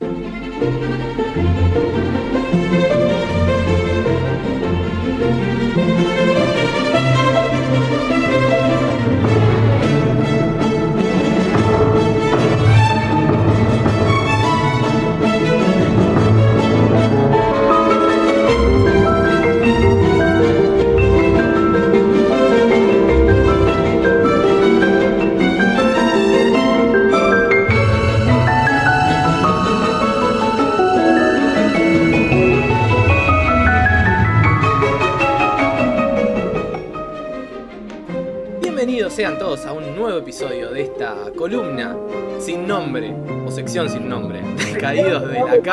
Música 0.00 1.27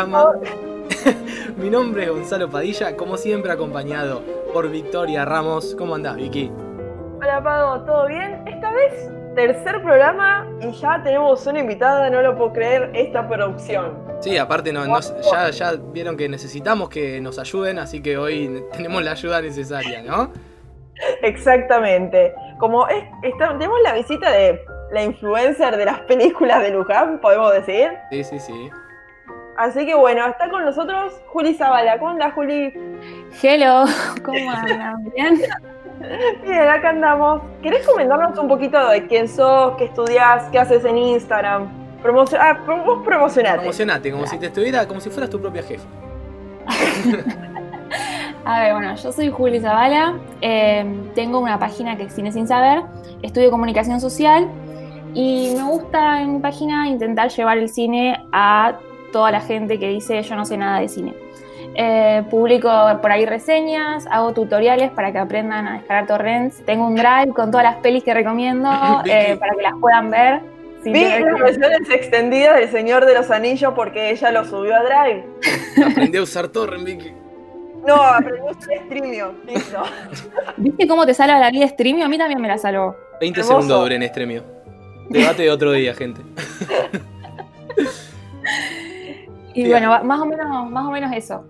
Mi 1.57 1.69
nombre 1.69 2.03
es 2.03 2.09
Gonzalo 2.09 2.49
Padilla, 2.49 2.95
como 2.95 3.17
siempre 3.17 3.51
acompañado 3.51 4.21
por 4.53 4.69
Victoria 4.69 5.25
Ramos. 5.25 5.75
¿Cómo 5.77 5.95
andás, 5.95 6.15
Vicky? 6.17 6.51
Hola, 7.17 7.41
Pado, 7.43 7.81
¿todo 7.85 8.07
bien? 8.07 8.43
Esta 8.47 8.71
vez, 8.71 9.09
tercer 9.35 9.81
programa 9.81 10.47
y 10.61 10.71
ya 10.73 11.01
tenemos 11.03 11.45
una 11.47 11.59
invitada, 11.59 12.09
no 12.09 12.21
lo 12.21 12.37
puedo 12.37 12.53
creer, 12.53 12.91
esta 12.93 13.27
producción. 13.27 13.97
Sí, 14.19 14.37
aparte 14.37 14.71
no, 14.71 14.85
no- 14.85 14.99
ya, 14.99 15.49
ya 15.49 15.73
vieron 15.91 16.15
que 16.17 16.29
necesitamos 16.29 16.89
que 16.89 17.19
nos 17.21 17.37
ayuden, 17.39 17.79
así 17.79 18.01
que 18.01 18.17
hoy 18.17 18.63
tenemos 18.73 19.03
la 19.03 19.11
ayuda 19.11 19.41
necesaria, 19.41 20.01
¿no? 20.03 20.31
Exactamente. 21.21 22.33
Como 22.59 22.87
es, 22.87 23.03
está- 23.23 23.49
tenemos 23.57 23.77
la 23.83 23.93
visita 23.93 24.31
de 24.31 24.59
la 24.91 25.03
influencer 25.03 25.75
de 25.77 25.85
las 25.85 25.99
películas 26.01 26.61
de 26.61 26.69
Luján, 26.71 27.19
podemos 27.19 27.53
decir. 27.53 27.89
Sí, 28.11 28.23
sí, 28.23 28.39
sí. 28.39 28.69
Así 29.57 29.85
que 29.85 29.95
bueno, 29.95 30.25
está 30.27 30.49
con 30.49 30.65
nosotros 30.65 31.13
Juli 31.27 31.53
Zavala. 31.53 31.97
¿Cómo 31.97 32.11
andás, 32.11 32.33
Juli? 32.33 32.73
Hello, 33.41 33.85
¿cómo 34.25 34.51
andan? 34.51 35.03
¿Bien? 35.15 35.41
Bien, 36.43 36.67
acá 36.67 36.89
andamos. 36.89 37.41
¿Querés 37.61 37.87
comentarnos 37.87 38.37
un 38.37 38.47
poquito 38.49 38.89
de 38.89 39.07
quién 39.07 39.27
sos, 39.29 39.75
qué 39.77 39.85
estudiás, 39.85 40.43
qué 40.51 40.59
haces 40.59 40.83
en 40.83 40.97
Instagram? 40.97 41.69
Promocio 42.01 42.37
ah, 42.39 42.59
pro- 42.65 42.83
vos 42.83 43.03
promocionate. 43.05 43.57
Promocionate, 43.59 44.11
como 44.11 44.27
si 44.27 44.37
te 44.37 44.47
estuviera, 44.47 44.85
como 44.87 44.99
si 44.99 45.09
fueras 45.09 45.29
tu 45.29 45.39
propia 45.39 45.63
jefa. 45.63 45.87
A 48.45 48.59
ver, 48.59 48.73
bueno, 48.73 48.95
yo 48.95 49.11
soy 49.11 49.31
Juli 49.31 49.59
Zavala, 49.59 50.19
eh, 50.41 50.85
tengo 51.15 51.39
una 51.39 51.57
página 51.57 51.97
que 51.97 52.03
es 52.03 52.13
Cine 52.13 52.31
Sin 52.31 52.47
Saber, 52.47 52.83
estudio 53.23 53.49
comunicación 53.49 53.99
social 53.99 54.47
y 55.15 55.55
me 55.57 55.63
gusta 55.63 56.21
en 56.21 56.33
mi 56.33 56.39
página 56.39 56.87
intentar 56.87 57.29
llevar 57.29 57.57
el 57.57 57.69
cine 57.69 58.23
a 58.31 58.75
toda 59.15 59.31
la 59.31 59.39
gente 59.39 59.79
que 59.79 59.87
dice 59.87 60.21
yo 60.23 60.35
no 60.35 60.43
sé 60.43 60.57
nada 60.57 60.81
de 60.81 60.89
cine. 60.89 61.13
Eh, 61.73 62.21
publico 62.29 62.69
por 63.01 63.13
ahí 63.13 63.25
reseñas, 63.25 64.05
hago 64.11 64.33
tutoriales 64.33 64.91
para 64.91 65.13
que 65.13 65.19
aprendan 65.19 65.69
a 65.69 65.73
descargar 65.75 66.05
torrents, 66.05 66.61
tengo 66.65 66.85
un 66.85 66.95
drive 66.95 67.29
con 67.33 67.49
todas 67.49 67.63
las 67.63 67.77
pelis 67.77 68.03
que 68.03 68.13
recomiendo 68.13 68.69
eh, 69.05 69.37
para 69.39 69.55
que 69.55 69.61
las 69.61 69.75
puedan 69.79 70.11
ver. 70.11 70.41
Vi 70.83 71.01
las 71.01 71.39
versiones 71.39 71.89
extendidas 71.89 72.57
del 72.57 72.69
Señor 72.69 73.05
de 73.05 73.13
los 73.13 73.31
Anillos 73.31 73.71
porque 73.73 74.11
ella 74.11 74.31
lo 74.31 74.43
subió 74.43 74.75
a 74.75 74.83
Drive. 74.83 75.25
Aprendí 75.89 76.17
a 76.17 76.21
usar 76.21 76.49
Torrent, 76.49 76.83
Vicky. 76.83 77.13
No, 77.87 77.95
aprendió 77.95 78.49
a 78.49 78.51
usar 78.51 78.77
Streamio. 78.85 79.33
Listo. 79.47 79.81
¿Viste 80.57 80.87
cómo 80.87 81.05
te 81.05 81.13
salva 81.13 81.39
la 81.39 81.49
vida 81.51 81.67
Streamio? 81.69 82.05
A 82.05 82.09
mí 82.09 82.17
también 82.17 82.41
me 82.41 82.49
la 82.49 82.57
salvó. 82.57 82.97
20 83.21 83.39
Hermoso. 83.39 83.61
segundos 83.61 83.91
en 83.91 84.03
extremio. 84.03 84.43
Debate 85.09 85.43
de 85.43 85.51
otro 85.51 85.71
día, 85.71 85.93
gente. 85.93 86.21
Y 89.55 89.63
Bien. 89.63 89.71
bueno, 89.71 90.03
más 90.03 90.19
o 90.19 90.25
menos, 90.25 90.69
más 90.69 90.85
o 90.85 90.91
menos 90.91 91.11
eso. 91.15 91.45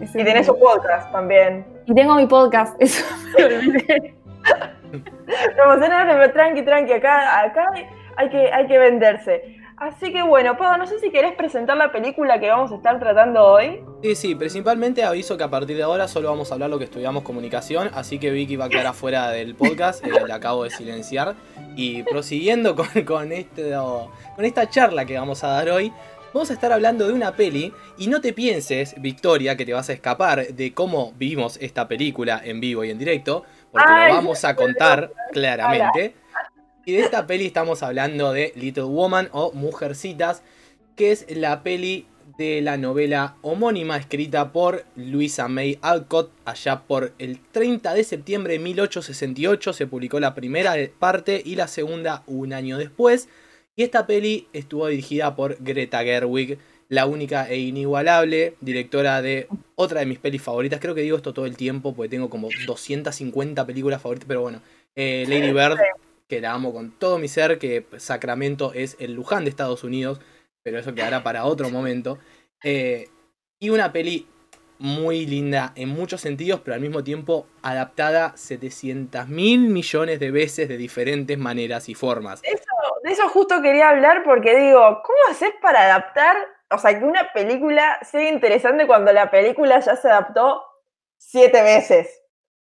Y 0.00 0.06
tenés 0.24 0.42
es- 0.42 0.48
un 0.48 0.58
podcast 0.58 1.12
también. 1.12 1.64
y 1.86 1.94
tengo 1.94 2.14
mi 2.16 2.26
podcast, 2.26 2.74
eso 2.80 3.04
me 3.38 3.44
olvidé. 3.56 4.14
Pero 5.56 6.32
tranqui, 6.32 6.62
tranqui. 6.62 6.92
Acá, 6.92 7.40
acá 7.44 7.64
hay, 8.16 8.28
que, 8.30 8.52
hay 8.52 8.66
que 8.66 8.78
venderse. 8.78 9.56
Así 9.76 10.12
que 10.12 10.22
bueno, 10.22 10.58
Pado, 10.58 10.76
no 10.76 10.86
sé 10.86 10.98
si 10.98 11.10
querés 11.10 11.32
presentar 11.34 11.74
la 11.76 11.90
película 11.90 12.38
que 12.38 12.50
vamos 12.50 12.70
a 12.70 12.74
estar 12.76 12.98
tratando 12.98 13.42
hoy. 13.46 13.82
Sí, 14.02 14.14
sí, 14.14 14.34
principalmente 14.34 15.02
aviso 15.04 15.38
que 15.38 15.44
a 15.44 15.48
partir 15.48 15.74
de 15.76 15.82
ahora 15.82 16.06
solo 16.06 16.28
vamos 16.28 16.50
a 16.50 16.54
hablar 16.54 16.68
lo 16.68 16.78
que 16.78 16.84
estudiamos 16.84 17.22
comunicación, 17.22 17.90
así 17.94 18.18
que 18.18 18.30
Vicky 18.30 18.56
va 18.56 18.66
a 18.66 18.68
quedar 18.68 18.86
afuera 18.88 19.30
del 19.30 19.54
podcast, 19.54 20.04
eh, 20.04 20.10
la 20.26 20.34
acabo 20.34 20.64
de 20.64 20.70
silenciar. 20.70 21.34
Y 21.76 22.02
prosiguiendo 22.02 22.76
con, 22.76 22.86
con, 23.06 23.32
este, 23.32 23.72
con 24.36 24.44
esta 24.44 24.68
charla 24.68 25.06
que 25.06 25.18
vamos 25.18 25.44
a 25.44 25.48
dar 25.48 25.70
hoy, 25.70 25.90
vamos 26.32 26.50
a 26.50 26.54
estar 26.54 26.72
hablando 26.72 27.06
de 27.06 27.12
una 27.12 27.34
peli, 27.34 27.72
y 27.98 28.06
no 28.08 28.20
te 28.20 28.32
pienses, 28.32 28.94
Victoria, 29.00 29.56
que 29.56 29.64
te 29.66 29.72
vas 29.72 29.88
a 29.88 29.92
escapar 29.92 30.46
de 30.48 30.72
cómo 30.72 31.12
vivimos 31.16 31.58
esta 31.60 31.88
película 31.88 32.40
en 32.44 32.60
vivo 32.60 32.84
y 32.84 32.90
en 32.90 32.98
directo, 32.98 33.44
porque 33.72 33.88
Ay, 33.90 34.10
lo 34.10 34.16
vamos 34.16 34.44
a 34.44 34.56
contar 34.56 35.12
claramente. 35.32 36.14
Y 36.84 36.92
de 36.92 37.00
esta 37.00 37.26
peli 37.26 37.46
estamos 37.46 37.82
hablando 37.82 38.32
de 38.32 38.52
Little 38.56 38.84
Woman 38.84 39.28
o 39.32 39.52
Mujercitas, 39.52 40.42
que 40.96 41.12
es 41.12 41.26
la 41.28 41.62
peli 41.62 42.06
de 42.38 42.62
la 42.62 42.76
novela 42.76 43.36
homónima 43.42 43.96
escrita 43.96 44.52
por 44.52 44.84
Louisa 44.96 45.48
May 45.48 45.78
Alcott 45.82 46.30
allá 46.44 46.80
por 46.80 47.12
el 47.18 47.38
30 47.38 47.92
de 47.92 48.04
septiembre 48.04 48.54
de 48.54 48.60
1868 48.60 49.72
se 49.72 49.86
publicó 49.86 50.20
la 50.20 50.34
primera 50.34 50.74
parte 50.98 51.42
y 51.44 51.56
la 51.56 51.68
segunda 51.68 52.22
un 52.26 52.52
año 52.52 52.78
después 52.78 53.28
y 53.76 53.82
esta 53.82 54.06
peli 54.06 54.48
estuvo 54.52 54.86
dirigida 54.86 55.34
por 55.36 55.56
Greta 55.60 56.02
Gerwig 56.02 56.58
la 56.88 57.06
única 57.06 57.48
e 57.48 57.58
inigualable 57.58 58.54
directora 58.60 59.22
de 59.22 59.46
otra 59.76 60.00
de 60.00 60.06
mis 60.06 60.18
pelis 60.18 60.42
favoritas. 60.42 60.80
Creo 60.80 60.94
que 60.94 61.02
digo 61.02 61.16
esto 61.16 61.32
todo 61.32 61.46
el 61.46 61.56
tiempo 61.56 61.94
porque 61.94 62.08
tengo 62.08 62.28
como 62.28 62.48
250 62.66 63.64
películas 63.64 64.02
favoritas 64.02 64.26
pero 64.26 64.42
bueno. 64.42 64.60
Eh, 64.96 65.24
Lady 65.28 65.52
Bird 65.52 65.78
que 66.26 66.40
la 66.40 66.52
amo 66.52 66.72
con 66.72 66.90
todo 66.90 67.18
mi 67.18 67.28
ser 67.28 67.58
que 67.58 67.86
Sacramento 67.96 68.72
es 68.74 68.96
el 68.98 69.14
Luján 69.14 69.44
de 69.44 69.50
Estados 69.50 69.84
Unidos 69.84 70.20
pero 70.62 70.78
eso 70.78 70.94
quedará 70.94 71.22
para 71.22 71.44
otro 71.44 71.70
momento. 71.70 72.18
Eh, 72.62 73.08
y 73.60 73.70
una 73.70 73.92
peli 73.92 74.26
muy 74.80 75.26
linda 75.26 75.72
en 75.76 75.90
muchos 75.90 76.22
sentidos, 76.22 76.60
pero 76.64 76.74
al 76.74 76.80
mismo 76.80 77.04
tiempo 77.04 77.46
adaptada 77.62 78.32
700 78.34 79.28
mil 79.28 79.68
millones 79.68 80.18
de 80.18 80.30
veces 80.30 80.68
de 80.68 80.78
diferentes 80.78 81.38
maneras 81.38 81.88
y 81.90 81.94
formas. 81.94 82.40
De 82.40 83.12
eso 83.12 83.28
justo 83.28 83.60
quería 83.60 83.90
hablar 83.90 84.24
porque 84.24 84.56
digo, 84.58 85.02
¿cómo 85.04 85.18
haces 85.30 85.52
para 85.60 85.82
adaptar? 85.82 86.36
O 86.70 86.78
sea, 86.78 86.98
que 86.98 87.04
una 87.04 87.30
película 87.32 87.98
sea 88.02 88.28
interesante 88.28 88.86
cuando 88.86 89.12
la 89.12 89.30
película 89.30 89.80
ya 89.80 89.96
se 89.96 90.08
adaptó 90.08 90.64
siete 91.18 91.62
veces. 91.62 92.22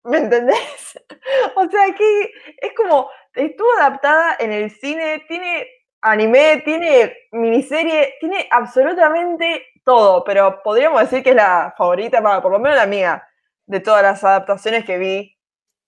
¿Me 0.03 0.17
entendés? 0.17 0.99
O 1.55 1.69
sea, 1.69 1.93
que 1.95 2.31
es 2.57 2.73
como, 2.75 3.09
estuvo 3.35 3.67
adaptada 3.79 4.35
en 4.39 4.51
el 4.51 4.71
cine, 4.71 5.23
tiene 5.27 5.67
anime, 6.01 6.61
tiene 6.65 7.15
miniserie, 7.31 8.15
tiene 8.19 8.47
absolutamente 8.49 9.67
todo, 9.83 10.23
pero 10.23 10.61
podríamos 10.63 11.01
decir 11.01 11.23
que 11.23 11.31
es 11.31 11.35
la 11.35 11.73
favorita, 11.77 12.21
por 12.41 12.51
lo 12.51 12.59
menos 12.59 12.77
la 12.77 12.85
mía, 12.85 13.23
de 13.65 13.79
todas 13.79 14.03
las 14.03 14.23
adaptaciones 14.23 14.85
que 14.85 14.97
vi. 14.97 15.37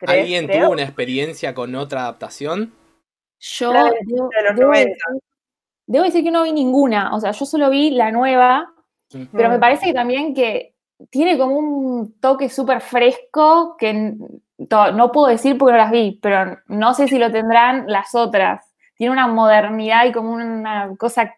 ¿Alguien 0.05 0.47
creo. 0.47 0.63
tuvo 0.65 0.73
una 0.73 0.83
experiencia 0.83 1.53
con 1.53 1.73
otra 1.75 2.01
adaptación? 2.01 2.73
Yo 3.39 3.71
La 3.73 3.85
de- 3.85 3.91
debo, 4.05 4.29
de 4.29 4.43
los 4.49 4.55
debo 4.55 4.71
90. 4.71 4.89
decir, 4.89 5.21
debo 5.85 6.03
decir 6.05 6.23
que 6.23 6.31
no 6.31 6.43
vi 6.43 6.51
ninguna, 6.51 7.13
o 7.15 7.19
sea, 7.19 7.31
yo 7.31 7.45
solo 7.45 7.69
vi 7.69 7.91
la 7.91 8.11
nueva, 8.11 8.69
pero 9.31 9.49
me 9.49 9.59
parece 9.59 9.85
que 9.87 9.93
también 9.93 10.33
que 10.33 10.75
tiene 11.09 11.37
como 11.37 11.55
un 11.57 12.19
toque 12.19 12.49
súper 12.49 12.81
fresco 12.81 13.75
que 13.77 14.13
no 14.57 15.11
puedo 15.11 15.27
decir 15.27 15.57
porque 15.57 15.73
no 15.73 15.77
las 15.77 15.91
vi, 15.91 16.19
pero 16.21 16.57
no 16.67 16.93
sé 16.93 17.07
si 17.07 17.19
lo 17.19 17.31
tendrán 17.31 17.85
las 17.87 18.15
otras. 18.15 18.73
Tiene 18.95 19.11
una 19.13 19.27
modernidad 19.27 20.05
y 20.05 20.11
como 20.13 20.31
una 20.33 20.89
cosa 20.97 21.33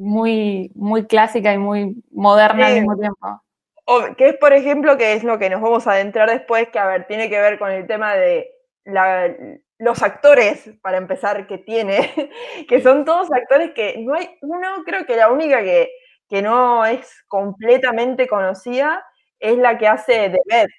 muy, 0.00 0.72
muy 0.74 1.06
clásica 1.06 1.52
y 1.52 1.58
muy 1.58 2.02
moderna 2.10 2.66
al 2.68 2.74
mismo 2.80 2.96
tiempo. 2.96 3.42
O- 3.84 4.14
que 4.16 4.28
es, 4.30 4.36
por 4.38 4.52
ejemplo, 4.52 4.96
que 4.96 5.12
es 5.14 5.24
lo 5.24 5.38
que 5.38 5.50
nos 5.50 5.60
vamos 5.60 5.86
a 5.86 5.92
adentrar 5.92 6.30
después, 6.30 6.68
que 6.70 6.78
a 6.78 6.86
ver, 6.86 7.06
tiene 7.06 7.28
que 7.28 7.40
ver 7.40 7.58
con 7.58 7.70
el 7.70 7.86
tema 7.86 8.14
de 8.14 8.50
la- 8.84 9.34
los 9.78 10.02
actores, 10.02 10.70
para 10.82 10.98
empezar, 10.98 11.46
que 11.46 11.58
tiene, 11.58 11.96
que 12.68 12.80
son 12.82 13.04
todos 13.04 13.30
actores 13.32 13.72
que 13.72 13.96
no 13.98 14.14
hay 14.14 14.38
uno, 14.42 14.82
creo 14.84 15.06
que 15.06 15.16
la 15.16 15.30
única 15.30 15.62
que, 15.62 15.90
que 16.28 16.42
no 16.42 16.84
es 16.86 17.24
completamente 17.28 18.26
conocida 18.28 19.04
es 19.38 19.56
la 19.58 19.78
que 19.78 19.86
hace 19.88 20.28
de 20.30 20.38
Beth, 20.46 20.70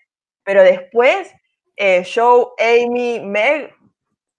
pero 0.43 0.63
después, 0.63 1.31
eh, 1.77 2.03
Joe, 2.11 2.47
Amy, 2.59 3.19
Meg, 3.23 3.73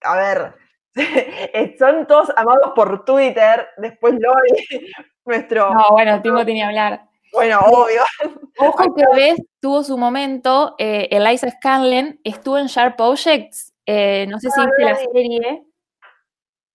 a 0.01 0.15
ver, 0.17 0.55
Son 1.79 2.05
todos 2.07 2.31
amados 2.35 2.71
por 2.75 3.03
Twitter. 3.05 3.67
Después 3.77 4.13
Lori, 4.19 4.65
nuestro. 5.25 5.73
No, 5.73 5.85
bueno, 5.91 6.21
Timothy 6.21 6.53
ni 6.53 6.61
hablar. 6.61 7.03
Bueno, 7.31 7.59
obvio. 7.61 8.01
Ojo 8.59 8.93
que 8.95 9.03
ves 9.15 9.41
tuvo 9.59 9.83
su 9.83 9.97
momento, 9.97 10.75
eh, 10.77 11.07
Eliza 11.09 11.49
Scanlon 11.49 12.19
estuvo 12.23 12.57
en 12.59 12.67
Sharp 12.67 12.99
Objects, 12.99 13.73
eh, 13.87 14.27
no 14.29 14.39
sé 14.39 14.49
si 14.51 14.61
viste 14.61 14.83
la 14.83 14.95
serie, 14.95 15.63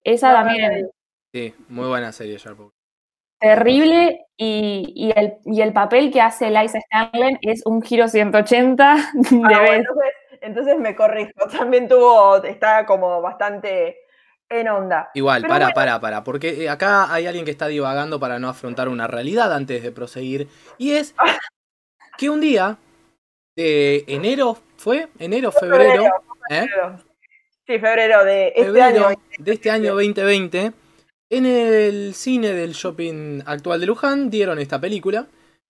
esa 0.02 0.32
también 0.32 0.90
Sí, 1.32 1.54
muy 1.68 1.86
buena 1.86 2.10
serie, 2.10 2.36
Sharp. 2.38 2.58
terrible 3.38 4.26
y, 4.36 4.92
y 4.96 5.12
el, 5.16 5.36
y 5.44 5.60
el 5.60 5.72
papel 5.72 6.10
que 6.12 6.20
hace 6.20 6.48
Eliza 6.48 6.80
Scanlon 6.80 7.38
es 7.42 7.64
un 7.64 7.80
giro 7.80 8.08
180 8.08 8.94
de 8.94 9.00
Ah, 9.00 9.00
bueno, 9.30 9.60
vez. 9.60 9.78
entonces, 9.78 10.12
entonces 10.40 10.78
me 10.80 10.96
corrijo. 10.96 11.30
También 11.56 11.86
tuvo, 11.88 12.42
está 12.42 12.84
como 12.84 13.20
bastante 13.22 13.98
en 14.50 14.68
onda. 14.68 15.10
Igual, 15.14 15.42
Pero 15.42 15.52
para, 15.52 15.64
bueno. 15.66 15.74
para, 15.74 16.00
para, 16.00 16.24
porque 16.24 16.64
eh, 16.64 16.68
acá 16.68 17.12
hay 17.12 17.26
alguien 17.26 17.44
que 17.44 17.50
está 17.50 17.66
divagando 17.66 18.18
para 18.18 18.38
no 18.38 18.48
afrontar 18.48 18.88
una 18.88 19.06
realidad 19.06 19.52
antes 19.52 19.82
de 19.82 19.92
proseguir. 19.92 20.48
Y 20.78 20.92
es 20.92 21.14
que 22.18 22.30
un 22.30 22.40
día, 22.40 22.78
de 23.56 24.04
enero, 24.06 24.58
¿fue? 24.76 25.08
¿Enero, 25.18 25.52
febrero? 25.52 26.04
¿eh? 26.50 26.66
Febrero. 26.66 26.98
Sí, 27.66 27.78
febrero 27.78 28.24
de 28.24 28.48
este 28.48 28.64
febrero 28.64 29.06
año. 29.08 29.18
de 29.38 29.52
este 29.52 29.70
año 29.70 29.94
2020, 29.94 30.72
en 31.30 31.44
el 31.46 32.14
cine 32.14 32.54
del 32.54 32.72
shopping 32.72 33.42
actual 33.44 33.80
de 33.80 33.86
Luján 33.86 34.30
dieron 34.30 34.58
esta 34.58 34.80
película 34.80 35.26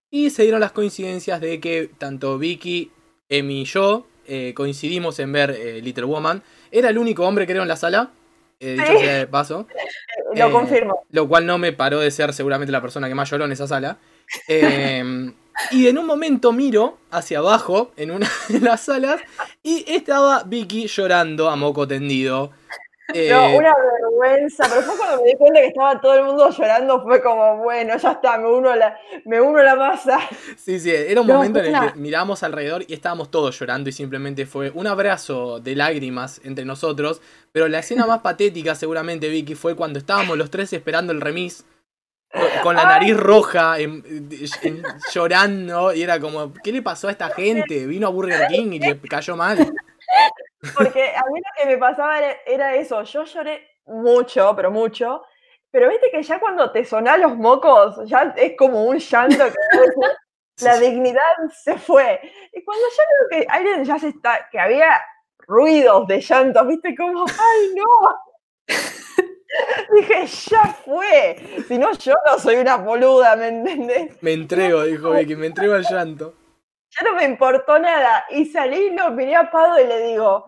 y 0.08 0.30
se 0.30 0.42
dieron 0.42 0.60
las 0.60 0.70
coincidencias 0.70 1.40
de 1.40 1.58
que 1.58 1.90
tanto 1.98 2.38
Vicky, 2.38 2.92
Emi 3.28 3.62
y 3.62 3.64
yo 3.64 4.06
eh, 4.28 4.52
coincidimos 4.54 5.18
en 5.18 5.32
ver 5.32 5.50
eh, 5.50 5.80
Little 5.82 6.04
Woman. 6.04 6.42
Era 6.70 6.90
el 6.90 6.98
único 6.98 7.26
hombre 7.26 7.46
creo 7.46 7.62
en 7.62 7.68
la 7.68 7.76
sala, 7.76 8.12
eh, 8.60 8.72
dicho 8.72 8.92
Sí. 8.92 8.98
sea 9.04 9.14
de 9.18 9.26
paso, 9.26 9.66
Lo 10.34 10.48
Eh, 10.48 10.50
confirmo. 10.52 11.04
lo 11.10 11.28
cual 11.28 11.46
no 11.46 11.58
me 11.58 11.72
paró 11.72 12.00
de 12.00 12.10
ser 12.10 12.32
seguramente 12.34 12.72
la 12.72 12.80
persona 12.82 13.08
que 13.08 13.14
más 13.14 13.30
lloró 13.30 13.44
en 13.46 13.52
esa 13.52 13.66
sala. 13.66 13.98
Eh, 14.48 15.32
y 15.70 15.86
en 15.88 15.98
un 15.98 16.06
momento 16.06 16.52
miro 16.52 16.98
hacia 17.10 17.38
abajo 17.38 17.92
en 17.96 18.10
una 18.10 18.28
de 18.48 18.60
las 18.60 18.82
salas 18.82 19.20
y 19.62 19.84
estaba 19.88 20.42
Vicky 20.44 20.86
llorando 20.86 21.48
a 21.48 21.56
moco 21.56 21.86
tendido. 21.88 22.52
Eh, 23.14 23.30
No, 23.30 23.56
una 23.56 23.74
vergüenza, 23.74 24.64
pero 24.68 24.82
fue 24.82 24.96
cuando 24.98 25.22
me 25.22 25.30
di 25.30 25.36
cuenta 25.36 25.60
que 25.60 25.66
estaba 25.68 25.98
todo 26.00 26.14
el 26.14 26.24
mundo 26.24 26.50
llorando, 26.50 27.02
fue 27.02 27.22
como, 27.22 27.56
bueno, 27.58 27.96
ya 27.96 28.12
está, 28.12 28.36
me 28.36 28.48
uno 28.52 28.70
a 28.70 28.76
la, 28.76 28.98
me 29.24 29.40
uno 29.40 29.58
a 29.60 29.62
la 29.62 29.76
masa. 29.76 30.18
Sí, 30.56 30.78
sí, 30.78 30.90
era 30.94 31.22
un 31.22 31.26
No, 31.26 31.34
momento 31.34 31.60
en 31.60 31.74
el 31.74 31.92
que 31.92 31.98
miramos 31.98 32.42
alrededor 32.42 32.84
y 32.86 32.92
estábamos 32.92 33.30
todos 33.30 33.58
llorando 33.58 33.88
y 33.88 33.92
simplemente 33.92 34.44
fue 34.44 34.70
un 34.74 34.86
abrazo 34.86 35.58
de 35.58 35.74
lágrimas 35.74 36.40
entre 36.44 36.66
nosotros. 36.66 37.22
Pero 37.50 37.66
la 37.68 37.78
escena 37.78 38.06
más 38.06 38.20
patética 38.20 38.74
seguramente, 38.74 39.28
Vicky, 39.30 39.54
fue 39.54 39.74
cuando 39.74 39.98
estábamos 39.98 40.36
los 40.36 40.50
tres 40.50 40.72
esperando 40.74 41.12
el 41.12 41.20
remis. 41.22 41.64
con- 42.62 42.76
la 42.76 42.84
nariz 42.84 43.16
roja, 43.16 43.78
en- 43.80 44.04
en- 44.62 44.82
llorando, 45.14 45.94
y 45.94 46.02
era 46.02 46.20
como, 46.20 46.52
¿qué 46.62 46.72
le 46.72 46.82
pasó 46.82 47.08
a 47.08 47.10
esta 47.10 47.30
gente? 47.30 47.86
Vino 47.86 48.06
a 48.06 48.10
Burger 48.10 48.46
King 48.48 48.72
y 48.72 48.78
le 48.80 49.00
cayó 49.00 49.34
mal. 49.34 49.56
Porque 50.76 51.14
a 51.14 51.22
mí 51.30 51.40
lo 51.40 51.62
que 51.62 51.66
me 51.66 51.78
pasaba 51.78 52.18
era, 52.18 52.36
era 52.46 52.74
eso, 52.74 53.02
yo 53.02 53.24
lloré 53.24 53.68
mucho, 53.84 54.54
pero 54.56 54.70
mucho, 54.70 55.22
pero 55.70 55.88
viste 55.88 56.10
que 56.10 56.22
ya 56.22 56.40
cuando 56.40 56.70
te 56.70 56.84
sonás 56.84 57.18
los 57.18 57.36
mocos, 57.36 58.00
ya 58.06 58.34
es 58.36 58.56
como 58.56 58.84
un 58.84 58.98
llanto 58.98 59.44
que 59.46 59.78
la 60.64 60.78
dignidad 60.78 61.22
se 61.62 61.78
fue. 61.78 62.20
Y 62.52 62.64
cuando 62.64 62.84
ya 62.96 63.02
veo 63.02 63.28
que 63.40 63.46
alguien 63.48 63.84
ya 63.84 63.98
se 63.98 64.08
está, 64.08 64.48
que 64.50 64.58
había 64.58 65.00
ruidos 65.38 66.06
de 66.06 66.20
llantos, 66.20 66.66
viste 66.66 66.94
como, 66.96 67.24
¡ay 67.26 67.74
no! 67.74 67.86
Dije, 69.94 70.26
ya 70.26 70.64
fue. 70.84 71.36
Si 71.66 71.78
no, 71.78 71.92
yo 71.92 72.14
no 72.26 72.38
soy 72.38 72.56
una 72.56 72.76
boluda, 72.76 73.36
¿me 73.36 73.48
entendés? 73.48 74.22
Me 74.22 74.32
entrego, 74.32 74.82
dijo 74.84 75.10
Vicky, 75.10 75.36
me 75.36 75.46
entrego 75.46 75.74
al 75.74 75.84
llanto. 75.84 76.34
Ya 76.90 77.04
no 77.04 77.14
me 77.14 77.24
importó 77.24 77.78
nada. 77.78 78.24
Y 78.30 78.46
salí, 78.46 78.90
lo 78.90 79.10
miré 79.10 79.36
a 79.36 79.50
Pado 79.50 79.80
y 79.80 79.86
le 79.86 80.08
digo, 80.08 80.46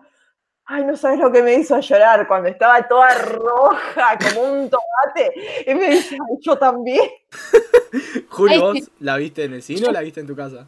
ay, 0.65 0.85
no 0.85 0.95
sabes 0.95 1.19
lo 1.19 1.31
que 1.31 1.43
me 1.43 1.53
hizo 1.53 1.79
llorar 1.79 2.27
cuando 2.27 2.49
estaba 2.49 2.87
toda 2.87 3.13
roja 3.15 4.17
como 4.19 4.41
un 4.41 4.69
tomate. 4.69 5.63
Y 5.67 5.75
me 5.75 5.89
dice, 5.89 6.15
ay, 6.15 6.37
yo 6.41 6.57
también. 6.57 7.09
Julio, 8.29 8.61
¿vos 8.61 8.91
la 8.99 9.17
viste 9.17 9.43
en 9.43 9.53
el 9.53 9.63
cine 9.63 9.87
o 9.87 9.91
la 9.91 10.01
viste 10.01 10.21
en 10.21 10.27
tu 10.27 10.35
casa? 10.35 10.67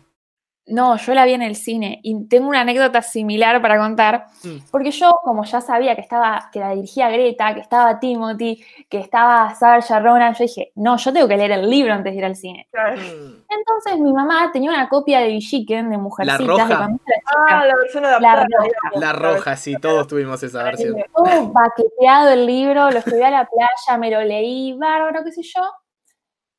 No, 0.66 0.96
yo 0.96 1.14
la 1.14 1.26
vi 1.26 1.34
en 1.34 1.42
el 1.42 1.58
cine 1.58 2.00
y 2.04 2.26
tengo 2.30 2.48
una 2.48 2.62
anécdota 2.62 3.02
similar 3.02 3.62
para 3.62 3.78
contar, 3.78 4.28
Mm. 4.46 4.60
porque 4.72 4.92
yo, 4.92 5.20
como 5.22 5.44
ya 5.44 5.60
sabía 5.60 5.94
que 5.94 6.00
estaba, 6.00 6.50
que 6.54 6.62
la 6.62 6.70
dirigía 6.74 7.10
Greta, 7.10 7.54
que 7.54 7.60
estaba 7.60 8.00
Timothy, 8.00 8.64
que 8.90 9.00
estaba 9.00 9.54
Saoirse 9.56 10.00
Ronan, 10.00 10.34
yo 10.36 10.46
dije, 10.46 10.72
no, 10.76 10.96
yo 10.96 11.12
tengo 11.12 11.28
que 11.28 11.36
leer 11.36 11.52
el 11.52 11.70
libro 11.70 11.94
antes 11.94 12.14
de 12.14 12.18
ir 12.18 12.24
al 12.24 12.38
cine. 12.38 12.70
Mm. 12.74 13.44
Entonces 13.50 14.00
mi 14.00 14.14
mamá 14.14 14.52
tenía 14.54 14.70
una 14.72 14.88
copia 14.88 15.20
de 15.20 15.28
Villiquen, 15.28 15.90
de 15.90 15.98
Mujercitas, 15.98 16.48
roja? 16.48 16.88
de 16.88 16.94
chica. 16.96 17.22
Ah, 17.50 17.66
la 17.66 17.76
versión 17.76 18.06
adaptada. 18.06 18.36
roja. 18.46 18.64
digamos. 18.64 19.00
La 19.02 19.14
roja, 19.14 19.56
sí, 19.58 19.76
todos 19.82 20.08
tuvimos 20.08 20.42
esa 20.44 20.64
versión. 20.64 20.96
todo 21.14 21.52
baqueteado 21.52 22.30
el 22.32 22.46
libro, 22.46 22.90
lo 22.90 23.00
estudié 23.00 23.26
a 23.26 23.32
la 23.32 23.46
playa, 23.50 23.98
me 24.00 24.10
lo 24.10 24.22
leí, 24.22 24.78
bárbaro, 24.78 25.26
qué 25.26 25.32
sé 25.34 25.42
yo. 25.44 25.62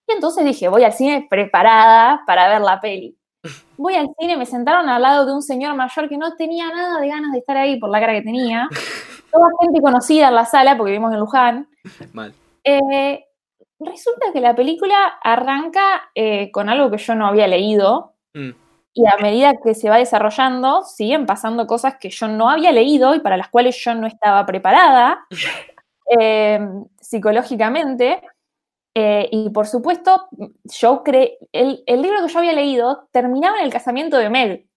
Y 0.07 0.13
entonces 0.13 0.45
dije, 0.45 0.69
voy 0.69 0.85
al 0.85 0.93
cine 0.93 1.27
preparada 1.31 2.21
para 2.27 2.49
ver 2.51 2.61
la 2.61 2.79
peli. 2.83 3.17
Voy 3.77 3.95
al 3.95 4.09
cine, 4.19 4.37
me 4.37 4.47
sentaron 4.47 4.89
al 4.89 5.03
lado 5.03 5.27
de 5.27 5.33
un 5.33 5.43
señor 5.43 5.75
mayor 5.75 6.09
que 6.09 6.17
no 6.17 6.35
tenía 6.37 6.69
nada 6.69 7.01
de 7.01 7.09
ganas 7.09 7.33
de 7.33 7.39
estar 7.39 7.57
ahí 7.57 7.79
por 7.79 7.91
la 7.91 8.01
cara 8.01 8.13
que 8.15 8.23
tenía. 8.23 8.69
Toda 9.33 9.49
gente 9.61 9.81
conocida 9.81 10.29
en 10.29 10.35
la 10.35 10.45
sala, 10.47 10.77
porque 10.77 10.93
vivimos 10.93 11.13
en 11.13 11.21
Luján. 11.21 11.69
Mal. 12.13 12.33
Eh, 12.63 13.25
resulta 13.81 14.33
que 14.33 14.41
la 14.41 14.55
película 14.55 14.97
arranca 15.23 16.11
eh, 16.15 16.51
con 16.53 16.69
algo 16.69 16.91
que 16.91 16.99
yo 16.99 17.15
no 17.15 17.27
había 17.27 17.47
leído, 17.47 18.15
Mm. 18.35 18.51
y 18.95 19.07
a 19.07 19.17
medida 19.23 19.55
que 19.63 19.75
se 19.75 19.89
va 19.89 19.97
desarrollando, 19.97 20.83
siguen 20.83 21.25
pasando 21.25 21.67
cosas 21.67 21.97
que 22.01 22.11
yo 22.11 22.27
no 22.29 22.51
había 22.51 22.73
leído 22.73 23.15
y 23.15 23.21
para 23.21 23.37
las 23.37 23.49
cuales 23.49 23.77
yo 23.83 23.95
no 23.95 24.07
estaba 24.09 24.45
preparada 24.45 25.25
eh, 26.19 26.61
psicológicamente. 27.01 28.23
Eh, 28.97 29.29
y 29.33 29.51
por 29.51 29.67
supuesto, 29.67 30.29
yo 30.65 31.03
creé. 31.03 31.39
El, 31.53 31.83
el 31.87 32.01
libro 32.03 32.23
que 32.25 32.33
yo 32.33 32.39
había 32.39 32.53
leído 32.53 33.09
terminaba 33.11 33.59
en 33.59 33.65
el 33.65 33.73
casamiento 33.73 34.17
de 34.19 34.31
Meg. 34.31 34.69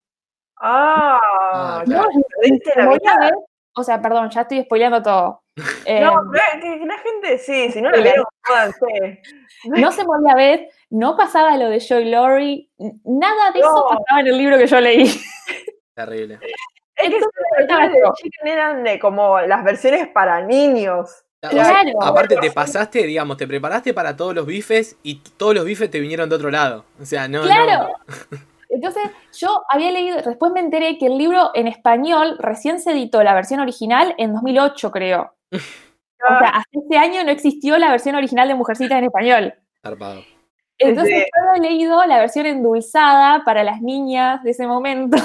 Ah, 0.59 1.19
Ah, 1.53 1.83
no, 1.85 2.03
claro. 2.09 2.97
la. 3.03 3.31
O 3.75 3.83
sea, 3.83 4.01
perdón, 4.01 4.29
ya 4.31 4.41
estoy 4.41 4.63
spoileando 4.63 5.01
todo. 5.03 5.43
Eh, 5.85 6.01
No, 6.01 6.21
la 6.33 6.97
gente 6.99 7.37
sí, 7.39 7.71
si 7.71 7.81
no 7.81 7.89
vieron, 7.91 8.25
jódanse. 8.45 9.21
no 9.65 9.91
se 9.91 10.03
moría 10.03 10.35
Beth, 10.35 10.69
no 10.91 11.15
pasaba 11.17 11.57
lo 11.57 11.69
de 11.69 11.79
Joy 11.79 12.05
Laurie, 12.05 12.69
nada 13.03 13.51
de 13.51 13.59
eso 13.59 13.85
pasaba 13.89 14.21
en 14.21 14.27
el 14.27 14.37
libro 14.37 14.57
que 14.57 14.67
yo 14.67 14.79
leí. 14.81 15.09
Terrible. 15.95 16.39
Es 16.95 17.09
que 17.09 17.15
Entonces, 17.15 17.31
las 17.49 17.67
versiones 17.79 17.93
de. 17.93 18.01
Chicken 18.15 18.47
eran 18.47 18.83
de 18.83 18.99
como 18.99 19.39
las 19.41 19.63
versiones 19.63 20.07
para 20.09 20.41
niños. 20.41 21.23
O 21.43 21.49
sea, 21.49 21.81
Claro. 21.81 22.01
aparte 22.01 22.35
te 22.37 22.51
pasaste, 22.51 23.03
digamos, 23.03 23.37
te 23.37 23.47
preparaste 23.47 23.93
para 23.93 24.15
todos 24.15 24.33
los 24.33 24.45
bifes 24.45 24.97
y 25.03 25.21
todos 25.37 25.53
los 25.53 25.65
bifes 25.65 25.89
te 25.91 25.99
vinieron 25.99 26.29
de 26.29 26.35
otro 26.35 26.49
lado. 26.49 26.85
O 26.99 27.05
sea, 27.05 27.27
no, 27.27 27.41
Claro. 27.43 27.89
no. 27.89 28.37
Entonces, 28.69 29.03
yo 29.39 29.61
había 29.69 29.91
leído, 29.91 30.17
después 30.21 30.51
me 30.51 30.59
enteré 30.59 30.97
que 30.97 31.05
el 31.07 31.17
libro 31.17 31.51
en 31.53 31.67
español 31.67 32.35
recién 32.39 32.79
se 32.81 32.91
editó 32.91 33.23
la 33.23 33.33
versión 33.33 33.59
original 33.59 34.13
en 34.17 34.33
2008, 34.33 34.91
creo. 34.91 35.33
O 35.51 35.57
sea, 36.39 36.49
hasta 36.49 36.69
ese 36.85 36.97
año 36.97 37.23
no 37.23 37.29
existió 37.31 37.77
la 37.77 37.91
versión 37.91 38.15
original 38.15 38.47
de 38.47 38.55
Mujercita 38.55 38.97
en 38.97 39.05
español. 39.05 39.53
Zarpado. 39.83 40.23
Entonces, 40.79 41.15
Sí. 41.15 41.25
yo 41.25 41.49
había 41.51 41.69
leído 41.69 42.05
la 42.05 42.19
versión 42.19 42.45
endulzada 42.47 43.43
para 43.45 43.63
las 43.63 43.81
niñas 43.81 44.43
de 44.43 44.51
ese 44.51 44.67
momento. 44.67 45.17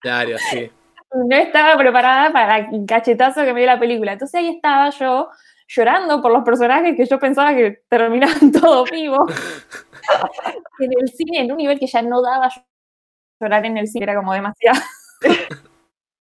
Claro, 0.00 0.36
sí. 0.50 0.70
No 1.12 1.36
estaba 1.36 1.76
preparada 1.78 2.32
para 2.32 2.58
el 2.58 2.84
cachetazo 2.86 3.44
que 3.44 3.52
me 3.52 3.60
dio 3.60 3.66
la 3.66 3.78
película. 3.78 4.12
Entonces 4.12 4.38
ahí 4.40 4.48
estaba 4.48 4.90
yo 4.90 5.28
llorando 5.68 6.20
por 6.20 6.32
los 6.32 6.44
personajes 6.44 6.96
que 6.96 7.06
yo 7.06 7.18
pensaba 7.18 7.54
que 7.54 7.82
terminaban 7.88 8.52
todos 8.52 8.90
vivos. 8.90 9.20
en 10.80 10.92
el 11.00 11.08
cine, 11.08 11.40
en 11.40 11.52
un 11.52 11.58
nivel 11.58 11.78
que 11.78 11.86
ya 11.86 12.02
no 12.02 12.22
daba 12.22 12.50
llorar 13.40 13.64
en 13.66 13.76
el 13.78 13.86
cine, 13.88 14.04
era 14.04 14.16
como 14.16 14.32
demasiado. 14.32 14.80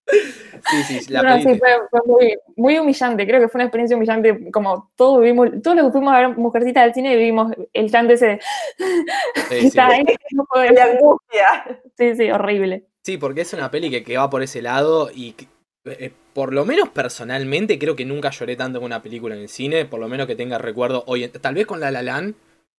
Sí, 0.07 0.99
sí, 1.01 1.13
la 1.13 1.21
No, 1.21 1.37
sí, 1.37 1.59
fue, 1.59 1.69
fue 1.89 1.99
muy, 2.05 2.37
muy 2.55 2.79
humillante, 2.79 3.27
creo 3.27 3.39
que 3.39 3.47
fue 3.49 3.59
una 3.59 3.65
experiencia 3.65 3.95
humillante, 3.97 4.51
como 4.51 4.91
todos 4.95 5.21
vivimos, 5.21 5.49
todos 5.61 5.77
los 5.77 5.85
que 5.87 5.91
fuimos 5.91 6.13
a 6.13 6.19
ver 6.19 6.37
Mujercita 6.37 6.81
del 6.83 6.93
cine 6.93 7.15
vivimos 7.15 7.53
el 7.73 7.89
llanto 7.89 8.13
ese 8.13 8.27
de, 8.27 8.39
sí, 8.77 9.05
que 9.49 9.61
sí. 9.61 9.67
está 9.67 9.87
ahí, 9.87 10.05
no 10.31 10.45
puedo 10.45 10.63
La 10.65 10.71
decir. 10.71 10.97
angustia. 10.97 11.81
sí, 11.97 12.15
sí, 12.15 12.31
horrible. 12.31 12.85
Sí, 13.05 13.17
porque 13.19 13.41
es 13.41 13.53
una 13.53 13.69
peli 13.69 13.91
que, 13.91 14.03
que 14.03 14.17
va 14.17 14.31
por 14.31 14.41
ese 14.41 14.63
lado 14.63 15.11
y 15.13 15.33
que, 15.33 15.47
eh, 15.85 16.11
por 16.33 16.51
lo 16.53 16.65
menos 16.65 16.89
personalmente 16.89 17.77
creo 17.77 17.95
que 17.95 18.03
nunca 18.03 18.31
lloré 18.31 18.55
tanto 18.55 18.79
con 18.79 18.87
una 18.87 19.03
película 19.03 19.35
en 19.35 19.41
el 19.41 19.49
cine, 19.49 19.85
por 19.85 19.99
lo 19.99 20.07
menos 20.09 20.25
que 20.25 20.35
tenga 20.35 20.57
recuerdo 20.57 21.03
hoy, 21.05 21.23
en- 21.25 21.31
tal 21.31 21.53
vez 21.53 21.67
con 21.67 21.79
La 21.79 21.91
La 21.91 22.01
Land, 22.01 22.33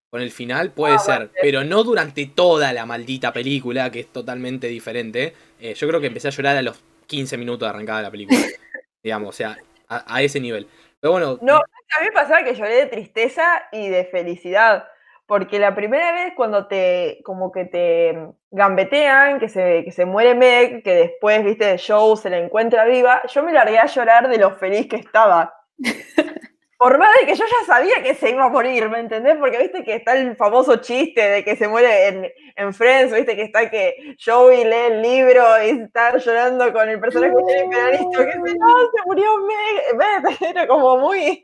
con 0.09 0.21
el 0.21 0.31
final 0.31 0.71
puede 0.71 0.95
Ah, 0.95 0.99
ser, 0.99 1.29
pero 1.41 1.63
no 1.63 1.81
durante 1.85 2.25
toda 2.25 2.73
la 2.73 2.85
maldita 2.85 3.31
película, 3.31 3.89
que 3.89 4.01
es 4.01 4.07
totalmente 4.07 4.67
diferente. 4.67 5.33
Eh, 5.61 5.73
yo 5.75 5.87
creo 5.87 6.01
que 6.01 6.07
empecé 6.07 6.27
a 6.27 6.31
llorar 6.31 6.57
a 6.57 6.61
los 6.61 6.77
15 7.05 7.37
minutos 7.37 7.65
de 7.65 7.69
arrancada 7.69 8.01
la 8.01 8.11
película, 8.11 8.37
digamos, 9.03 9.29
o 9.29 9.31
sea, 9.37 9.57
a, 9.87 10.13
a 10.13 10.21
ese 10.23 10.41
nivel. 10.41 10.67
Pero 10.99 11.13
bueno. 11.13 11.39
No, 11.41 11.55
a 11.55 12.01
mí 12.01 12.05
me 12.07 12.11
pasaba 12.11 12.43
que 12.43 12.53
lloré 12.53 12.75
de 12.75 12.85
tristeza 12.87 13.63
y 13.71 13.87
de 13.87 14.03
felicidad. 14.03 14.87
Porque 15.27 15.59
la 15.59 15.75
primera 15.75 16.13
vez 16.13 16.33
cuando 16.35 16.67
te, 16.67 17.19
como 17.23 17.51
que 17.51 17.65
te 17.65 18.17
gambetean, 18.49 19.39
que 19.39 19.49
se, 19.49 19.83
que 19.83 19.91
se 19.91 20.05
muere 20.05 20.33
Meg, 20.35 20.83
que 20.83 20.95
después, 20.95 21.43
viste, 21.43 21.65
de 21.65 21.77
show 21.77 22.15
se 22.15 22.29
la 22.29 22.37
encuentra 22.37 22.85
viva, 22.85 23.21
yo 23.27 23.43
me 23.43 23.51
largué 23.51 23.77
a 23.77 23.87
llorar 23.87 24.29
de 24.29 24.37
lo 24.37 24.55
feliz 24.55 24.87
que 24.87 24.95
estaba. 24.95 25.53
Por 26.77 26.99
más 26.99 27.09
de 27.19 27.25
que 27.25 27.35
yo 27.35 27.43
ya 27.43 27.65
sabía 27.65 28.03
que 28.03 28.13
se 28.13 28.29
iba 28.29 28.45
a 28.45 28.49
morir, 28.49 28.87
¿me 28.87 28.99
entendés? 28.99 29.35
Porque 29.37 29.57
viste 29.57 29.83
que 29.83 29.95
está 29.95 30.13
el 30.13 30.35
famoso 30.35 30.75
chiste 30.77 31.21
de 31.27 31.43
que 31.43 31.55
se 31.55 31.67
muere 31.67 32.07
en, 32.07 32.31
en 32.55 32.73
Friends, 32.73 33.13
viste 33.13 33.35
que 33.35 33.41
está 33.41 33.69
que 33.69 34.15
Joey 34.23 34.63
lee 34.63 34.91
el 34.91 35.01
libro 35.01 35.43
y 35.63 35.69
está 35.69 36.15
llorando 36.17 36.71
con 36.71 36.87
el 36.87 36.99
personaje 36.99 37.33
que 37.35 37.43
tiene 37.43 37.69
que 37.69 37.91
dice, 37.97 38.57
no, 38.59 38.75
se 38.95 39.05
murió 39.07 39.27
Meg, 39.39 40.41
era 40.49 40.67
como 40.67 40.99
muy... 40.99 41.43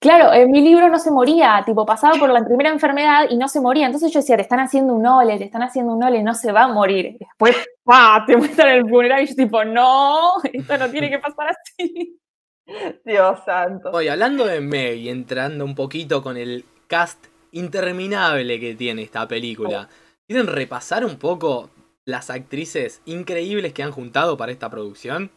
Claro, 0.00 0.32
en 0.32 0.50
mi 0.50 0.62
libro 0.62 0.88
no 0.88 0.98
se 0.98 1.10
moría, 1.10 1.62
tipo, 1.66 1.84
pasaba 1.84 2.18
por 2.18 2.30
la 2.30 2.42
primera 2.42 2.70
enfermedad 2.70 3.26
y 3.28 3.36
no 3.36 3.48
se 3.48 3.60
moría. 3.60 3.84
Entonces 3.84 4.10
yo 4.10 4.20
decía, 4.20 4.36
te 4.36 4.42
están 4.42 4.60
haciendo 4.60 4.94
un 4.94 5.06
ole, 5.06 5.36
te 5.36 5.44
están 5.44 5.62
haciendo 5.62 5.92
un 5.92 6.02
ole, 6.02 6.22
no 6.22 6.34
se 6.34 6.52
va 6.52 6.62
a 6.62 6.68
morir. 6.68 7.18
Después, 7.20 7.54
¡pah! 7.84 8.24
te 8.26 8.34
muestran 8.34 8.70
el 8.70 8.88
funeral 8.88 9.22
y 9.22 9.26
yo 9.26 9.34
tipo, 9.34 9.62
no, 9.62 10.32
esto 10.50 10.78
no 10.78 10.90
tiene 10.90 11.10
que 11.10 11.18
pasar 11.18 11.48
así. 11.50 12.18
Dios 13.04 13.40
santo. 13.44 13.90
Oye, 13.90 14.10
hablando 14.10 14.46
de 14.46 14.62
Meg 14.62 14.96
y 14.96 15.10
entrando 15.10 15.66
un 15.66 15.74
poquito 15.74 16.22
con 16.22 16.38
el 16.38 16.64
cast 16.86 17.26
interminable 17.52 18.58
que 18.58 18.74
tiene 18.74 19.02
esta 19.02 19.28
película, 19.28 19.90
¿quieren 20.26 20.46
repasar 20.46 21.04
un 21.04 21.18
poco 21.18 21.68
las 22.06 22.30
actrices 22.30 23.02
increíbles 23.04 23.74
que 23.74 23.82
han 23.82 23.92
juntado 23.92 24.38
para 24.38 24.50
esta 24.50 24.70
producción? 24.70 25.30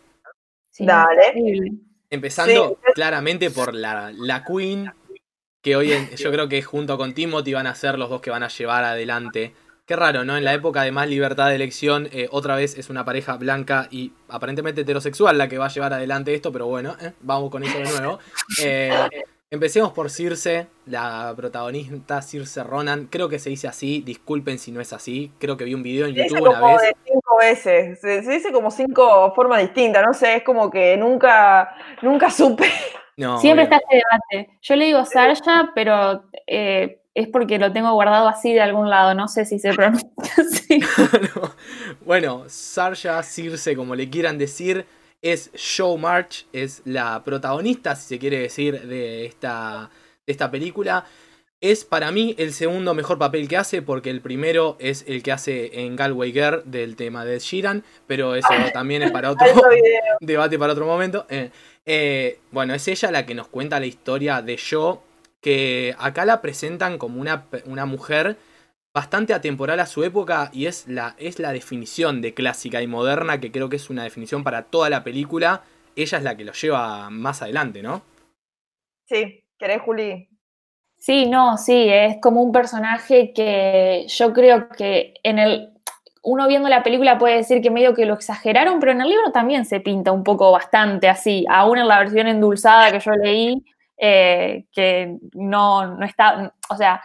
Sí, 0.72 0.86
Dale. 0.86 1.34
Empezando 2.14 2.80
claramente 2.94 3.50
por 3.52 3.74
la, 3.74 4.12
la 4.16 4.44
Queen, 4.44 4.92
que 5.62 5.76
hoy 5.76 5.92
en, 5.94 6.10
yo 6.16 6.32
creo 6.32 6.48
que 6.48 6.62
junto 6.62 6.98
con 6.98 7.14
Timothy 7.14 7.54
van 7.54 7.68
a 7.68 7.76
ser 7.76 7.98
los 7.98 8.10
dos 8.10 8.22
que 8.22 8.30
van 8.30 8.44
a 8.44 8.50
llevar 8.50 8.84
adelante 8.84 9.54
Qué 9.86 9.98
raro, 9.98 10.24
¿no? 10.24 10.38
En 10.38 10.46
la 10.46 10.54
época 10.54 10.84
de 10.84 10.94
más 10.94 11.10
libertad 11.10 11.50
de 11.50 11.56
elección, 11.56 12.08
eh, 12.14 12.30
otra 12.32 12.56
vez 12.56 12.78
es 12.78 12.90
una 12.90 13.04
pareja 13.04 13.36
blanca 13.36 13.90
y 13.92 14.14
aparentemente 14.30 14.82
heterosexual 14.82 15.38
la 15.38 15.50
que 15.50 15.58
va 15.58 15.66
a 15.66 15.70
llevar 15.70 15.92
adelante 15.92 16.34
esto, 16.34 16.54
pero 16.54 16.68
bueno, 16.68 16.96
eh, 17.02 17.12
vamos 17.20 17.52
con 17.52 17.64
eso 17.64 17.78
de 17.78 18.00
nuevo. 18.00 18.20
Eh, 18.64 19.10
empecemos 19.54 19.92
por 19.94 20.10
Circe, 20.10 20.68
la 20.88 21.32
protagonista 21.36 22.22
Circe 22.24 22.64
Ronan. 22.64 23.06
Creo 23.06 23.30
que 23.30 23.38
se 23.38 23.52
dice 23.52 23.68
así, 23.68 24.02
disculpen 24.02 24.58
si 24.58 24.72
no 24.72 24.82
es 24.82 24.94
así. 24.94 25.32
Creo 25.40 25.56
que 25.58 25.64
vi 25.64 25.76
un 25.76 25.84
video 25.84 26.08
en 26.08 26.16
YouTube 26.16 26.42
una 26.42 26.60
vez. 26.60 26.82
De 26.82 26.96
cinco 27.06 27.38
veces, 27.40 28.00
se, 28.02 28.22
dice 28.22 28.52
como 28.52 28.72
cinco 28.72 29.32
formas 29.36 29.62
distintas, 29.62 30.04
no 30.04 30.14
sé, 30.14 30.38
es 30.38 30.44
como 30.44 30.72
que 30.72 30.98
nunca, 30.98 31.76
nunca 32.02 32.32
supe. 32.32 32.66
Siempre 33.40 33.66
está 33.66 33.78
este 33.78 34.02
debate. 34.02 34.58
Yo 34.62 34.76
le 34.76 34.86
digo 34.86 35.06
Sarsha, 35.06 35.72
pero 35.76 36.24
es 37.16 37.28
porque 37.28 37.60
lo 37.60 37.72
tengo 37.72 37.94
guardado 37.94 38.28
así 38.28 38.54
de 38.54 38.62
algún 38.62 38.90
lado, 38.90 39.14
no 39.14 39.28
sé 39.28 39.46
si 39.46 39.60
se 39.60 39.74
pronuncia 39.76 40.10
así. 40.38 40.80
Bueno, 42.06 42.46
Sarja 42.48 43.22
Circe, 43.22 43.76
como 43.76 43.96
le 43.96 44.10
quieran 44.10 44.38
decir, 44.38 44.86
es 45.24 45.52
Show 45.56 45.98
March, 45.98 46.46
es 46.54 46.82
la 46.86 47.24
protagonista, 47.24 47.96
si 47.96 48.08
se 48.10 48.20
quiere 48.20 48.40
decir, 48.40 48.82
de 48.82 49.26
esta, 49.26 49.90
de 50.28 50.32
esta 50.32 50.52
película. 50.52 51.06
Es 51.62 51.86
para 51.86 52.12
mí 52.12 52.36
el 52.38 52.52
segundo 52.52 52.94
mejor 52.94 53.18
papel 53.18 53.48
que 53.48 53.56
hace, 53.56 53.82
porque 53.82 54.10
el 54.10 54.20
primero 54.20 54.76
es 54.80 55.06
el 55.08 55.24
que 55.24 55.32
hace 55.32 55.80
en 55.80 55.96
Galway 55.96 56.34
Girl 56.34 56.62
del 56.66 56.98
tema 56.98 57.24
de 57.24 57.40
Sheeran, 57.40 57.86
pero 58.06 58.36
eso 58.36 58.50
también 58.74 59.02
es 59.02 59.12
para 59.12 59.32
otro 59.32 59.48
debate, 60.20 60.60
para 60.60 60.74
otro 60.74 60.86
momento. 60.86 61.26
Eh, 61.30 61.52
eh, 61.86 62.40
bueno, 62.52 62.74
es 62.74 62.86
ella 62.90 63.10
la 63.10 63.26
que 63.26 63.34
nos 63.34 63.48
cuenta 63.48 63.80
la 63.80 63.86
historia 63.86 64.42
de 64.42 64.60
Joe 64.60 64.98
que 65.40 65.96
acá 66.00 66.26
la 66.26 66.42
presentan 66.42 66.98
como 66.98 67.20
una, 67.20 67.46
una 67.66 67.86
mujer 67.86 68.38
bastante 68.94 69.34
atemporal 69.34 69.80
a 69.80 69.86
su 69.86 70.04
época 70.04 70.50
y 70.54 70.68
es 70.68 70.88
la, 70.88 71.16
es 71.18 71.40
la 71.40 71.52
definición 71.52 72.22
de 72.22 72.34
clásica 72.34 72.82
y 72.82 72.88
moderna, 72.88 73.40
que 73.40 73.52
creo 73.52 73.70
que 73.70 73.78
es 73.78 73.90
una 73.90 74.04
definición 74.04 74.44
para 74.44 74.64
toda 74.64 74.90
la 74.90 75.04
película. 75.04 75.64
Ella 75.96 76.18
es 76.20 76.24
la 76.24 76.38
que 76.38 76.46
lo 76.46 76.54
lleva 76.54 77.10
más 77.10 77.42
adelante, 77.42 77.82
¿no? 77.82 78.04
Sí, 79.06 79.44
¿querés, 79.58 79.82
Juli? 79.82 80.30
Sí, 80.98 81.26
no, 81.26 81.58
sí, 81.58 81.88
es 81.90 82.18
como 82.22 82.42
un 82.42 82.52
personaje 82.52 83.34
que 83.34 84.06
yo 84.08 84.32
creo 84.34 84.70
que 84.70 85.16
en 85.24 85.40
el. 85.40 85.70
Uno 86.26 86.48
viendo 86.48 86.70
la 86.70 86.84
película 86.84 87.18
puede 87.18 87.36
decir 87.36 87.62
que 87.62 87.70
medio 87.70 87.94
que 87.94 88.06
lo 88.06 88.14
exageraron, 88.14 88.80
pero 88.80 88.94
en 88.94 89.02
el 89.02 89.10
libro 89.10 89.32
también 89.34 89.66
se 89.66 89.82
pinta 89.82 90.14
un 90.14 90.24
poco 90.24 90.52
bastante 90.52 91.10
así. 91.10 91.46
Aún 91.50 91.80
en 91.80 91.90
la 91.90 92.00
versión 92.00 92.28
endulzada 92.28 92.92
que 92.94 93.02
yo 93.02 93.12
leí, 93.12 93.62
eh, 93.98 94.66
que 94.72 95.18
no, 95.34 95.98
no 95.98 96.06
está, 96.06 96.54
o 96.70 96.78
sea, 96.78 97.02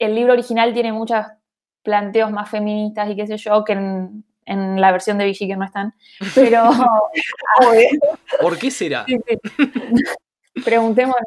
el 0.00 0.14
libro 0.14 0.32
original 0.32 0.72
tiene 0.74 0.92
muchos 0.92 1.24
planteos 1.82 2.30
más 2.30 2.50
feministas 2.50 3.08
y 3.08 3.16
qué 3.16 3.26
sé 3.26 3.36
yo, 3.36 3.64
que 3.64 3.72
en, 3.72 4.24
la 4.80 4.90
versión 4.90 5.16
de 5.16 5.26
Vichy 5.26 5.46
que 5.46 5.56
no 5.56 5.64
están, 5.64 5.94
pero... 6.34 6.70
¿Por 8.40 8.58
qué 8.58 8.70
será? 8.70 9.06
Preguntémonos. 10.64 11.22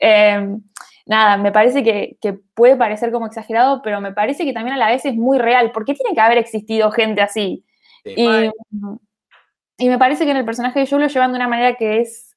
Em, 0.00 0.62
nada, 1.04 1.36
me 1.36 1.52
parece 1.52 1.82
que, 1.82 2.16
puede 2.54 2.76
parecer 2.76 3.12
como 3.12 3.26
exagerado, 3.26 3.82
pero 3.82 4.00
me 4.00 4.12
parece 4.12 4.44
que 4.44 4.54
también 4.54 4.74
a 4.74 4.78
la 4.78 4.88
vez 4.88 5.04
es 5.04 5.14
muy 5.14 5.38
real. 5.38 5.72
¿Por 5.72 5.84
qué 5.84 5.94
tiene 5.94 6.14
que 6.14 6.20
haber 6.20 6.38
existido 6.38 6.90
gente 6.90 7.20
así? 7.20 7.64
Y, 8.04 8.50
y, 9.76 9.88
me 9.88 9.98
parece 9.98 10.24
que 10.24 10.30
en 10.30 10.38
el 10.38 10.44
personaje 10.46 10.80
de 10.80 10.86
Joe 10.86 11.00
lo 11.00 11.08
llevan 11.08 11.32
de 11.32 11.36
una 11.36 11.48
manera 11.48 11.74
que 11.74 12.00
es 12.00 12.31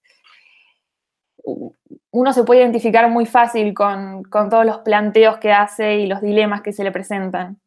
uno 2.12 2.34
se 2.34 2.44
puede 2.44 2.62
identificar 2.62 3.10
muy 3.10 3.26
fácil 3.26 3.74
con, 3.74 4.24
todos 4.32 4.66
los 4.66 4.80
planteos 4.80 5.38
que 5.38 5.52
hace 5.52 5.96
y 5.96 6.08
los 6.08 6.22
dilemas 6.22 6.62
que 6.62 6.74
se 6.74 6.84
le 6.84 6.92
presentan. 6.92 7.60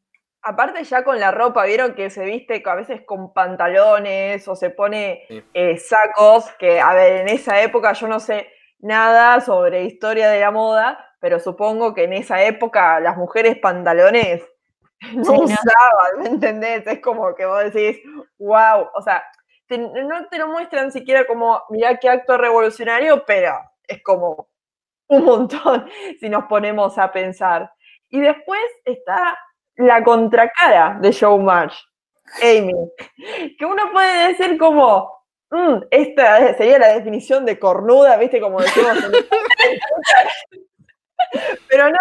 Aparte 0.42 0.82
ya 0.85 1.04
con 1.04 1.20
la 1.20 1.30
ropa, 1.30 1.64
vieron 1.64 1.94
que 1.94 2.11
se 2.11 2.25
viste 2.25 2.62
a 2.64 2.75
veces 2.75 3.02
con 3.04 3.32
pantalones 3.32 4.47
o 4.49 4.56
se 4.56 4.70
pone 4.70 5.25
eh, 5.52 5.76
sacos, 5.76 6.50
que 6.58 6.80
a 6.80 6.94
ver, 6.94 7.20
en 7.20 7.28
esa 7.28 7.61
época 7.61 7.92
yo 7.92 8.08
no 8.08 8.20
sé 8.20 8.49
nada 8.78 9.40
sobre 9.40 9.85
historia 9.85 10.30
de 10.30 10.40
la 10.40 10.50
moda, 10.50 10.99
pero 11.20 11.40
supongo 11.40 11.92
que 11.92 12.04
en 12.04 12.14
esa 12.14 12.42
época 12.42 13.00
las 13.00 13.16
mujeres 13.16 13.58
pantalones 13.58 14.42
no 15.12 15.32
usaban, 15.40 16.23
¿me 16.23 16.28
entendés? 16.28 16.87
Es 16.87 17.00
como 17.00 17.35
que 17.35 17.44
vos 17.44 17.64
decís, 17.64 18.00
wow, 18.38 18.88
o 18.94 19.02
sea, 19.02 19.23
no 19.76 20.28
te 20.30 20.38
lo 20.38 20.49
muestran 20.49 20.90
siquiera 20.90 21.26
como, 21.26 21.62
mirá 21.68 21.99
qué 21.99 22.08
acto 22.08 22.38
revolucionario, 22.38 23.25
pero 23.26 23.52
es 23.88 24.02
como 24.02 24.49
un 25.09 25.25
montón 25.25 25.88
si 26.21 26.28
nos 26.28 26.45
ponemos 26.45 26.97
a 26.99 27.11
pensar. 27.11 27.73
Y 28.11 28.21
después 28.21 28.62
está 28.85 29.38
la 29.76 30.02
contracara 30.02 30.99
de 31.00 31.12
Showmatch, 31.12 31.75
Amy, 32.42 32.75
que 33.59 33.64
uno 33.64 33.90
puede 33.92 34.28
decir 34.28 34.59
como, 34.59 35.25
mm, 35.50 35.83
esta 35.90 36.57
sería 36.57 36.78
la 36.78 36.95
definición 36.95 37.45
de 37.45 37.59
cornuda, 37.59 38.16
¿viste? 38.16 38.40
Como 38.40 38.61
decimos. 38.61 38.99
Pero 41.68 41.90
no, 41.90 41.99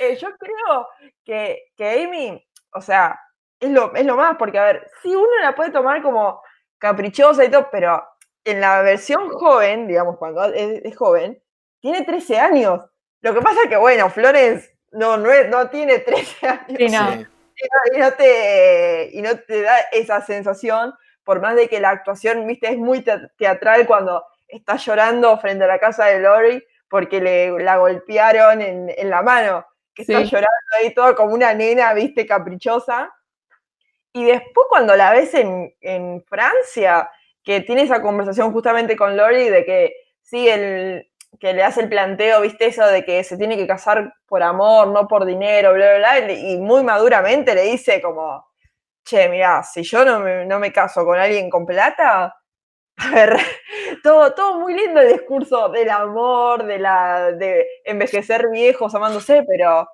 eh, 0.00 0.16
yo 0.16 0.28
creo 0.38 0.88
que, 1.24 1.70
que, 1.76 2.04
Amy, 2.04 2.44
o 2.74 2.80
sea, 2.80 3.18
es 3.58 3.70
lo, 3.70 3.94
es 3.94 4.04
lo 4.04 4.16
más, 4.16 4.36
porque 4.36 4.58
a 4.58 4.64
ver, 4.64 4.90
si 5.02 5.14
uno 5.14 5.38
la 5.40 5.54
puede 5.54 5.70
tomar 5.70 6.02
como 6.02 6.42
caprichosa 6.78 7.44
y 7.44 7.50
todo, 7.50 7.68
pero 7.70 8.02
en 8.44 8.60
la 8.60 8.82
versión 8.82 9.30
joven, 9.30 9.86
digamos, 9.88 10.18
cuando 10.18 10.44
es, 10.44 10.96
joven, 10.96 11.42
tiene 11.80 12.04
13 12.04 12.38
años. 12.38 12.80
Lo 13.20 13.34
que 13.34 13.40
pasa 13.40 13.60
es 13.64 13.68
que, 13.68 13.76
bueno, 13.76 14.10
Flores 14.10 14.72
no, 14.90 15.16
no, 15.16 15.28
no 15.48 15.70
tiene 15.70 15.98
13 16.00 16.46
años. 16.48 16.80
Y, 16.80 17.98
no, 17.98 18.12
te, 18.12 19.10
y 19.12 19.22
no 19.22 19.38
te 19.38 19.62
da 19.62 19.78
esa 19.92 20.20
sensación, 20.20 20.94
por 21.22 21.40
más 21.40 21.54
de 21.54 21.68
que 21.68 21.80
la 21.80 21.90
actuación, 21.90 22.46
viste, 22.46 22.68
es 22.68 22.78
muy 22.78 23.04
teatral 23.38 23.86
cuando 23.86 24.24
está 24.48 24.76
llorando 24.76 25.38
frente 25.38 25.64
a 25.64 25.68
la 25.68 25.78
casa 25.78 26.06
de 26.06 26.18
Lori 26.18 26.64
porque 26.92 27.22
le, 27.22 27.50
la 27.62 27.78
golpearon 27.78 28.60
en, 28.60 28.92
en 28.94 29.08
la 29.08 29.22
mano, 29.22 29.64
que 29.94 30.02
está 30.02 30.20
llorando 30.20 30.50
ahí 30.78 30.92
todo 30.92 31.14
como 31.14 31.32
una 31.32 31.54
nena, 31.54 31.94
viste, 31.94 32.26
caprichosa. 32.26 33.10
Y 34.12 34.26
después 34.26 34.66
cuando 34.68 34.94
la 34.94 35.10
ves 35.10 35.32
en, 35.32 35.74
en 35.80 36.22
Francia, 36.24 37.10
que 37.44 37.60
tiene 37.60 37.82
esa 37.82 38.02
conversación 38.02 38.52
justamente 38.52 38.96
con 38.96 39.16
Lori 39.16 39.48
de 39.48 39.64
que 39.64 39.92
sí, 40.22 40.48
el, 40.48 41.06
que 41.40 41.52
le 41.52 41.62
hace 41.62 41.80
el 41.82 41.88
planteo, 41.88 42.40
viste, 42.42 42.66
eso 42.66 42.86
de 42.86 43.04
que 43.04 43.24
se 43.24 43.36
tiene 43.36 43.56
que 43.56 43.66
casar 43.66 44.14
por 44.26 44.42
amor, 44.42 44.88
no 44.88 45.08
por 45.08 45.24
dinero, 45.24 45.72
bla, 45.72 45.96
bla, 45.96 46.20
bla, 46.20 46.32
y 46.32 46.58
muy 46.58 46.82
maduramente 46.82 47.54
le 47.54 47.62
dice 47.62 48.00
como, 48.00 48.46
che, 49.04 49.28
mira, 49.28 49.62
si 49.62 49.82
yo 49.82 50.04
no 50.04 50.20
me, 50.20 50.44
no 50.46 50.58
me 50.58 50.72
caso 50.72 51.04
con 51.04 51.18
alguien 51.18 51.50
con 51.50 51.66
plata, 51.66 52.36
a 52.96 53.10
ver, 53.10 53.36
todo, 54.02 54.34
todo 54.34 54.60
muy 54.60 54.74
lindo 54.74 55.00
el 55.00 55.12
discurso 55.12 55.68
del 55.70 55.90
amor, 55.90 56.64
de 56.64 56.78
la 56.78 57.32
de 57.32 57.66
envejecer 57.84 58.48
viejos 58.50 58.94
amándose, 58.94 59.44
pero 59.48 59.88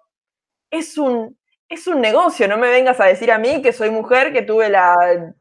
es 0.71 0.99
un, 0.99 1.39
es 1.69 1.87
un 1.87 2.01
negocio, 2.01 2.49
no 2.49 2.59
me 2.59 2.69
vengas 2.71 3.01
a 3.01 3.07
decir 3.07 3.33
a 3.33 3.39
mí 3.39 3.63
que 3.63 3.73
soy 3.73 3.91
mujer, 3.91 4.33
que 4.33 4.43
tuve 4.43 4.69
la 4.69 5.35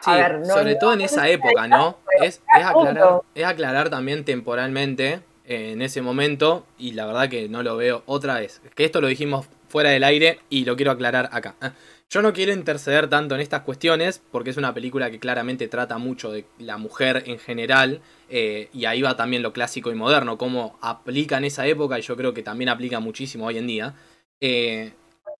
Sí, 0.00 0.10
sobre 0.46 0.76
todo 0.76 0.92
en 0.92 1.00
esa 1.00 1.28
época, 1.28 1.66
¿no? 1.66 1.98
es, 2.22 2.40
aclarar, 2.64 3.22
es 3.34 3.44
aclarar 3.44 3.90
también 3.90 4.24
temporalmente 4.24 5.20
eh, 5.44 5.72
en 5.72 5.82
ese 5.82 6.02
momento, 6.02 6.66
y 6.78 6.92
la 6.92 7.06
verdad 7.06 7.28
que 7.28 7.48
no 7.48 7.62
lo 7.62 7.76
veo 7.76 8.02
otra 8.06 8.38
vez. 8.38 8.60
Que 8.74 8.84
esto 8.84 9.00
lo 9.00 9.08
dijimos 9.08 9.46
fuera 9.68 9.90
del 9.90 10.04
aire 10.04 10.40
y 10.50 10.64
lo 10.64 10.76
quiero 10.76 10.92
aclarar 10.92 11.28
acá. 11.32 11.56
Ah, 11.60 11.72
yo 12.10 12.22
no 12.22 12.32
quiero 12.32 12.52
interceder 12.52 13.08
tanto 13.08 13.34
en 13.34 13.42
estas 13.42 13.62
cuestiones 13.62 14.22
porque 14.30 14.50
es 14.50 14.56
una 14.56 14.72
película 14.72 15.10
que 15.10 15.18
claramente 15.18 15.68
trata 15.68 15.98
mucho 15.98 16.32
de 16.32 16.46
la 16.58 16.78
mujer 16.78 17.24
en 17.26 17.38
general 17.38 18.00
eh, 18.30 18.70
y 18.72 18.86
ahí 18.86 19.02
va 19.02 19.14
también 19.16 19.42
lo 19.42 19.52
clásico 19.52 19.90
y 19.90 19.94
moderno, 19.94 20.38
cómo 20.38 20.78
aplica 20.80 21.36
en 21.36 21.44
esa 21.44 21.66
época 21.66 21.98
y 21.98 22.02
yo 22.02 22.16
creo 22.16 22.32
que 22.32 22.42
también 22.42 22.70
aplica 22.70 22.98
muchísimo 23.00 23.46
hoy 23.46 23.58
en 23.58 23.66
día. 23.66 23.94
Eh, 24.40 24.92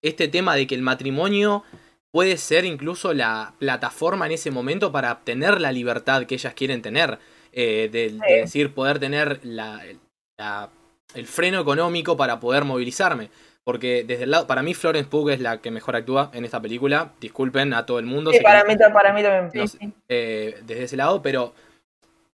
este 0.03 0.27
tema 0.27 0.55
de 0.55 0.67
que 0.67 0.75
el 0.75 0.83
matrimonio 0.83 1.63
puede 2.11 2.37
ser 2.37 2.65
incluso 2.65 3.13
la 3.13 3.53
plataforma 3.59 4.25
en 4.25 4.33
ese 4.33 4.51
momento 4.51 4.91
para 4.91 5.11
obtener 5.11 5.61
la 5.61 5.71
libertad 5.71 6.25
que 6.25 6.35
ellas 6.35 6.53
quieren 6.53 6.81
tener, 6.81 7.19
eh, 7.51 7.89
de, 7.91 8.17
decir, 8.41 8.73
poder 8.73 8.99
tener 8.99 9.39
el 9.43 11.27
freno 11.27 11.61
económico 11.61 12.17
para 12.17 12.39
poder 12.39 12.65
movilizarme. 12.65 13.29
Porque 13.63 14.03
desde 14.03 14.23
el 14.23 14.31
lado, 14.31 14.47
para 14.47 14.63
mí 14.63 14.73
Florence 14.73 15.09
Pugh 15.09 15.29
es 15.29 15.41
la 15.41 15.61
que 15.61 15.69
mejor 15.69 15.95
actúa 15.95 16.31
en 16.33 16.43
esta 16.43 16.59
película. 16.59 17.11
Disculpen 17.19 17.73
a 17.73 17.85
todo 17.85 17.99
el 17.99 18.05
mundo. 18.05 18.31
Sí, 18.31 18.39
para, 18.39 18.63
mí, 18.63 18.75
para 18.75 19.13
mí 19.13 19.21
también. 19.21 19.93
Eh, 20.07 20.57
desde 20.65 20.83
ese 20.83 20.97
lado, 20.97 21.21
pero 21.21 21.53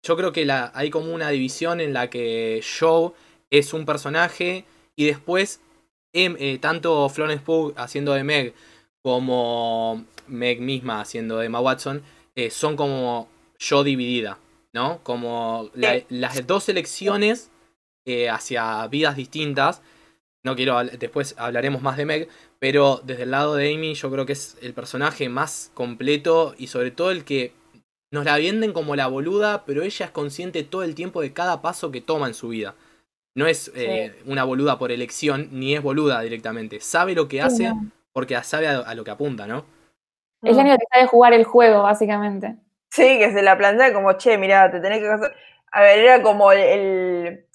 yo 0.03 0.15
creo 0.15 0.31
que 0.31 0.45
la, 0.45 0.71
hay 0.75 0.91
como 0.91 1.11
una 1.11 1.29
división 1.29 1.81
en 1.81 1.93
la 1.93 2.09
que 2.09 2.61
Joe 2.79 3.13
es 3.49 3.73
un 3.73 3.85
personaje 3.85 4.65
y 4.95 5.05
después 5.05 5.61
eh, 6.13 6.59
tanto 6.61 7.09
Florence 7.09 7.43
Pugh 7.43 7.73
haciendo 7.77 8.13
de 8.13 8.23
Meg 8.23 8.53
como 9.03 10.03
Meg 10.27 10.59
misma 10.59 11.01
haciendo 11.01 11.37
de 11.37 11.45
Emma 11.45 11.59
Watson 11.59 12.01
eh, 12.35 12.49
son 12.49 12.75
como 12.75 13.27
yo 13.59 13.83
dividida, 13.83 14.39
¿no? 14.73 14.99
Como 15.03 15.69
las 15.75 16.47
dos 16.47 16.67
elecciones 16.69 17.51
hacia 18.29 18.87
vidas 18.87 19.15
distintas 19.15 19.81
no 20.43 20.57
quiero, 20.57 20.83
después 20.83 21.35
hablaremos 21.37 21.81
más 21.81 21.95
de 21.95 22.05
Meg, 22.05 22.27
pero 22.59 23.01
desde 23.05 23.23
el 23.23 23.31
lado 23.31 23.55
de 23.55 23.73
Amy 23.73 23.93
yo 23.93 24.11
creo 24.11 24.25
que 24.25 24.33
es 24.33 24.57
el 24.61 24.73
personaje 24.73 25.29
más 25.29 25.71
completo 25.73 26.53
y 26.57 26.67
sobre 26.67 26.91
todo 26.91 27.11
el 27.11 27.23
que 27.23 27.53
nos 28.11 28.25
la 28.25 28.37
venden 28.37 28.73
como 28.73 28.95
la 28.95 29.07
boluda, 29.07 29.63
pero 29.65 29.83
ella 29.83 30.05
es 30.05 30.11
consciente 30.11 30.63
todo 30.63 30.83
el 30.83 30.95
tiempo 30.95 31.21
de 31.21 31.31
cada 31.31 31.61
paso 31.61 31.91
que 31.91 32.01
toma 32.01 32.27
en 32.27 32.33
su 32.33 32.49
vida. 32.49 32.75
No 33.35 33.47
es 33.47 33.71
eh, 33.73 34.21
una 34.25 34.43
boluda 34.43 34.77
por 34.77 34.91
elección, 34.91 35.47
ni 35.51 35.73
es 35.75 35.81
boluda 35.81 36.21
directamente. 36.21 36.79
Sabe 36.81 37.15
lo 37.15 37.27
que 37.27 37.41
hace 37.41 37.73
porque 38.13 38.41
sabe 38.43 38.67
a, 38.67 38.93
lo 38.95 39.03
que 39.03 39.11
apunta, 39.11 39.45
¿no? 39.45 39.65
Es 40.41 40.55
la 40.55 40.61
única 40.61 40.77
que 40.77 40.85
sabe 40.93 41.07
jugar 41.07 41.33
el 41.33 41.43
juego, 41.43 41.83
básicamente. 41.83 42.55
Sí, 42.89 43.17
que 43.17 43.31
se 43.31 43.41
la 43.41 43.57
plantea 43.57 43.93
como, 43.93 44.13
che, 44.13 44.37
mira, 44.37 44.71
te 44.71 44.79
tenés 44.79 44.99
que 44.99 45.09
hacer... 45.09 45.35
A 45.71 45.81
ver, 45.81 45.99
era 45.99 46.21
como 46.21 46.51
el 46.51 47.47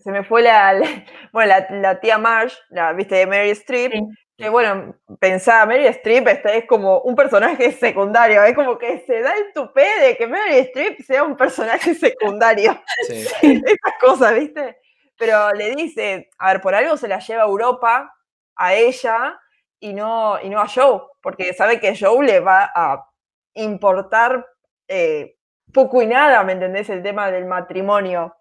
se 0.00 0.10
me 0.10 0.24
fue 0.24 0.42
la, 0.42 0.74
bueno, 1.32 1.54
la, 1.70 2.00
tía 2.00 2.18
Marsh, 2.18 2.54
la, 2.70 2.92
viste, 2.92 3.16
de 3.16 3.26
Mary 3.26 3.50
Streep, 3.50 3.92
que 4.36 4.48
bueno, 4.48 4.94
pensaba, 5.18 5.64
Mary 5.66 5.86
Streep 5.86 6.28
este 6.28 6.58
es 6.58 6.64
como 6.66 7.00
un 7.00 7.14
personaje 7.14 7.72
secundario, 7.80 8.42
es 8.42 8.54
como 8.54 8.78
que 8.78 9.00
se 9.06 9.20
da 9.20 9.34
el 9.34 9.52
tupé 9.54 9.88
de 10.00 10.16
que 10.16 10.26
Mary 10.26 10.56
Streep 10.58 11.00
sea 11.02 11.24
un 11.24 11.36
personaje 11.36 11.94
secundario. 11.94 12.80
Sí. 13.06 13.26
Esas 13.42 13.98
cosas, 14.00 14.34
¿viste? 14.34 14.78
Pero 15.18 15.52
le 15.54 15.74
dice, 15.74 16.28
a 16.38 16.52
ver, 16.52 16.60
por 16.60 16.74
algo 16.74 16.96
se 16.96 17.08
la 17.08 17.20
lleva 17.20 17.42
a 17.42 17.46
Europa, 17.46 18.14
a 18.54 18.74
ella, 18.74 19.40
y 19.86 19.94
no, 19.94 20.40
y 20.42 20.48
no 20.48 20.60
a 20.60 20.66
Joe, 20.66 21.00
porque 21.22 21.54
sabe 21.54 21.78
que 21.78 21.96
Joe 21.96 22.26
le 22.26 22.40
va 22.40 22.72
a 22.74 23.08
importar 23.54 24.44
eh, 24.88 25.36
poco 25.72 26.02
y 26.02 26.06
nada, 26.08 26.42
¿me 26.42 26.52
entendés? 26.52 26.90
El 26.90 27.04
tema 27.04 27.30
del 27.30 27.44
matrimonio. 27.44 28.36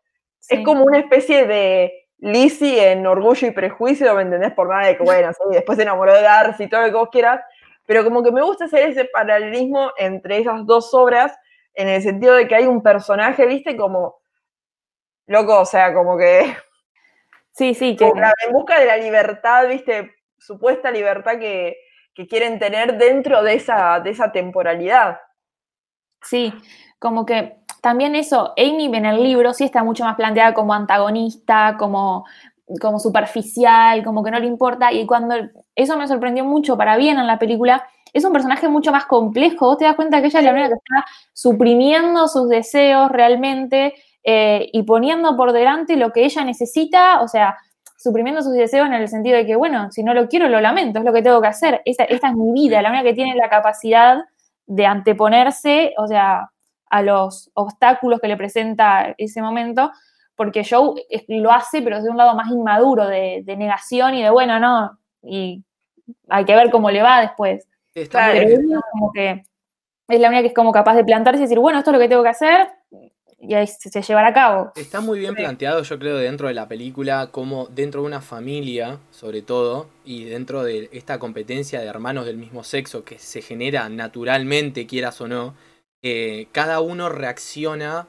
Es 0.49 0.63
como 0.65 0.83
una 0.83 0.97
especie 0.97 1.45
de 1.45 2.07
Lizzie 2.17 2.91
en 2.91 3.05
Orgullo 3.05 3.47
y 3.47 3.51
Prejuicio, 3.51 4.15
¿me 4.15 4.23
entendés? 4.23 4.53
Por 4.53 4.69
nada 4.69 4.87
de 4.87 4.97
que, 4.97 5.03
bueno, 5.03 5.31
después 5.51 5.75
se 5.75 5.83
enamoró 5.83 6.13
de 6.13 6.21
Darcy 6.21 6.63
y 6.63 6.69
todo 6.69 6.81
lo 6.81 6.87
que 6.87 6.93
vos 6.93 7.09
quieras, 7.11 7.41
pero 7.85 8.03
como 8.03 8.23
que 8.23 8.31
me 8.31 8.41
gusta 8.41 8.65
hacer 8.65 8.89
ese 8.89 9.05
paralelismo 9.05 9.91
entre 9.97 10.39
esas 10.39 10.65
dos 10.65 10.93
obras, 10.95 11.37
en 11.75 11.89
el 11.89 12.01
sentido 12.01 12.33
de 12.33 12.47
que 12.47 12.55
hay 12.55 12.65
un 12.65 12.81
personaje, 12.81 13.45
¿viste? 13.45 13.77
Como, 13.77 14.19
loco, 15.27 15.59
o 15.59 15.65
sea, 15.65 15.93
como 15.93 16.17
que... 16.17 16.55
Sí, 17.51 17.75
sí, 17.75 17.95
que... 17.95 18.05
En 18.05 18.51
busca 18.51 18.79
de 18.79 18.85
la 18.85 18.97
libertad, 18.97 19.67
¿viste? 19.67 20.14
Supuesta 20.37 20.91
libertad 20.91 21.39
que, 21.39 21.77
que 22.13 22.27
quieren 22.27 22.59
tener 22.59 22.97
dentro 22.97 23.43
de 23.43 23.55
esa, 23.55 23.99
de 23.99 24.11
esa 24.11 24.31
temporalidad. 24.31 25.17
Sí, 26.21 26.53
como 26.97 27.25
que 27.25 27.57
también 27.81 28.15
eso, 28.15 28.53
Amy 28.57 28.85
en 28.85 29.05
el 29.05 29.21
libro 29.21 29.53
sí 29.53 29.63
está 29.63 29.83
mucho 29.83 30.03
más 30.05 30.15
planteada 30.15 30.53
como 30.53 30.73
antagonista, 30.73 31.75
como, 31.77 32.25
como 32.81 32.99
superficial, 32.99 34.03
como 34.03 34.23
que 34.23 34.31
no 34.31 34.39
le 34.39 34.47
importa. 34.47 34.91
Y 34.91 35.05
cuando 35.05 35.35
eso 35.75 35.97
me 35.97 36.07
sorprendió 36.07 36.45
mucho 36.45 36.77
para 36.77 36.97
bien 36.97 37.19
en 37.19 37.27
la 37.27 37.37
película, 37.37 37.85
es 38.11 38.23
un 38.23 38.33
personaje 38.33 38.69
mucho 38.69 38.91
más 38.91 39.05
complejo. 39.05 39.67
Vos 39.67 39.77
te 39.77 39.85
das 39.85 39.95
cuenta 39.95 40.21
que 40.21 40.27
ella 40.27 40.39
es 40.39 40.45
la 40.45 40.51
única 40.51 40.69
que 40.69 40.73
está 40.75 41.05
suprimiendo 41.33 42.27
sus 42.27 42.49
deseos 42.49 43.11
realmente 43.11 43.93
eh, 44.23 44.69
y 44.73 44.83
poniendo 44.83 45.35
por 45.37 45.51
delante 45.51 45.97
lo 45.97 46.11
que 46.11 46.25
ella 46.25 46.43
necesita, 46.43 47.21
o 47.21 47.27
sea, 47.27 47.57
suprimiendo 48.05 48.43
sus 48.43 48.53
deseos 48.53 48.85
en 48.85 48.93
el 48.93 49.07
sentido 49.07 49.35
de 49.35 49.47
que, 49.47 49.55
bueno, 49.55 49.91
si 49.91 50.03
no 50.03 50.13
lo 50.13 50.29
quiero, 50.29 50.47
lo 50.47 50.61
lamento, 50.61 50.99
es 50.99 51.05
lo 51.05 51.11
que 51.11 51.23
tengo 51.23 51.41
que 51.41 51.47
hacer. 51.47 51.81
Esta, 51.85 52.03
esta 52.03 52.29
es 52.29 52.35
mi 52.35 52.53
vida, 52.53 52.81
la 52.83 52.89
única 52.89 53.03
que 53.03 53.13
tiene 53.15 53.35
la 53.35 53.49
capacidad 53.49 54.19
de 54.67 54.85
anteponerse, 54.85 55.93
o 55.97 56.07
sea, 56.07 56.51
a 56.87 57.01
los 57.01 57.49
obstáculos 57.55 58.19
que 58.21 58.27
le 58.27 58.37
presenta 58.37 59.15
ese 59.17 59.41
momento, 59.41 59.91
porque 60.35 60.63
Joe 60.63 61.01
lo 61.29 61.51
hace, 61.51 61.81
pero 61.81 62.01
de 62.01 62.09
un 62.09 62.17
lado 62.17 62.35
más 62.35 62.51
inmaduro, 62.51 63.07
de, 63.07 63.43
negación 63.57 64.13
y 64.13 64.21
de, 64.21 64.29
bueno, 64.29 64.59
no, 64.59 64.99
y 65.23 65.63
hay 66.29 66.45
que 66.45 66.55
ver 66.55 66.69
cómo 66.69 66.91
le 66.91 67.01
va 67.01 67.21
después. 67.21 67.67
pero 67.93 68.47
es 68.47 68.59
como 68.91 69.11
que 69.11 69.43
es 70.07 70.19
la 70.19 70.27
única 70.27 70.41
que 70.41 70.49
es 70.49 70.53
como 70.53 70.71
capaz 70.71 70.95
de 70.95 71.03
plantarse 71.03 71.39
y 71.39 71.43
decir, 71.43 71.59
bueno, 71.59 71.79
esto 71.79 71.89
es 71.89 71.95
lo 71.95 71.99
que 71.99 72.09
tengo 72.09 72.21
que 72.21 72.29
hacer, 72.29 72.69
y 73.47 73.53
ahí 73.53 73.67
se, 73.67 74.01
llevará 74.01 74.29
a 74.29 74.33
cabo. 74.33 74.71
Está 74.75 75.01
muy 75.01 75.19
bien 75.19 75.35
planteado, 75.35 75.83
yo 75.83 75.99
creo, 75.99 76.17
dentro 76.17 76.47
de 76.47 76.53
la 76.53 76.67
película, 76.67 77.29
como 77.31 77.67
dentro 77.67 78.01
de 78.01 78.07
una 78.07 78.21
familia, 78.21 78.99
sobre 79.11 79.41
todo, 79.41 79.87
y 80.03 80.25
dentro 80.25 80.63
de 80.63 80.89
esta 80.91 81.19
competencia 81.19 81.79
de 81.79 81.87
hermanos 81.87 82.25
del 82.25 82.37
mismo 82.37 82.63
sexo 82.63 83.03
que 83.03 83.19
se 83.19 83.41
genera 83.41 83.89
naturalmente, 83.89 84.87
quieras 84.87 85.19
o 85.21 85.27
no, 85.27 85.55
eh, 86.03 86.47
cada 86.51 86.81
uno 86.81 87.09
reacciona 87.09 88.07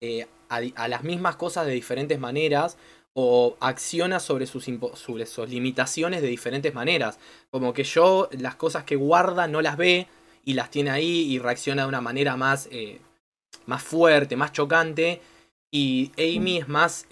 eh, 0.00 0.26
a, 0.48 0.88
las 0.88 1.04
mismas 1.04 1.36
cosas 1.36 1.66
de 1.66 1.72
diferentes 1.72 2.18
maneras 2.18 2.76
o 3.14 3.56
acciona 3.60 4.20
sobre 4.20 4.46
sus, 4.46 4.68
sobre 4.94 5.26
sus 5.26 5.48
limitaciones 5.48 6.22
de 6.22 6.28
diferentes 6.28 6.74
maneras. 6.74 7.18
Como 7.50 7.72
que 7.72 7.84
yo 7.84 8.28
las 8.32 8.54
cosas 8.54 8.84
que 8.84 8.96
guarda 8.96 9.46
no 9.48 9.60
las 9.60 9.76
ve 9.76 10.06
y 10.44 10.54
las 10.54 10.70
tiene 10.70 10.90
ahí 10.90 11.32
y 11.32 11.38
reacciona 11.38 11.82
de 11.82 11.88
una 11.88 12.00
manera 12.00 12.36
más, 12.36 12.68
eh, 12.70 13.00
más 13.68 13.82
fuerte, 13.82 14.36
más 14.36 14.52
chocante. 14.52 15.20
Y 15.70 16.12
Amy 16.16 16.58
es 16.58 16.68
más 16.68 17.06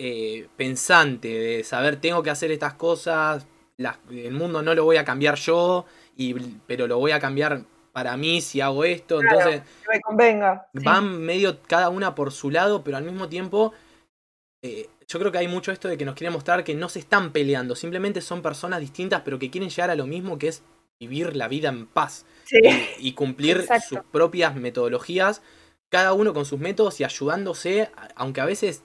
pensante 0.56 1.28
de 1.28 1.64
saber 1.64 1.96
tengo 1.96 2.22
que 2.22 2.30
hacer 2.30 2.50
estas 2.50 2.74
cosas, 2.74 3.46
el 4.10 4.32
mundo 4.32 4.62
no 4.62 4.74
lo 4.74 4.84
voy 4.84 4.96
a 4.96 5.04
cambiar 5.04 5.36
yo, 5.36 5.84
y, 6.16 6.34
pero 6.66 6.86
lo 6.86 6.98
voy 6.98 7.12
a 7.12 7.20
cambiar 7.20 7.62
para 7.92 8.16
mí 8.16 8.40
si 8.40 8.60
hago 8.60 8.84
esto. 8.84 9.20
entonces, 9.20 9.62
me 9.88 10.00
convenga. 10.00 10.68
Van 10.72 11.18
medio 11.18 11.60
cada 11.62 11.88
una 11.88 12.14
por 12.14 12.32
su 12.32 12.50
lado, 12.50 12.82
pero 12.84 12.96
al 12.96 13.04
mismo 13.04 13.28
tiempo, 13.28 13.72
eh, 14.62 14.88
yo 15.06 15.18
creo 15.18 15.32
que 15.32 15.38
hay 15.38 15.48
mucho 15.48 15.72
esto 15.72 15.88
de 15.88 15.96
que 15.96 16.04
nos 16.04 16.14
quiere 16.14 16.30
mostrar 16.30 16.64
que 16.64 16.74
no 16.74 16.88
se 16.88 16.98
están 16.98 17.32
peleando, 17.32 17.74
simplemente 17.74 18.20
son 18.20 18.42
personas 18.42 18.80
distintas, 18.80 19.22
pero 19.24 19.38
que 19.38 19.50
quieren 19.50 19.70
llegar 19.70 19.90
a 19.90 19.94
lo 19.94 20.06
mismo 20.06 20.38
que 20.38 20.48
es 20.48 20.62
vivir 20.98 21.36
la 21.36 21.48
vida 21.48 21.68
en 21.68 21.86
paz 21.86 22.24
y, 22.98 23.12
cumplir 23.12 23.66
sus 23.88 24.00
propias 24.12 24.54
metodologías, 24.56 25.42
cada 25.90 26.12
uno 26.12 26.34
con 26.34 26.44
sus 26.44 26.58
métodos 26.58 27.00
y 27.00 27.04
ayudándose, 27.04 27.90
aunque 28.14 28.40
a 28.40 28.44
veces 28.44 28.82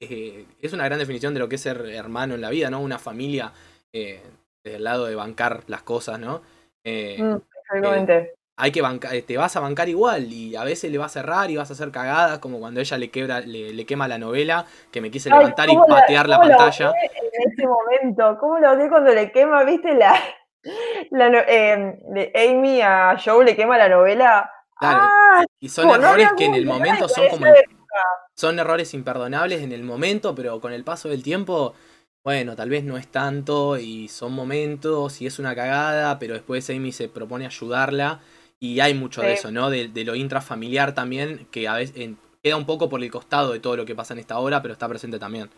eh, 0.00 0.46
es 0.60 0.72
una 0.72 0.84
gran 0.84 0.98
definición 0.98 1.34
de 1.34 1.40
lo 1.40 1.48
que 1.48 1.56
es 1.56 1.60
ser 1.60 1.86
hermano 1.86 2.34
en 2.34 2.40
la 2.40 2.50
vida, 2.50 2.70
¿no? 2.70 2.80
Una 2.80 2.98
familia 2.98 3.52
eh, 3.92 4.22
desde 4.62 4.76
el 4.76 4.84
lado 4.84 5.06
de 5.06 5.14
bancar 5.14 5.64
las 5.66 5.82
cosas, 5.82 6.18
¿no? 6.18 6.42
Mm, 6.84 7.36
exactamente 7.62 8.34
hay 8.56 8.70
que 8.70 8.82
bancar, 8.82 9.14
eh, 9.14 9.22
te 9.22 9.36
vas 9.36 9.56
a 9.56 9.60
bancar 9.60 9.88
igual 9.88 10.32
y 10.32 10.54
a 10.54 10.64
veces 10.64 10.90
le 10.90 10.98
vas 10.98 11.16
a 11.16 11.20
cerrar 11.20 11.50
y 11.50 11.56
vas 11.56 11.70
a 11.70 11.72
hacer 11.72 11.90
cagadas, 11.90 12.38
como 12.38 12.60
cuando 12.60 12.80
ella 12.80 12.98
le 12.98 13.10
quebra, 13.10 13.40
le, 13.40 13.84
quema 13.84 14.06
la 14.06 14.18
novela, 14.18 14.66
que 14.92 15.00
me 15.00 15.10
quise 15.10 15.28
levantar 15.28 15.68
y 15.68 15.76
patear 15.76 16.28
la, 16.28 16.38
pantalla. 16.38 16.92
en 17.12 17.52
ese 17.52 17.66
momento, 17.66 18.38
¿cómo 18.38 18.58
lo 18.58 18.76
vi 18.76 18.88
cuando 18.88 19.12
le 19.12 19.32
quema, 19.32 19.64
viste, 19.64 19.94
la, 19.94 20.14
em, 21.48 21.98
de 22.10 22.32
Amy 22.34 22.80
a 22.80 23.16
Joe 23.22 23.44
le 23.44 23.56
quema 23.56 23.76
la 23.76 23.88
novela? 23.88 24.50
¡Ah! 24.80 25.44
y 25.60 25.68
son 25.68 25.90
errores 25.90 26.30
que 26.36 26.46
en 26.46 26.54
el 26.54 26.66
momento 26.66 27.08
son 27.08 27.28
como... 27.28 27.46
Son 28.36 28.58
errores 28.58 28.92
imperdonables 28.94 29.62
en 29.62 29.70
el 29.70 29.84
momento, 29.84 30.34
pero 30.34 30.60
con 30.60 30.72
el 30.72 30.82
paso 30.82 31.08
del 31.08 31.22
tiempo, 31.22 31.74
bueno, 32.24 32.56
tal 32.56 32.68
vez 32.68 32.82
no 32.82 32.96
es 32.96 33.06
tanto 33.06 33.78
y 33.78 34.08
son 34.08 34.32
momentos 34.32 35.20
y 35.20 35.26
es 35.26 35.38
una 35.38 35.54
cagada, 35.54 36.18
pero 36.18 36.34
después 36.34 36.68
Amy 36.70 36.90
se 36.90 37.08
propone 37.08 37.46
ayudarla 37.46 38.20
y 38.58 38.80
hay 38.80 38.94
mucho 38.94 39.20
de 39.20 39.34
eso, 39.34 39.52
¿no? 39.52 39.70
De, 39.70 39.88
lo 40.04 40.14
intrafamiliar 40.14 40.94
también, 40.94 41.46
que 41.50 41.68
a 41.68 41.74
veces, 41.74 42.10
queda 42.42 42.56
un 42.56 42.66
poco 42.66 42.88
por 42.88 43.02
el 43.02 43.10
costado 43.10 43.52
de 43.52 43.60
todo 43.60 43.76
lo 43.76 43.84
que 43.84 43.94
pasa 43.94 44.14
en 44.14 44.20
esta 44.20 44.38
obra, 44.38 44.62
pero 44.62 44.72
está 44.72 44.88
presente 44.88 45.18
también. 45.18 45.50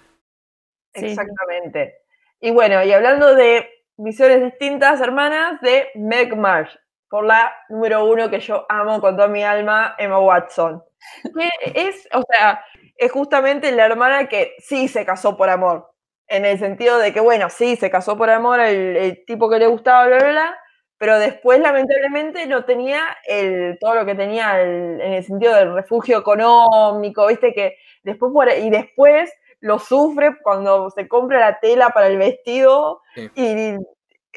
Exactamente. 0.92 1.98
Y 2.40 2.50
bueno, 2.50 2.82
y 2.84 2.92
hablando 2.92 3.34
de 3.34 3.68
visiones 3.96 4.42
distintas, 4.42 5.00
hermanas, 5.00 5.60
de 5.60 5.88
Meg 5.94 6.36
Marsh, 6.36 6.74
por 7.08 7.24
la 7.24 7.52
número 7.68 8.04
uno 8.04 8.30
que 8.30 8.40
yo 8.40 8.66
amo 8.68 9.00
con 9.00 9.16
toda 9.16 9.28
mi 9.28 9.42
alma, 9.44 9.94
Emma 9.98 10.18
Watson. 10.18 10.82
Que 11.22 11.50
es, 11.74 12.08
o 12.12 12.22
sea, 12.30 12.64
es 12.96 13.12
justamente 13.12 13.70
la 13.72 13.86
hermana 13.86 14.28
que 14.28 14.54
sí 14.58 14.88
se 14.88 15.04
casó 15.04 15.36
por 15.36 15.48
amor. 15.48 15.90
En 16.28 16.44
el 16.44 16.58
sentido 16.58 16.98
de 16.98 17.12
que, 17.12 17.20
bueno, 17.20 17.48
sí, 17.50 17.76
se 17.76 17.90
casó 17.90 18.16
por 18.16 18.30
amor 18.30 18.60
el, 18.60 19.24
tipo 19.26 19.48
que 19.48 19.58
le 19.58 19.68
gustaba, 19.68 20.06
bla, 20.06 20.18
bla, 20.18 20.30
bla, 20.30 20.58
pero 20.98 21.18
después, 21.18 21.60
lamentablemente, 21.60 22.46
no 22.46 22.64
tenía 22.64 23.02
el, 23.26 23.78
todo 23.78 23.94
lo 23.94 24.06
que 24.06 24.14
tenía 24.14 24.60
en 24.60 25.00
el 25.00 25.24
sentido 25.24 25.54
del 25.54 25.74
refugio 25.74 26.18
económico, 26.18 27.26
viste, 27.26 27.52
que 27.52 27.76
después, 28.02 28.32
por, 28.32 28.48
y 28.48 28.70
después 28.70 29.30
lo 29.60 29.78
sufre 29.78 30.36
cuando 30.42 30.90
se 30.90 31.06
compra 31.08 31.38
la 31.38 31.60
tela 31.60 31.90
para 31.90 32.06
el 32.08 32.18
vestido 32.18 33.02
y 33.34 33.74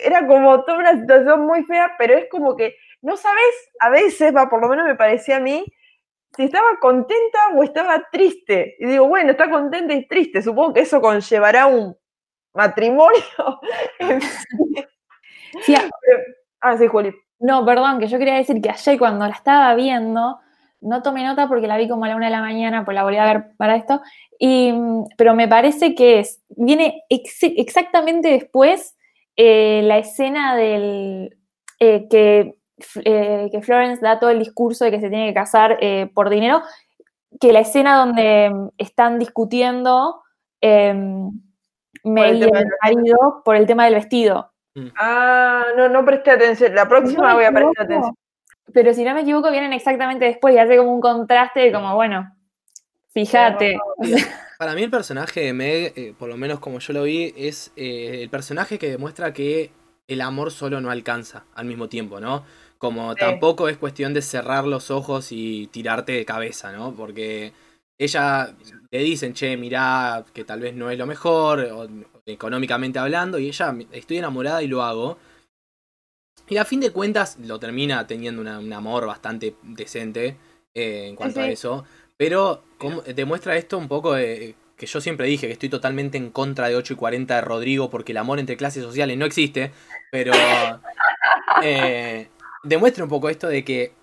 era 0.03 0.25
como 0.27 0.63
toda 0.63 0.77
una 0.77 0.99
situación 0.99 1.45
muy 1.45 1.63
fea, 1.63 1.95
pero 1.97 2.17
es 2.17 2.29
como 2.29 2.55
que 2.55 2.75
no 3.01 3.15
sabes, 3.15 3.71
a 3.79 3.89
veces, 3.89 4.35
va, 4.35 4.49
por 4.49 4.61
lo 4.61 4.67
menos 4.67 4.85
me 4.85 4.95
parecía 4.95 5.37
a 5.37 5.39
mí, 5.39 5.65
si 6.35 6.43
estaba 6.43 6.77
contenta 6.79 7.39
o 7.55 7.63
estaba 7.63 8.07
triste. 8.11 8.75
Y 8.79 8.85
digo, 8.85 9.07
bueno, 9.07 9.31
está 9.31 9.49
contenta 9.49 9.93
y 9.93 10.07
triste, 10.07 10.41
supongo 10.41 10.73
que 10.73 10.81
eso 10.81 11.01
conllevará 11.01 11.67
un 11.67 11.95
matrimonio. 12.53 13.21
sí, 15.61 15.75
ah, 16.61 16.77
sí, 16.77 16.87
Juli. 16.87 17.13
No, 17.39 17.65
perdón, 17.65 17.99
que 17.99 18.07
yo 18.07 18.19
quería 18.19 18.35
decir 18.35 18.61
que 18.61 18.69
ayer 18.69 18.99
cuando 18.99 19.25
la 19.25 19.33
estaba 19.33 19.73
viendo, 19.75 20.39
no 20.81 21.01
tomé 21.01 21.23
nota 21.23 21.47
porque 21.47 21.67
la 21.67 21.77
vi 21.77 21.87
como 21.87 22.03
a 22.03 22.09
la 22.09 22.17
una 22.17 22.25
de 22.25 22.31
la 22.31 22.41
mañana, 22.41 22.83
pues 22.83 22.95
la 22.95 23.03
volví 23.03 23.17
a 23.17 23.25
ver 23.25 23.55
para 23.57 23.77
esto, 23.77 24.01
y, 24.37 24.73
pero 25.17 25.33
me 25.35 25.47
parece 25.47 25.95
que 25.95 26.19
es, 26.19 26.43
viene 26.49 27.03
exactamente 27.09 28.29
después 28.29 28.97
eh, 29.41 29.79
la 29.85 29.97
escena 29.99 30.53
del 30.53 31.37
eh, 31.79 32.09
que, 32.09 32.57
eh, 33.05 33.47
que, 33.49 33.61
Florence 33.61 34.01
da 34.01 34.19
todo 34.19 34.31
el 34.31 34.39
discurso 34.39 34.83
de 34.83 34.91
que 34.91 34.99
se 34.99 35.09
tiene 35.09 35.29
que 35.29 35.33
casar 35.33 35.79
por 36.13 36.29
dinero, 36.29 36.61
que 37.39 37.53
la 37.53 37.61
escena 37.61 37.95
donde 37.95 38.51
están 38.77 39.17
discutiendo 39.17 40.21
em, 40.59 41.31
me 42.03 42.33
y 42.33 42.43
el 42.43 42.67
marido 42.83 43.41
por 43.45 43.55
el 43.55 43.65
tema 43.65 43.85
del 43.85 43.93
vestido. 43.93 44.51
Mm. 44.75 44.87
Ah, 44.97 45.67
no, 45.77 45.87
no 45.87 46.03
presté 46.03 46.31
atención. 46.31 46.75
La 46.75 46.89
próxima 46.89 47.33
voy 47.33 47.45
a 47.45 47.53
prestar 47.53 47.85
atención. 47.85 48.15
Pero 48.73 48.93
si 48.93 49.05
no 49.05 49.13
me 49.13 49.21
equivoco, 49.21 49.51
vienen 49.51 49.71
exactamente 49.71 50.25
después 50.25 50.53
y 50.53 50.57
hace 50.57 50.75
como 50.75 50.93
un 50.93 50.99
contraste 50.99 51.61
de 51.61 51.71
como, 51.71 51.95
bueno, 51.95 52.29
fíjate. 53.13 53.79
Para 54.59 54.75
mí 54.75 54.83
el 54.83 54.89
personaje 54.89 55.39
de 55.39 55.53
Meg, 55.53 55.93
eh, 55.95 56.13
por 56.19 56.27
lo 56.27 56.35
menos 56.35 56.59
como 56.59 56.79
yo 56.79 56.91
lo 56.91 57.03
vi, 57.03 57.33
es 57.37 57.71
eh, 57.77 58.19
el 58.23 58.29
personaje 58.29 58.77
que 58.77 58.89
demuestra 58.89 59.31
que 59.33 59.71
el 60.05 60.19
amor 60.19 60.51
solo 60.51 60.81
no 60.81 60.91
alcanza 60.91 61.45
al 61.55 61.65
mismo 61.65 61.87
tiempo, 61.87 62.19
¿no? 62.19 62.43
Como 62.77 63.15
tampoco 63.15 63.69
es 63.69 63.77
cuestión 63.77 64.13
de 64.13 64.21
cerrar 64.21 64.65
los 64.65 64.91
ojos 64.91 65.31
y 65.31 65.67
tirarte 65.67 66.11
de 66.11 66.25
cabeza, 66.25 66.73
¿no? 66.73 66.93
Porque 66.93 67.53
ella 67.97 68.53
le 68.91 68.99
dicen, 68.99 69.33
che, 69.33 69.55
mirá, 69.55 70.25
que 70.33 70.43
tal 70.43 70.59
vez 70.59 70.75
no 70.75 70.89
es 70.89 70.97
lo 70.97 71.05
mejor, 71.05 71.89
económicamente 72.25 72.99
hablando, 72.99 73.39
y 73.39 73.47
ella, 73.47 73.73
estoy 73.93 74.17
enamorada 74.17 74.61
y 74.61 74.67
lo 74.67 74.83
hago. 74.83 75.17
Y 76.49 76.57
a 76.57 76.65
fin 76.65 76.81
de 76.81 76.91
cuentas 76.91 77.37
lo 77.39 77.61
termina 77.61 78.05
teniendo 78.07 78.41
un 78.41 78.73
amor 78.73 79.05
bastante 79.05 79.55
decente 79.63 80.35
eh, 80.73 81.07
en 81.07 81.15
cuanto 81.15 81.39
a 81.39 81.47
eso. 81.47 81.85
Pero 82.19 82.63
demuestra 83.15 83.55
esto 83.55 83.77
un 83.77 83.87
poco 83.87 84.13
de, 84.13 84.55
que 84.75 84.85
yo 84.85 84.99
siempre 84.99 85.27
dije 85.27 85.47
que 85.47 85.53
estoy 85.53 85.69
totalmente 85.69 86.17
en 86.17 86.31
contra 86.31 86.67
de 86.67 86.75
8 86.75 86.93
y 86.93 86.95
40 86.97 87.33
de 87.33 87.41
Rodrigo 87.41 87.89
porque 87.89 88.11
el 88.11 88.17
amor 88.17 88.39
entre 88.39 88.57
clases 88.57 88.83
sociales 88.83 89.17
no 89.17 89.25
existe. 89.25 89.71
Pero 90.11 90.33
eh, 91.63 92.27
demuestra 92.63 93.05
un 93.05 93.09
poco 93.09 93.29
esto 93.29 93.47
de 93.47 93.63
que 93.63 93.93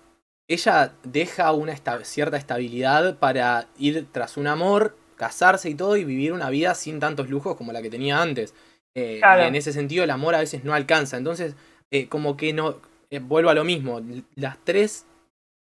ella 0.47 0.93
deja 1.03 1.51
una 1.51 1.75
cierta 2.03 2.37
estabilidad 2.37 3.19
para 3.19 3.67
ir 3.77 4.07
tras 4.11 4.37
un 4.37 4.47
amor, 4.47 4.97
casarse 5.15 5.69
y 5.69 5.75
todo 5.75 5.95
y 5.95 6.03
vivir 6.03 6.33
una 6.33 6.49
vida 6.49 6.73
sin 6.73 6.99
tantos 6.99 7.29
lujos 7.29 7.55
como 7.55 7.71
la 7.71 7.83
que 7.83 7.91
tenía 7.91 8.19
antes. 8.19 8.55
Eh, 8.95 9.21
y 9.21 9.41
en 9.41 9.53
ese 9.53 9.73
sentido 9.73 10.03
el 10.03 10.09
amor 10.09 10.33
a 10.33 10.39
veces 10.39 10.63
no 10.63 10.73
alcanza. 10.73 11.17
Entonces 11.17 11.55
eh, 11.91 12.07
como 12.07 12.35
que 12.35 12.51
no, 12.51 12.77
eh, 13.09 13.19
vuelvo 13.19 13.49
a 13.49 13.53
lo 13.53 13.63
mismo, 13.63 14.01
las 14.35 14.57
tres, 14.63 15.05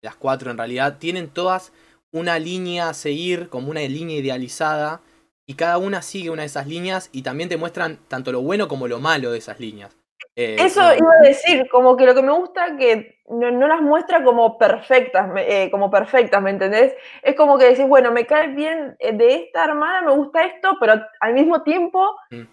las 0.01 0.15
cuatro 0.15 0.49
en 0.49 0.57
realidad, 0.57 0.97
tienen 0.97 1.29
todas 1.29 1.71
una 2.11 2.39
línea 2.39 2.89
a 2.89 2.93
seguir, 2.93 3.49
como 3.49 3.69
una 3.69 3.81
línea 3.81 4.17
idealizada, 4.17 5.01
y 5.45 5.55
cada 5.55 5.77
una 5.77 6.01
sigue 6.01 6.29
una 6.29 6.43
de 6.43 6.47
esas 6.47 6.67
líneas 6.67 7.09
y 7.11 7.23
también 7.23 7.49
te 7.49 7.57
muestran 7.57 7.97
tanto 8.07 8.31
lo 8.31 8.41
bueno 8.41 8.67
como 8.67 8.87
lo 8.87 8.99
malo 8.99 9.31
de 9.31 9.39
esas 9.39 9.59
líneas. 9.59 9.97
Eh, 10.35 10.57
Eso 10.59 10.81
iba 10.95 11.11
a 11.11 11.27
decir, 11.27 11.67
como 11.69 11.97
que 11.97 12.05
lo 12.05 12.13
que 12.13 12.21
me 12.21 12.31
gusta 12.31 12.77
que 12.77 13.19
no, 13.27 13.67
las 13.67 13.81
muestra 13.81 14.23
como 14.23 14.57
perfectas, 14.57 15.29
como 15.71 15.89
perfectas, 15.89 16.41
¿me 16.41 16.51
entendés? 16.51 16.93
Es 17.23 17.35
como 17.35 17.57
que 17.57 17.65
decís, 17.65 17.87
bueno, 17.87 18.11
me 18.11 18.25
cae 18.25 18.47
bien 18.49 18.95
de 18.99 19.35
esta 19.35 19.65
hermana, 19.65 20.03
me 20.03 20.15
gusta 20.15 20.43
esto, 20.43 20.77
pero 20.79 20.93
al 21.19 21.33
mismo 21.33 21.63
tiempo 21.63 22.15
mm. 22.31 22.43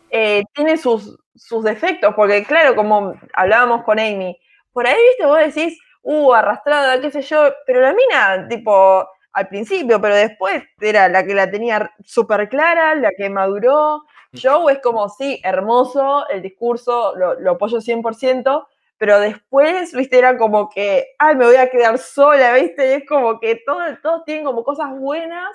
tiene 0.54 0.76
sus, 0.78 1.18
sus 1.34 1.64
defectos, 1.64 2.14
porque 2.14 2.44
claro, 2.44 2.74
como 2.74 3.14
hablábamos 3.34 3.84
con 3.84 3.98
Amy, 3.98 4.38
por 4.72 4.86
ahí, 4.86 4.96
viste, 5.08 5.26
vos 5.26 5.38
decís, 5.38 5.78
uh, 6.02 6.32
arrastrada, 6.32 7.00
qué 7.00 7.10
sé 7.10 7.22
yo, 7.22 7.52
pero 7.66 7.80
la 7.80 7.94
mina, 7.94 8.46
tipo, 8.48 9.06
al 9.36 9.48
principio, 9.48 10.00
pero 10.00 10.16
después 10.16 10.62
era 10.80 11.10
la 11.10 11.22
que 11.22 11.34
la 11.34 11.50
tenía 11.50 11.92
súper 12.02 12.48
clara, 12.48 12.94
la 12.94 13.10
que 13.12 13.28
maduró. 13.28 14.04
Mm. 14.32 14.38
Joe 14.42 14.72
es 14.72 14.78
como, 14.80 15.10
sí, 15.10 15.38
hermoso, 15.44 16.26
el 16.30 16.40
discurso 16.40 17.14
lo, 17.16 17.38
lo 17.38 17.52
apoyo 17.52 17.82
100%, 17.82 18.66
pero 18.96 19.20
después, 19.20 19.92
viste, 19.92 20.16
era 20.16 20.38
como 20.38 20.70
que, 20.70 21.08
ay, 21.18 21.36
me 21.36 21.44
voy 21.44 21.56
a 21.56 21.68
quedar 21.68 21.98
sola, 21.98 22.54
viste, 22.54 22.88
y 22.88 22.92
es 22.94 23.06
como 23.06 23.38
que 23.38 23.60
todos, 23.66 24.00
todos 24.02 24.24
tienen 24.24 24.46
como 24.46 24.64
cosas 24.64 24.88
buenas. 24.98 25.54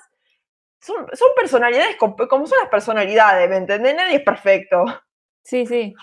Son, 0.80 1.08
son 1.14 1.30
personalidades 1.36 1.96
como 1.98 2.16
son 2.46 2.60
las 2.60 2.70
personalidades, 2.70 3.50
¿me 3.50 3.58
entendés? 3.58 3.96
Nadie 3.96 4.18
es 4.18 4.24
perfecto. 4.24 4.86
Sí, 5.44 5.66
sí. 5.66 5.96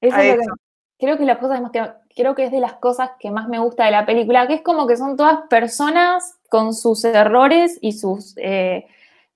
Eso 0.00 0.16
es 0.16 0.38
creo 0.98 1.18
que 1.18 1.24
la 1.24 1.38
cosa 1.38 1.62
que 1.70 1.92
creo 2.16 2.34
que 2.34 2.46
es 2.46 2.50
de 2.50 2.60
las 2.60 2.72
cosas 2.74 3.10
que 3.20 3.30
más 3.30 3.46
me 3.46 3.58
gusta 3.58 3.84
de 3.84 3.90
la 3.90 4.06
película, 4.06 4.48
que 4.48 4.54
es 4.54 4.62
como 4.62 4.86
que 4.86 4.96
son 4.96 5.16
todas 5.16 5.40
personas 5.50 6.38
con 6.48 6.72
sus 6.72 7.04
errores 7.04 7.78
y 7.82 7.92
sus 7.92 8.34
eh, 8.38 8.86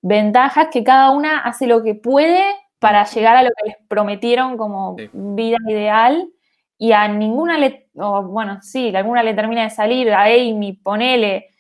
ventajas, 0.01 0.69
que 0.73 0.83
cada 0.83 1.11
una 1.11 1.41
hace 1.41 1.67
lo 1.67 1.83
que 1.83 1.95
puede 1.95 2.43
para 2.79 3.05
llegar 3.05 3.37
a 3.37 3.43
lo 3.43 3.51
que 3.51 3.69
les 3.69 3.77
prometieron 3.87 4.57
como 4.57 4.97
vida 5.13 5.59
ideal 5.69 6.31
y 6.79 6.93
a 6.93 7.07
ninguna 7.09 7.59
le, 7.59 7.89
bueno, 7.93 8.61
sí, 8.63 8.95
alguna 8.97 9.23
le 9.23 9.35
termina 9.35 9.65
de 9.65 9.71
salir, 9.71 10.11
a 10.11 10.25
Amy, 10.25 10.73
ponele. 10.83 11.51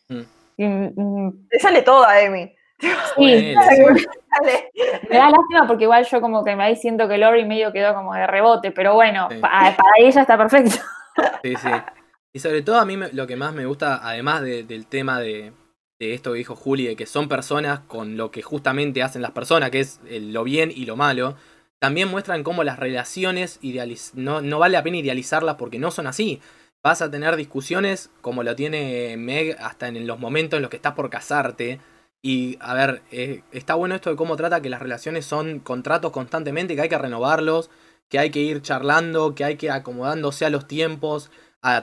Mm. 0.57 1.29
Le 1.51 1.59
sale 1.59 1.83
todo 1.83 2.05
a 2.05 2.17
Amy. 2.17 2.55
Sí, 2.79 3.55
me 5.11 5.17
da 5.17 5.29
lástima 5.29 5.67
porque 5.67 5.85
igual 5.85 6.07
yo 6.07 6.23
como 6.23 6.43
que 6.43 6.57
me 6.57 6.65
ahí 6.65 6.77
siento 6.77 7.07
que 7.09 7.19
Lori 7.19 7.45
medio 7.45 7.73
quedó 7.73 7.95
como 7.95 8.15
de 8.15 8.27
rebote, 8.27 8.71
pero 8.71 8.95
bueno, 8.95 9.29
para, 9.43 9.77
ella 9.99 10.23
está 10.23 10.39
perfecto. 10.39 10.79
Sí, 11.43 11.55
sí. 11.57 11.69
Y 12.33 12.39
sobre 12.39 12.63
todo 12.63 12.79
a 12.79 12.85
mí 12.85 12.97
lo 13.13 13.27
que 13.27 13.37
más 13.37 13.53
me 13.55 13.67
gusta, 13.67 14.01
además 14.03 14.43
del 14.43 14.87
tema 14.87 15.21
de, 15.21 15.53
esto 15.99 16.33
que 16.33 16.39
dijo 16.39 16.55
Juli, 16.55 16.87
de 16.87 16.97
que 16.97 17.07
son 17.07 17.29
personas 17.29 17.81
con 17.81 18.17
lo 18.17 18.31
que 18.31 18.43
justamente 18.43 19.03
hacen 19.03 19.23
las 19.23 19.33
personas, 19.33 19.71
que 19.71 19.81
es 19.81 20.01
lo 20.05 20.45
bien 20.45 20.71
y 20.75 20.87
lo 20.87 20.97
malo, 20.97 21.37
también 21.79 22.09
muestran 22.09 22.45
cómo 22.45 22.63
las 22.63 22.79
relaciones 22.79 23.59
no, 24.15 24.43
no 24.43 24.59
vale 24.59 24.75
la 24.75 24.83
pena 24.83 24.99
idealizarlas 24.99 25.57
porque 25.57 25.79
no 25.79 25.91
son 25.91 26.07
así. 26.07 26.41
Vas 26.83 27.03
a 27.03 27.11
tener 27.11 27.37
discusiones 27.37 28.11
como 28.21 28.43
lo 28.43 28.55
tiene 28.55 29.17
Meg 29.17 29.57
hasta 29.59 29.89
en 29.89 30.07
los 30.07 30.19
momentos 30.19 30.59
en 30.59 30.63
los 30.63 30.71
que 30.71 30.77
estás 30.77 30.95
por 30.95 31.11
casarte 31.11 31.81
y 32.23 32.59
a 32.61 32.75
ver, 32.75 33.03
eh, 33.11 33.43
está 33.51 33.75
bueno 33.75 33.95
esto 33.95 34.11
de 34.11 34.17
cómo 34.17 34.37
trata 34.37 34.61
que 34.61 34.69
las 34.69 34.81
relaciones 34.81 35.25
son 35.25 35.61
contratos 35.61 36.13
constantemente, 36.13 36.75
que 36.75 36.83
hay 36.83 36.89
que 36.89 36.99
renovarlos, 36.99 37.71
que 38.11 38.19
hay 38.19 38.31
que 38.31 38.41
ir 38.41 38.61
charlando, 38.61 39.35
que 39.35 39.45
hay 39.45 39.57
que 39.57 39.67
ir 39.67 39.73
acomodándose 39.73 40.45
a 40.45 40.51
los 40.51 40.67
tiempos, 40.67 41.31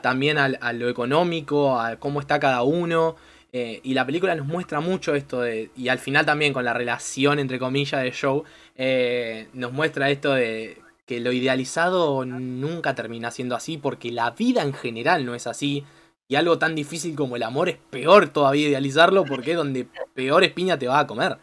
también 0.02 0.38
a, 0.38 0.74
lo 0.74 0.90
económico, 0.90 1.80
a 1.80 1.96
cómo 1.96 2.20
está 2.20 2.40
cada 2.40 2.62
uno. 2.64 3.16
Eh, 3.54 3.80
y 3.84 3.94
la 3.94 4.06
película 4.06 4.36
nos 4.36 4.46
muestra 4.46 4.82
mucho 4.82 5.16
esto 5.16 5.42
de. 5.42 5.72
Y 5.76 5.88
al 5.88 6.00
final 6.00 6.26
también 6.26 6.54
con 6.54 6.66
la 6.66 6.74
relación, 6.74 7.40
entre 7.40 7.58
comillas, 7.58 8.04
de 8.04 8.12
Joe, 8.12 8.44
eh, 8.76 9.48
nos 9.54 9.72
muestra 9.72 10.10
esto 10.10 10.34
de 10.34 10.82
que 11.06 11.22
lo 11.22 11.32
idealizado 11.32 12.26
nunca 12.26 12.94
termina 12.94 13.32
siendo 13.32 13.56
así, 13.56 13.78
porque 13.78 14.12
la 14.12 14.32
vida 14.32 14.62
en 14.62 14.74
general 14.74 15.26
no 15.26 15.34
es 15.34 15.48
así. 15.48 15.86
Y 16.28 16.36
algo 16.36 16.60
tan 16.60 16.76
difícil 16.76 17.16
como 17.16 17.38
el 17.38 17.44
amor 17.44 17.70
es 17.70 17.78
peor 17.90 18.28
todavía 18.28 18.68
idealizarlo 18.68 19.24
porque 19.24 19.52
es 19.52 19.58
donde 19.58 19.88
peor 20.14 20.44
espiña 20.44 20.78
te 20.78 20.90
va 20.90 21.00
a 21.00 21.08
comer. 21.08 21.38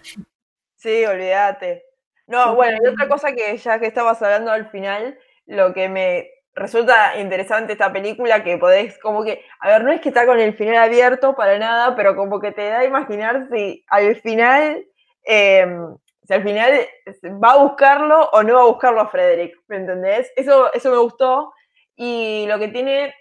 Sí, 0.76 1.06
olvídate. 1.06 1.93
No, 2.28 2.54
bueno, 2.54 2.78
y 2.82 2.86
otra 2.88 3.08
cosa 3.08 3.32
que 3.32 3.56
ya 3.58 3.78
que 3.78 3.86
estabas 3.86 4.22
hablando 4.22 4.50
al 4.50 4.70
final, 4.70 5.18
lo 5.46 5.74
que 5.74 5.88
me 5.90 6.30
resulta 6.54 7.18
interesante 7.18 7.72
esta 7.72 7.92
película 7.92 8.42
que 8.42 8.56
podés 8.56 8.98
como 9.00 9.24
que, 9.24 9.44
a 9.60 9.68
ver, 9.68 9.84
no 9.84 9.92
es 9.92 10.00
que 10.00 10.08
está 10.08 10.24
con 10.24 10.38
el 10.40 10.54
final 10.56 10.76
abierto 10.76 11.34
para 11.34 11.58
nada, 11.58 11.94
pero 11.96 12.16
como 12.16 12.40
que 12.40 12.52
te 12.52 12.68
da 12.68 12.78
a 12.80 12.84
imaginar 12.84 13.48
si 13.52 13.84
al 13.88 14.16
final, 14.16 14.86
em, 15.24 15.96
si 16.26 16.32
al 16.32 16.42
final 16.42 16.72
va 17.42 17.52
a 17.52 17.56
buscarlo 17.58 18.30
o 18.32 18.42
no 18.42 18.54
va 18.54 18.60
a 18.62 18.64
buscarlo 18.66 19.00
a 19.02 19.08
Frederick, 19.08 19.54
¿me 19.68 19.76
entendés? 19.76 20.32
Eso, 20.36 20.72
eso 20.72 20.90
me 20.90 20.96
gustó 20.98 21.52
y 21.96 22.46
lo 22.48 22.58
que 22.58 22.68
tiene 22.68 23.14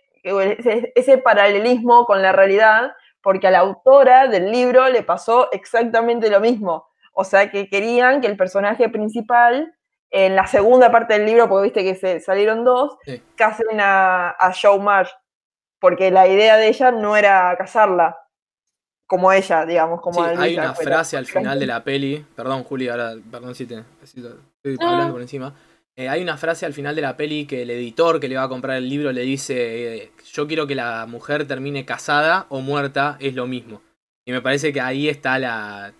ese 0.95 1.17
paralelismo 1.17 2.05
con 2.05 2.21
la 2.21 2.31
realidad, 2.31 2.93
porque 3.21 3.47
a 3.47 3.51
la 3.51 3.59
autora 3.59 4.27
del 4.27 4.49
libro 4.51 4.87
le 4.89 5.03
pasó 5.03 5.49
exactamente 5.51 6.29
lo 6.29 6.39
mismo. 6.39 6.87
O 7.13 7.23
sea, 7.23 7.49
que 7.49 7.69
querían 7.69 8.21
que 8.21 8.28
el 8.28 8.36
personaje 8.36 8.89
principal 8.89 9.73
en 10.10 10.36
la 10.36 10.45
segunda 10.45 10.91
parte 10.91 11.13
del 11.13 11.26
libro, 11.26 11.47
porque 11.47 11.63
viste 11.63 11.84
que 11.84 11.95
se 11.95 12.19
salieron 12.19 12.63
dos, 12.63 12.97
casen 13.36 13.80
a, 13.80 14.30
a 14.30 14.54
Joe 14.54 14.80
Marsh, 14.80 15.10
porque 15.80 16.12
la 16.12 16.28
idea 16.28 16.58
de 16.58 16.67
ella 16.67 16.91
no 16.91 17.17
era 17.17 17.56
casarla 17.58 18.17
como 19.06 19.32
ella, 19.32 19.65
digamos, 19.65 20.02
como 20.02 20.23
sí, 20.23 20.32
hay 20.38 20.58
una 20.58 20.73
frase 20.73 21.17
al 21.17 21.26
final 21.28 21.60
de 21.60 21.67
la 21.67 21.84
peli, 21.84 22.26
perdón 22.36 22.63
Juli, 22.63 22.88
ahora, 22.88 23.13
perdón 23.30 23.54
si 23.54 23.65
te, 23.65 23.84
estoy 24.02 24.78
hablando 24.80 25.13
por 25.13 25.21
encima, 25.21 25.54
eh, 25.95 26.10
hay 26.10 26.23
una 26.23 26.38
frase 26.38 26.65
al 26.65 26.73
final 26.73 26.95
de 26.95 27.04
la 27.04 27.15
peli 27.15 27.45
que 27.45 27.62
el 27.62 27.69
editor 27.69 28.19
que 28.19 28.28
le 28.28 28.36
va 28.36 28.43
a 28.43 28.49
comprar 28.49 28.78
el 28.78 28.89
libro 28.89 29.12
le 29.12 29.21
dice, 29.21 29.95
eh, 29.95 30.12
yo 30.32 30.47
quiero 30.47 30.65
que 30.65 30.73
la 30.73 31.06
mujer 31.06 31.47
termine 31.47 31.86
casada 31.86 32.47
o 32.49 32.62
muerta, 32.62 33.17
es 33.19 33.36
lo 33.36 33.45
mismo. 33.45 33.82
Y 34.26 34.32
me 34.32 34.41
parece 34.41 34.73
que 34.73 34.82
ahí 34.82 35.10
está 35.10 35.38
la, 35.38 35.93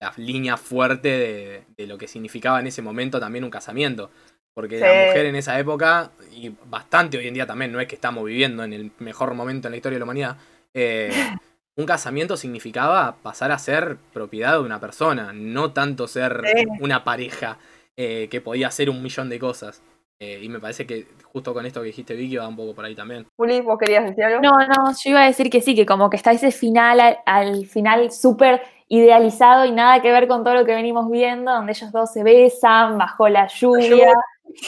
la 0.00 0.12
línea 0.16 0.56
fuerte 0.56 1.64
de, 1.76 1.86
lo 1.86 1.98
que 1.98 2.08
significaba 2.08 2.60
en 2.60 2.66
ese 2.66 2.82
momento 2.82 3.20
también 3.20 3.44
un 3.44 3.50
casamiento. 3.50 4.10
Porque 4.54 4.80
la 4.80 4.86
mujer 4.86 5.26
en 5.26 5.36
esa 5.36 5.58
época, 5.58 6.12
y 6.32 6.50
bastante 6.64 7.18
hoy 7.18 7.28
en 7.28 7.34
día 7.34 7.46
también, 7.46 7.72
no 7.72 7.80
es 7.80 7.86
que 7.86 7.94
estamos 7.94 8.24
viviendo 8.24 8.64
en 8.64 8.72
el 8.72 8.90
mejor 9.00 9.34
momento 9.34 9.68
en 9.68 9.72
la 9.72 9.76
historia 9.76 9.96
de 9.96 10.00
la 10.00 10.04
humanidad, 10.04 10.36
eh, 10.72 11.10
un 11.76 11.84
casamiento 11.84 12.38
significaba 12.38 13.16
pasar 13.22 13.52
a 13.52 13.58
ser 13.58 13.98
propiedad 14.14 14.52
de 14.52 14.60
una 14.60 14.80
persona, 14.80 15.32
no 15.34 15.72
tanto 15.72 16.08
ser 16.08 16.42
una 16.80 17.04
pareja 17.04 17.58
eh, 17.96 18.28
que 18.30 18.40
podía 18.40 18.68
hacer 18.68 18.88
un 18.88 19.02
millón 19.02 19.28
de 19.28 19.38
cosas. 19.38 19.82
Eh, 20.18 20.40
y 20.42 20.48
me 20.48 20.58
parece 20.58 20.86
que 20.86 21.06
justo 21.24 21.52
con 21.52 21.66
esto 21.66 21.80
que 21.82 21.88
dijiste 21.88 22.14
Vicky 22.14 22.36
va 22.36 22.48
un 22.48 22.56
poco 22.56 22.74
por 22.74 22.86
ahí 22.86 22.94
también. 22.94 23.26
Juli, 23.36 23.60
¿vos 23.60 23.78
querías 23.78 24.06
decir 24.06 24.24
algo? 24.24 24.40
No, 24.40 24.52
no, 24.52 24.90
yo 24.92 25.10
iba 25.10 25.22
a 25.22 25.26
decir 25.26 25.50
que 25.50 25.60
sí, 25.60 25.74
que 25.74 25.84
como 25.84 26.08
que 26.08 26.16
está 26.16 26.32
ese 26.32 26.50
final, 26.50 27.00
al, 27.00 27.18
al 27.26 27.66
final 27.66 28.10
súper 28.10 28.62
idealizado 28.88 29.64
y 29.64 29.72
nada 29.72 30.00
que 30.00 30.12
ver 30.12 30.28
con 30.28 30.44
todo 30.44 30.54
lo 30.54 30.64
que 30.64 30.74
venimos 30.74 31.10
viendo, 31.10 31.52
donde 31.52 31.72
ellos 31.72 31.90
dos 31.92 32.12
se 32.12 32.22
besan 32.22 32.98
bajo 32.98 33.28
la 33.28 33.46
lluvia, 33.46 34.12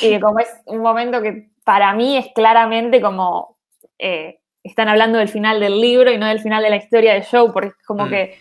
y 0.03 0.19
como 0.21 0.41
es 0.41 0.49
un 0.67 0.81
momento 0.81 1.23
que 1.23 1.51
para 1.65 1.93
mí 1.95 2.17
es 2.17 2.29
claramente 2.35 3.01
como 3.01 3.59
eh, 3.99 4.41
están 4.63 4.89
hablando 4.89 5.19
del 5.19 5.29
final 5.29 5.61
del 5.61 5.81
libro 5.81 6.11
y 6.11 6.19
no 6.19 6.27
del 6.27 6.41
final 6.41 6.63
de 6.63 6.71
la 6.71 6.77
historia 6.77 7.15
del 7.15 7.25
show, 7.25 7.53
porque 7.53 7.69
es 7.69 7.87
como 7.87 8.07
mm. 8.07 8.11
que, 8.11 8.39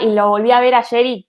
y 0.00 0.14
lo 0.14 0.28
volví 0.28 0.50
a 0.50 0.60
ver 0.60 0.74
ayer 0.74 1.06
y 1.06 1.28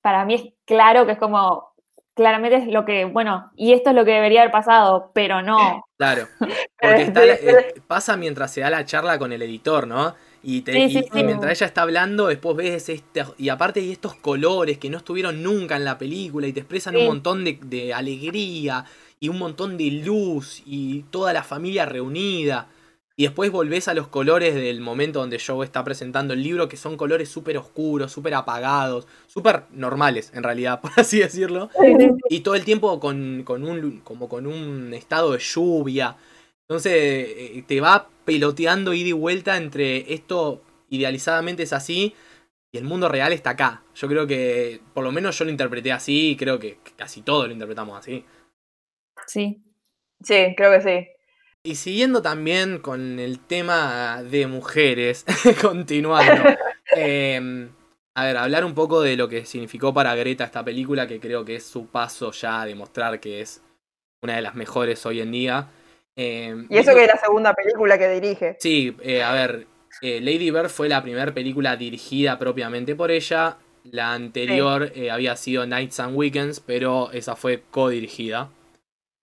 para 0.00 0.24
mí 0.24 0.34
es 0.34 0.44
claro 0.64 1.04
que 1.04 1.12
es 1.12 1.18
como, 1.18 1.74
claramente 2.14 2.56
es 2.56 2.66
lo 2.66 2.84
que, 2.84 3.04
bueno, 3.04 3.50
y 3.56 3.72
esto 3.72 3.90
es 3.90 3.96
lo 3.96 4.04
que 4.04 4.12
debería 4.12 4.40
haber 4.40 4.52
pasado, 4.52 5.10
pero 5.14 5.42
no. 5.42 5.84
Claro, 5.96 6.26
porque 6.80 7.12
eh, 7.14 7.74
pasa 7.86 8.16
mientras 8.16 8.52
se 8.52 8.62
da 8.62 8.70
la 8.70 8.84
charla 8.84 9.18
con 9.18 9.32
el 9.32 9.42
editor, 9.42 9.86
¿no? 9.86 10.14
Y, 10.42 10.64
mientras 11.12 11.60
ella 11.60 11.66
está 11.66 11.82
hablando, 11.82 12.28
después 12.28 12.56
ves 12.56 12.88
este. 12.88 13.24
Y 13.36 13.50
aparte 13.50 13.80
hay 13.80 13.92
estos 13.92 14.14
colores 14.14 14.78
que 14.78 14.88
no 14.88 14.98
estuvieron 14.98 15.42
nunca 15.42 15.76
en 15.76 15.84
la 15.84 15.98
película 15.98 16.46
y 16.46 16.52
te 16.52 16.60
expresan 16.60 16.96
un 16.96 17.06
montón 17.06 17.44
de, 17.44 17.94
alegría 17.94 18.84
y 19.18 19.28
un 19.28 19.38
montón 19.38 19.76
de 19.76 19.90
luz 19.90 20.62
y 20.64 21.02
toda 21.10 21.32
la 21.32 21.42
familia 21.42 21.84
reunida. 21.84 22.68
Y 23.16 23.24
después 23.24 23.50
volvés 23.50 23.86
a 23.88 23.92
los 23.92 24.08
colores 24.08 24.54
del 24.54 24.80
momento 24.80 25.18
donde 25.18 25.38
Joe 25.38 25.66
está 25.66 25.84
presentando 25.84 26.32
el 26.32 26.42
libro, 26.42 26.70
que 26.70 26.78
son 26.78 26.96
colores 26.96 27.28
súper 27.28 27.58
oscuros, 27.58 28.10
súper 28.10 28.32
apagados, 28.32 29.06
súper 29.26 29.64
normales 29.72 30.32
en 30.34 30.42
realidad, 30.42 30.80
por 30.82 30.92
así 30.96 31.18
decirlo. 31.18 31.68
Y 32.30 32.40
todo 32.40 32.54
el 32.54 32.64
tiempo 32.64 32.98
con, 32.98 33.42
con, 33.44 33.64
un, 33.64 34.00
como 34.00 34.26
con 34.26 34.46
un 34.46 34.94
estado 34.94 35.32
de 35.32 35.38
lluvia. 35.38 36.16
Entonces 36.62 36.92
eh, 36.94 37.64
te 37.66 37.80
va 37.82 38.08
peloteando 38.30 38.94
ida 38.94 39.08
y 39.08 39.12
vuelta 39.12 39.56
entre 39.56 40.14
esto 40.14 40.62
idealizadamente 40.88 41.64
es 41.64 41.72
así 41.72 42.14
y 42.70 42.78
el 42.78 42.84
mundo 42.84 43.08
real 43.08 43.32
está 43.32 43.50
acá. 43.50 43.82
Yo 43.96 44.06
creo 44.06 44.28
que, 44.28 44.80
por 44.94 45.02
lo 45.02 45.10
menos 45.10 45.36
yo 45.36 45.44
lo 45.44 45.50
interpreté 45.50 45.90
así 45.90 46.30
y 46.30 46.36
creo 46.36 46.60
que 46.60 46.78
casi 46.96 47.22
todos 47.22 47.48
lo 47.48 47.52
interpretamos 47.52 47.98
así. 47.98 48.24
Sí. 49.26 49.60
Sí, 50.22 50.54
creo 50.56 50.70
que 50.70 50.80
sí. 50.80 51.08
Y 51.64 51.74
siguiendo 51.74 52.22
también 52.22 52.78
con 52.78 53.18
el 53.18 53.40
tema 53.40 54.22
de 54.22 54.46
mujeres, 54.46 55.26
continuando. 55.60 56.44
Em, 56.92 57.70
a 58.16 58.24
ver, 58.24 58.36
hablar 58.36 58.64
un 58.64 58.74
poco 58.74 59.00
de 59.00 59.16
lo 59.16 59.28
que 59.28 59.44
significó 59.44 59.94
para 59.94 60.14
Greta 60.16 60.44
esta 60.44 60.64
película, 60.64 61.06
que 61.06 61.20
creo 61.20 61.44
que 61.44 61.56
es 61.56 61.64
su 61.64 61.86
paso 61.86 62.32
ya 62.32 62.62
a 62.62 62.66
demostrar 62.66 63.20
que 63.20 63.40
es 63.40 63.62
una 64.22 64.34
de 64.34 64.42
las 64.42 64.56
mejores 64.56 65.04
hoy 65.06 65.20
en 65.20 65.30
día. 65.30 65.68
Em, 66.22 66.66
y 66.68 66.76
eso 66.76 66.94
que 66.94 67.04
es 67.04 67.08
la 67.08 67.16
segunda 67.16 67.54
película 67.54 67.96
que 67.96 68.06
dirige. 68.10 68.56
Sí, 68.60 68.94
eh, 69.00 69.22
a 69.22 69.32
ver, 69.32 69.66
eh, 70.02 70.20
Lady 70.20 70.50
Bird 70.50 70.68
fue 70.68 70.86
la 70.86 71.02
primera 71.02 71.32
película 71.32 71.76
dirigida 71.76 72.38
propiamente 72.38 72.94
por 72.94 73.10
ella. 73.10 73.56
La 73.84 74.12
anterior 74.12 74.92
eh, 74.94 75.10
había 75.10 75.34
sido 75.36 75.64
Nights 75.64 75.98
and 75.98 76.14
Weekends, 76.14 76.60
pero 76.60 77.10
esa 77.12 77.36
fue 77.36 77.62
co-dirigida. 77.70 78.50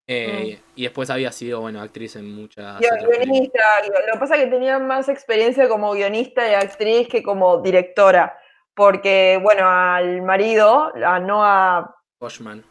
Mm. 0.08 0.58
Y 0.76 0.84
después 0.84 1.12
había 1.12 1.32
sido, 1.32 1.60
bueno, 1.62 1.82
actriz 1.82 2.16
en 2.16 2.34
muchas. 2.34 2.80
guionista. 2.80 3.62
Lo 3.84 4.14
que 4.14 4.20
pasa 4.20 4.36
es 4.36 4.46
que 4.46 4.50
tenía 4.50 4.80
más 4.80 5.08
experiencia 5.08 5.70
como 5.70 5.92
guionista 5.92 6.50
y 6.50 6.56
actriz 6.56 7.10
que 7.10 7.22
como 7.22 7.62
directora. 7.62 8.40
Porque, 8.74 9.40
bueno, 9.44 9.68
al 9.68 10.24
marido, 10.24 10.92
a 10.96 11.20
Noah. 11.20 11.94
Boschman. 12.20 12.64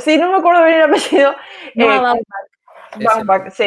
Sí, 0.00 0.18
no 0.18 0.32
me 0.32 0.38
acuerdo 0.38 0.64
bien 0.64 0.76
el 0.76 0.82
apellido. 0.82 1.34
Noah 1.74 2.18
sí. 3.50 3.66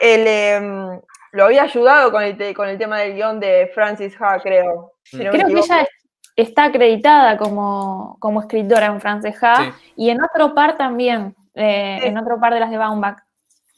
Él 0.00 0.26
em, 0.26 1.00
lo 1.32 1.44
había 1.44 1.62
ayudado 1.62 2.10
con 2.10 2.22
el, 2.22 2.54
con 2.54 2.68
el 2.68 2.78
tema 2.78 3.00
del 3.00 3.14
guion 3.14 3.40
de 3.40 3.70
Francis 3.74 4.16
Ha, 4.20 4.38
creo. 4.40 4.92
creo 5.10 5.32
que 5.32 5.52
ella 5.52 5.86
está 6.36 6.64
acreditada 6.64 7.36
como, 7.36 8.16
como 8.18 8.40
escritora 8.40 8.86
en 8.86 9.00
Francis 9.00 9.36
Ha 9.42 9.74
y 9.96 10.10
en 10.10 10.18
otro 10.22 10.54
par 10.54 10.76
también, 10.76 11.34
eh, 11.54 12.00
en 12.02 12.16
otro 12.18 12.40
par 12.40 12.54
de 12.54 12.60
las 12.60 12.70
de 12.70 12.78
Baumbach. 12.78 13.18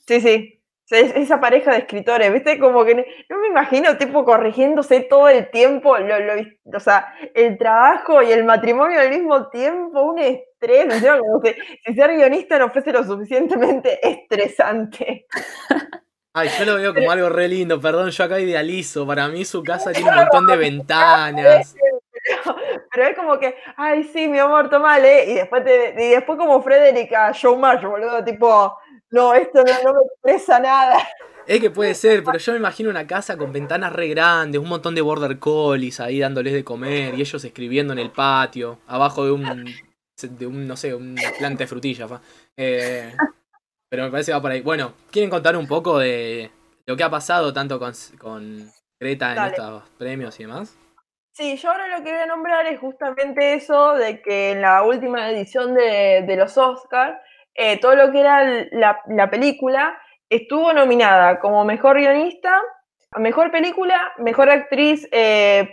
Sí, 0.07 0.21
sí. 0.21 0.62
Esa 0.93 1.41
pareja 1.41 1.73
de 1.73 1.79
escritores, 1.79 2.33
¿viste? 2.33 2.59
Como 2.59 2.85
que 2.85 2.95
no 3.29 3.39
me 3.39 3.49
imagino, 3.49 3.97
tipo, 3.97 4.25
corrigiéndose 4.25 5.01
todo 5.01 5.29
el 5.29 5.51
tiempo, 5.51 5.97
lo, 5.99 6.17
o 6.77 6.81
sea, 6.81 7.15
el 7.35 7.57
trabajo 7.57 8.23
y 8.23 8.31
el 8.31 8.45
matrimonio 8.45 9.01
al 9.01 9.11
mismo 9.11 9.49
tiempo, 9.49 10.03
un 10.03 10.19
estrés, 10.19 11.03
como 11.03 11.41
si 11.43 11.95
ser 11.95 12.15
guionista 12.15 12.59
no 12.59 12.71
fuese 12.71 12.93
lo 12.93 13.05
suficientemente 13.05 13.99
estresante. 14.07 15.27
Ay, 16.35 16.49
yo 16.59 16.65
lo 16.65 16.77
veo 16.77 16.95
como 16.95 17.11
algo 17.11 17.29
re 17.29 17.49
lindo, 17.49 17.81
perdón, 17.81 18.11
yo 18.11 18.25
acá 18.25 18.41
idealizo, 18.41 19.07
para 19.07 19.29
mí 19.29 19.45
su 19.45 19.63
casa 19.63 19.93
tiene 19.93 20.11
un 20.11 20.17
montón 20.23 20.47
de 20.47 20.57
ventanas. 20.57 21.75
Pero, 22.91 23.09
es 23.09 23.17
como 23.17 23.39
que, 23.39 23.57
ay, 23.77 24.05
sí, 24.05 24.29
mi 24.29 24.39
amor, 24.39 24.71
tomale, 24.71 25.25
y 25.25 25.35
después, 25.35 25.63
y 25.99 26.11
después 26.11 26.39
como 26.39 26.63
Frederica 26.63 27.33
Marsh, 27.59 27.85
boludo, 27.85 28.23
tipo, 28.25 28.79
no, 29.13 29.35
esto 29.35 29.63
no, 29.85 29.93
me 29.93 30.03
expresa 30.03 30.59
nada. 30.59 30.99
Es 31.47 31.61
que 31.61 31.71
puede 31.71 31.95
ser, 31.95 32.25
pero 32.25 32.39
yo 32.39 32.53
me 32.53 32.59
imagino 32.59 32.89
una 32.89 33.07
casa 33.07 33.37
con 33.37 33.53
ventanas 33.53 33.93
re 33.93 34.09
grandes, 34.09 34.61
un 34.61 34.69
montón 34.69 34.95
de 34.95 35.03
border 35.03 35.39
collies 35.39 36.01
ahí 36.01 36.19
dándoles 36.19 36.53
de 36.53 36.65
comer 36.65 37.15
y 37.15 37.21
ellos 37.21 37.45
escribiendo 37.45 37.93
en 37.93 37.99
el 37.99 38.11
patio, 38.11 38.79
abajo 38.87 39.25
de 39.25 39.33
un, 39.33 39.67
de 40.23 40.47
un 40.47 40.67
no 40.67 40.77
sé, 40.77 40.95
un 40.95 41.17
planta 41.39 41.65
de 41.65 41.67
frutillas. 41.67 42.11
Eh, 42.57 43.13
pero 43.91 44.05
me 44.05 44.11
parece 44.11 44.31
que 44.31 44.35
va 44.37 44.41
por 44.43 44.51
ahí. 44.51 44.63
Bueno, 44.63 44.95
¿quieren 45.11 45.31
contar 45.31 45.57
un 45.57 45.67
poco 45.67 45.99
de 45.99 46.51
lo 46.87 46.97
que 46.97 47.03
ha 47.03 47.11
pasado 47.11 47.53
tanto 47.53 47.79
con, 47.79 47.93
con 48.19 48.71
Greta 48.99 49.33
en 49.33 49.45
estos 49.51 49.83
premios 49.99 50.39
y 50.41 50.45
demás? 50.45 50.79
Sí, 51.35 51.57
yo 51.57 51.71
ahora 51.71 51.99
lo 51.99 52.05
que 52.05 52.13
voy 52.13 52.21
a 52.21 52.27
nombrar 52.27 52.67
es 52.67 52.79
justamente 52.79 53.55
eso 53.55 53.95
de 53.95 54.23
que 54.23 54.53
en 54.53 54.63
la 54.63 54.83
última 54.83 55.31
edición 55.31 55.75
de, 55.75 56.25
de 56.27 56.37
los 56.37 56.57
Oscars 56.57 57.19
eh, 57.55 57.79
todo 57.81 57.95
lo 57.95 58.11
que 58.13 58.21
era 58.21 58.45
la, 58.73 59.31
película, 59.31 59.99
estuvo 60.29 60.73
nominada 60.73 61.39
como 61.41 61.65
mejor 61.65 61.99
guionista, 61.99 62.61
mejor 63.17 63.51
película, 63.51 64.13
mejor 64.19 64.51
actriz 64.51 65.07
eh, 65.13 65.73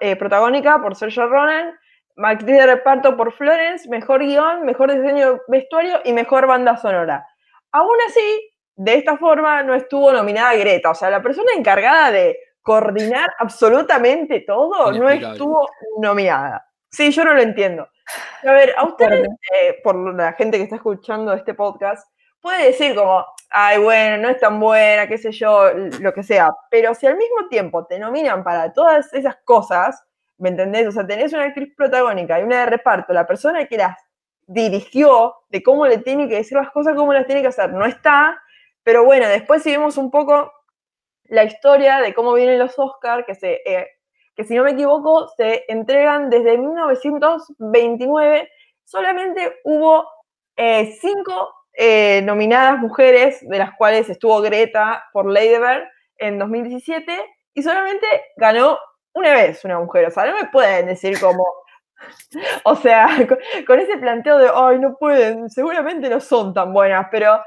eh, 0.00 0.16
protagónica 0.16 0.82
por 0.82 0.96
Sergio 0.96 1.28
Ronan, 1.28 1.78
actriz 2.16 2.56
de 2.58 2.66
reparto 2.66 3.16
por 3.16 3.32
Florence, 3.32 3.88
mejor 3.88 4.24
guion, 4.24 4.64
mejor 4.64 4.92
diseño 4.92 5.32
de 5.32 5.40
vestuario 5.48 6.00
y 6.04 6.12
mejor 6.12 6.46
banda 6.46 6.76
sonora. 6.76 7.26
Aún 7.72 7.96
así, 8.08 8.52
de 8.74 8.94
esta 8.94 9.16
forma 9.16 9.62
no 9.62 9.74
estuvo 9.74 10.12
nominada 10.12 10.54
Greta, 10.54 10.90
o 10.90 10.94
sea, 10.94 11.10
la 11.10 11.22
persona 11.22 11.52
encargada 11.56 12.10
de 12.10 12.38
coordinar 12.62 13.28
absolutamente 13.38 14.40
todo 14.40 14.92
no 14.92 15.08
estuvo 15.08 15.68
nominada. 15.98 16.69
Sí, 16.90 17.10
yo 17.12 17.24
no 17.24 17.34
lo 17.34 17.42
entiendo. 17.42 17.88
A 18.42 18.52
ver, 18.52 18.74
a 18.76 18.84
ustedes, 18.84 19.28
eh, 19.28 19.80
por 19.84 20.14
la 20.14 20.32
gente 20.32 20.58
que 20.58 20.64
está 20.64 20.76
escuchando 20.76 21.32
este 21.32 21.54
podcast, 21.54 22.08
puede 22.40 22.66
decir 22.66 22.94
como, 22.94 23.24
ay, 23.50 23.78
bueno, 23.78 24.16
no 24.18 24.28
es 24.28 24.40
tan 24.40 24.58
buena, 24.58 25.06
qué 25.06 25.18
sé 25.18 25.30
yo, 25.32 25.70
lo 26.00 26.12
que 26.12 26.22
sea. 26.22 26.50
Pero 26.70 26.94
si 26.94 27.06
al 27.06 27.16
mismo 27.16 27.48
tiempo 27.48 27.86
te 27.86 27.98
nominan 27.98 28.42
para 28.42 28.72
todas 28.72 29.12
esas 29.14 29.36
cosas, 29.44 30.02
¿me 30.38 30.48
entendés? 30.48 30.88
O 30.88 30.92
sea, 30.92 31.06
tenés 31.06 31.32
una 31.32 31.44
actriz 31.44 31.72
protagónica 31.76 32.40
y 32.40 32.42
una 32.44 32.60
de 32.60 32.66
reparto, 32.66 33.12
la 33.12 33.26
persona 33.26 33.66
que 33.66 33.76
las 33.76 33.96
dirigió, 34.46 35.34
de 35.48 35.62
cómo 35.62 35.86
le 35.86 35.98
tiene 35.98 36.28
que 36.28 36.36
decir 36.36 36.58
las 36.58 36.70
cosas, 36.70 36.96
cómo 36.96 37.12
las 37.12 37.26
tiene 37.26 37.42
que 37.42 37.48
hacer, 37.48 37.72
no 37.72 37.86
está. 37.86 38.40
Pero 38.82 39.04
bueno, 39.04 39.28
después 39.28 39.62
si 39.62 39.70
vemos 39.70 39.96
un 39.96 40.10
poco 40.10 40.52
la 41.24 41.44
historia 41.44 42.00
de 42.00 42.14
cómo 42.14 42.32
vienen 42.34 42.58
los 42.58 42.76
Oscars, 42.78 43.24
que, 43.26 43.34
se, 43.36 43.60
eh, 43.64 43.86
que 44.34 44.44
si 44.44 44.54
no 44.54 44.64
me 44.64 44.70
equivoco, 44.72 45.28
se 45.36 45.64
entregan 45.68 46.30
desde 46.30 46.56
1929. 46.56 48.50
Solamente 48.84 49.60
hubo 49.64 50.06
eh, 50.56 50.96
cinco 51.00 51.54
eh, 51.72 52.20
nominadas 52.22 52.78
mujeres, 52.78 53.38
de 53.48 53.58
las 53.58 53.74
cuales 53.76 54.08
estuvo 54.08 54.40
Greta 54.40 55.04
por 55.12 55.26
Bird 55.26 55.88
en 56.18 56.38
2017, 56.38 57.24
y 57.54 57.62
solamente 57.62 58.06
ganó 58.36 58.78
una 59.12 59.32
vez 59.34 59.64
una 59.64 59.78
mujer. 59.78 60.06
O 60.06 60.10
sea, 60.10 60.26
no 60.26 60.34
me 60.34 60.48
pueden 60.48 60.86
decir 60.86 61.18
como. 61.20 61.44
O 62.64 62.76
sea, 62.76 63.08
con, 63.66 63.78
ese 63.78 63.98
planteo 63.98 64.38
de, 64.38 64.50
ay, 64.54 64.78
no 64.78 64.96
pueden, 64.96 65.50
seguramente 65.50 66.08
no 66.08 66.18
son 66.18 66.54
tan 66.54 66.72
buenas, 66.72 67.08
pero 67.10 67.42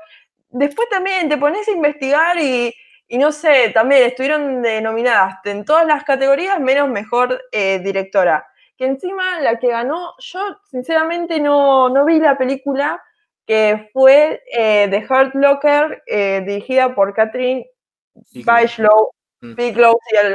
después 0.50 0.88
también 0.89 1.28
te 1.28 1.38
pones 1.38 1.67
a 1.67 1.72
investigar 1.72 2.38
y, 2.38 2.72
no 3.17 3.32
sé, 3.32 3.69
también 3.73 4.04
estuvieron 4.04 4.62
nominadas 4.82 5.36
en 5.45 5.65
todas 5.65 5.86
las 5.86 6.04
categorías, 6.04 6.60
menos 6.60 6.89
mejor 6.89 7.41
eh, 7.52 7.80
directora. 7.80 8.45
Que 8.78 8.86
encima 8.86 9.39
la 9.39 9.60
que 9.60 9.67
ganó, 9.67 10.13
yo 10.19 10.58
sinceramente 10.65 11.39
no, 11.39 11.89
no 11.89 12.06
vi 12.06 12.19
la 12.19 12.38
película, 12.38 13.02
que 13.45 13.89
fue 13.93 14.41
eh, 14.52 14.88
The 14.89 15.06
Hurt 15.08 15.36
Locker, 15.36 16.04
eh, 16.08 16.41
dirigida 16.45 16.95
por 16.95 17.13
Catherine 17.13 17.67
Bigelow, 18.32 19.12
mm. 19.41 19.56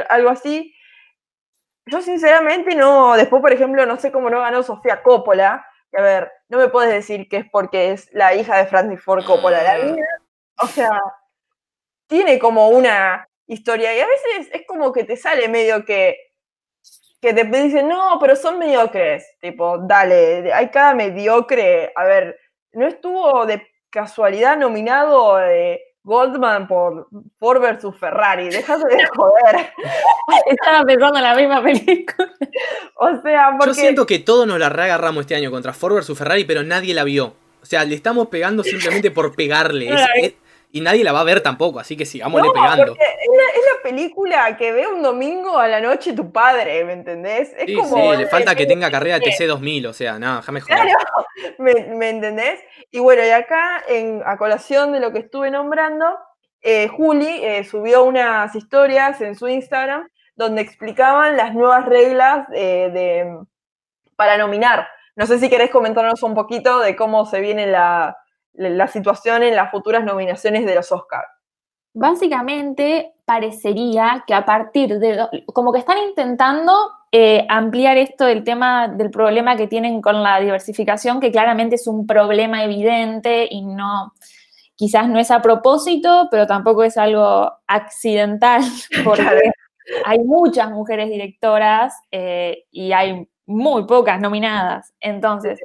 algo 0.09 0.29
así. 0.29 0.73
Yo 1.85 2.01
sinceramente 2.01 2.75
no, 2.75 3.15
después 3.15 3.41
por 3.41 3.51
ejemplo, 3.51 3.85
no 3.85 3.97
sé 3.97 4.11
cómo 4.11 4.29
no 4.29 4.39
ganó 4.39 4.63
Sofía 4.63 5.01
Coppola, 5.01 5.65
a 5.97 6.01
ver, 6.01 6.31
no 6.49 6.59
me 6.59 6.69
puedes 6.69 6.93
decir 6.93 7.27
que 7.27 7.37
es 7.37 7.45
porque 7.51 7.91
es 7.91 8.09
la 8.13 8.35
hija 8.35 8.57
de 8.57 8.67
Francis 8.67 9.03
Ford 9.03 9.25
Coppola, 9.25 9.63
la 9.63 9.83
niña, 9.83 10.05
o 10.61 10.67
sea, 10.67 10.91
tiene 12.09 12.37
como 12.37 12.67
una 12.67 13.25
historia 13.47 13.95
y 13.95 14.01
a 14.01 14.07
veces 14.07 14.49
es 14.51 14.67
como 14.67 14.91
que 14.91 15.05
te 15.05 15.15
sale 15.15 15.47
medio 15.47 15.85
que 15.85 16.17
que 17.21 17.33
te 17.33 17.43
dicen, 17.43 17.89
no, 17.89 18.17
pero 18.17 18.33
son 18.33 18.57
mediocres, 18.57 19.35
tipo, 19.41 19.77
dale, 19.79 20.53
hay 20.53 20.69
cada 20.69 20.93
mediocre, 20.93 21.91
a 21.93 22.05
ver, 22.05 22.39
¿No 22.73 22.87
estuvo 22.87 23.45
de 23.45 23.65
casualidad 23.89 24.57
nominado 24.57 25.41
eh, 25.41 25.81
Goldman 26.03 26.67
por 26.67 27.07
Ford 27.39 27.61
versus 27.61 27.97
Ferrari? 27.97 28.49
Déjate 28.49 28.95
de 28.95 29.07
joder. 29.07 29.73
Estaba 30.45 30.83
pensando 30.83 31.17
en 31.17 31.23
la 31.23 31.35
misma 31.35 31.63
película. 31.63 32.31
O 32.95 33.21
sea, 33.21 33.55
porque... 33.57 33.67
Yo 33.67 33.73
siento 33.73 34.05
que 34.05 34.19
todos 34.19 34.45
nos 34.45 34.59
la 34.59 34.69
reagarramos 34.69 35.21
este 35.21 35.35
año 35.35 35.49
contra 35.49 35.73
Ford 35.73 35.95
versus 35.95 36.17
Ferrari, 36.17 36.45
pero 36.45 36.63
nadie 36.63 36.93
la 36.93 37.03
vio. 37.03 37.33
O 37.61 37.65
sea, 37.65 37.83
le 37.85 37.95
estamos 37.95 38.27
pegando 38.27 38.63
simplemente 38.63 39.11
por 39.11 39.35
pegarle. 39.35 39.89
y 40.71 40.81
nadie 40.81 41.03
la 41.03 41.11
va 41.11 41.21
a 41.21 41.23
ver 41.23 41.41
tampoco, 41.41 41.79
así 41.79 41.97
que 41.97 42.05
sigámosle 42.05 42.47
no, 42.47 42.53
pegando. 42.53 42.93
Es 42.93 42.99
la, 42.99 43.81
película 43.81 44.55
que 44.57 44.71
ve 44.71 44.85
un 44.85 45.01
domingo 45.01 45.57
a 45.57 45.67
la 45.67 45.79
noche 45.79 46.13
tu 46.13 46.31
padre, 46.31 46.83
¿me 46.83 46.93
entendés? 46.93 47.53
Es 47.57 47.75
como, 47.75 48.11
sí, 48.11 48.17
le 48.17 48.27
falta 48.27 48.53
que 48.53 48.67
tenga 48.67 48.91
carrera 48.91 49.17
TC2000, 49.17 49.87
o 49.87 49.93
sea, 49.93 50.19
nada, 50.19 50.37
déjame 50.37 50.61
joder. 50.61 50.79
Claro, 50.79 50.99
¿me, 51.97 52.09
entendés? 52.09 52.59
Y 52.91 52.99
bueno, 52.99 53.25
y 53.25 53.29
acá, 53.29 53.81
en, 53.87 54.21
a 54.25 54.37
colación 54.37 54.91
de 54.91 54.99
lo 54.99 55.11
que 55.11 55.19
estuve 55.19 55.49
nombrando, 55.49 56.05
eh, 56.61 56.89
Juli 56.89 57.39
eh, 57.41 57.63
subió 57.63 58.03
unas 58.03 58.53
historias 58.53 59.21
en 59.21 59.35
su 59.35 59.47
Instagram 59.47 60.07
donde 60.35 60.61
explicaban 60.61 61.35
las 61.35 61.55
nuevas 61.55 61.85
reglas 61.85 62.47
eh, 62.53 62.91
de, 62.93 63.37
para 64.15 64.37
nominar. 64.37 64.87
No 65.15 65.25
sé 65.25 65.39
si 65.39 65.49
querés 65.49 65.71
comentarnos 65.71 66.21
un 66.21 66.35
poquito 66.35 66.79
de 66.79 66.95
cómo 66.95 67.25
se 67.25 67.39
viene 67.39 67.65
la, 67.65 68.17
la 68.53 68.87
situación 68.87 69.43
en 69.43 69.55
las 69.55 69.71
futuras 69.71 70.03
nominaciones 70.03 70.65
de 70.65 70.75
los 70.75 70.91
Oscars. 70.91 71.27
Básicamente 71.93 73.13
parecería 73.25 74.23
que 74.27 74.33
a 74.33 74.45
partir 74.45 74.99
de, 74.99 75.27
como 75.53 75.71
que 75.71 75.79
están 75.79 75.97
intentando 75.97 76.73
eh, 77.11 77.45
ampliar 77.49 77.97
esto 77.97 78.25
del 78.25 78.43
tema 78.43 78.87
del 78.87 79.09
problema 79.09 79.55
que 79.55 79.67
tienen 79.67 80.01
con 80.01 80.21
la 80.21 80.39
diversificación, 80.39 81.19
que 81.19 81.31
claramente 81.31 81.75
es 81.75 81.87
un 81.87 82.05
problema 82.05 82.63
evidente 82.63 83.47
y 83.49 83.65
no, 83.65 84.13
quizás 84.75 85.09
no 85.09 85.19
es 85.19 85.31
a 85.31 85.41
propósito, 85.41 86.27
pero 86.29 86.47
tampoco 86.47 86.83
es 86.83 86.97
algo 86.97 87.51
accidental, 87.67 88.61
porque 89.03 89.51
hay 90.05 90.19
muchas 90.19 90.71
mujeres 90.71 91.09
directoras 91.09 91.93
eh, 92.11 92.65
y 92.71 92.91
hay 92.91 93.27
muy 93.45 93.85
pocas 93.85 94.21
nominadas. 94.21 94.93
Entonces, 94.99 95.59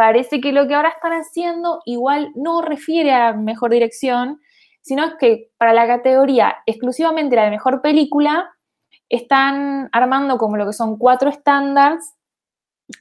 parece 0.00 0.40
que 0.40 0.52
lo 0.52 0.66
que 0.66 0.74
ahora 0.74 0.88
están 0.88 1.12
haciendo 1.12 1.82
igual 1.84 2.32
no 2.34 2.62
refiere 2.62 3.12
a 3.12 3.34
mejor 3.34 3.70
dirección, 3.70 4.40
sino 4.80 5.18
que 5.18 5.50
para 5.58 5.74
la 5.74 5.86
categoría 5.86 6.56
exclusivamente 6.64 7.36
la 7.36 7.44
de 7.44 7.50
mejor 7.50 7.82
película, 7.82 8.48
están 9.10 9.90
armando 9.92 10.38
como 10.38 10.56
lo 10.56 10.64
que 10.64 10.72
son 10.72 10.96
cuatro 10.96 11.28
estándares 11.28 12.14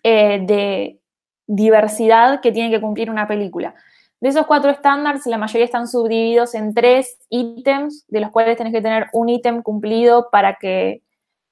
eh, 0.03 0.41
de 0.45 0.99
diversidad 1.47 2.41
que 2.41 2.51
tiene 2.51 2.69
que 2.69 2.81
cumplir 2.81 3.09
una 3.09 3.29
película. 3.29 3.75
De 4.19 4.27
esos 4.27 4.45
cuatro 4.45 4.69
estándares, 4.69 5.25
la 5.25 5.37
mayoría 5.37 5.63
están 5.63 5.87
subdivididos 5.87 6.53
en 6.53 6.73
tres 6.73 7.17
ítems, 7.29 8.05
de 8.09 8.19
los 8.19 8.29
cuales 8.29 8.57
tenés 8.57 8.73
que 8.73 8.81
tener 8.81 9.07
un 9.13 9.29
ítem 9.29 9.61
cumplido 9.61 10.27
para 10.33 10.55
que, 10.55 11.01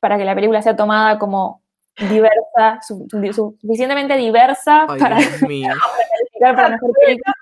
para 0.02 0.18
que 0.18 0.26
la 0.26 0.36
película 0.36 0.62
sea 0.62 0.76
tomada 0.76 1.18
como 1.18 1.62
diversa, 1.98 2.80
suficientemente 2.82 4.16
diversa 4.18 4.86
para, 4.88 5.18
para 6.40 6.70
mejor 6.70 6.92
película. 6.94 7.34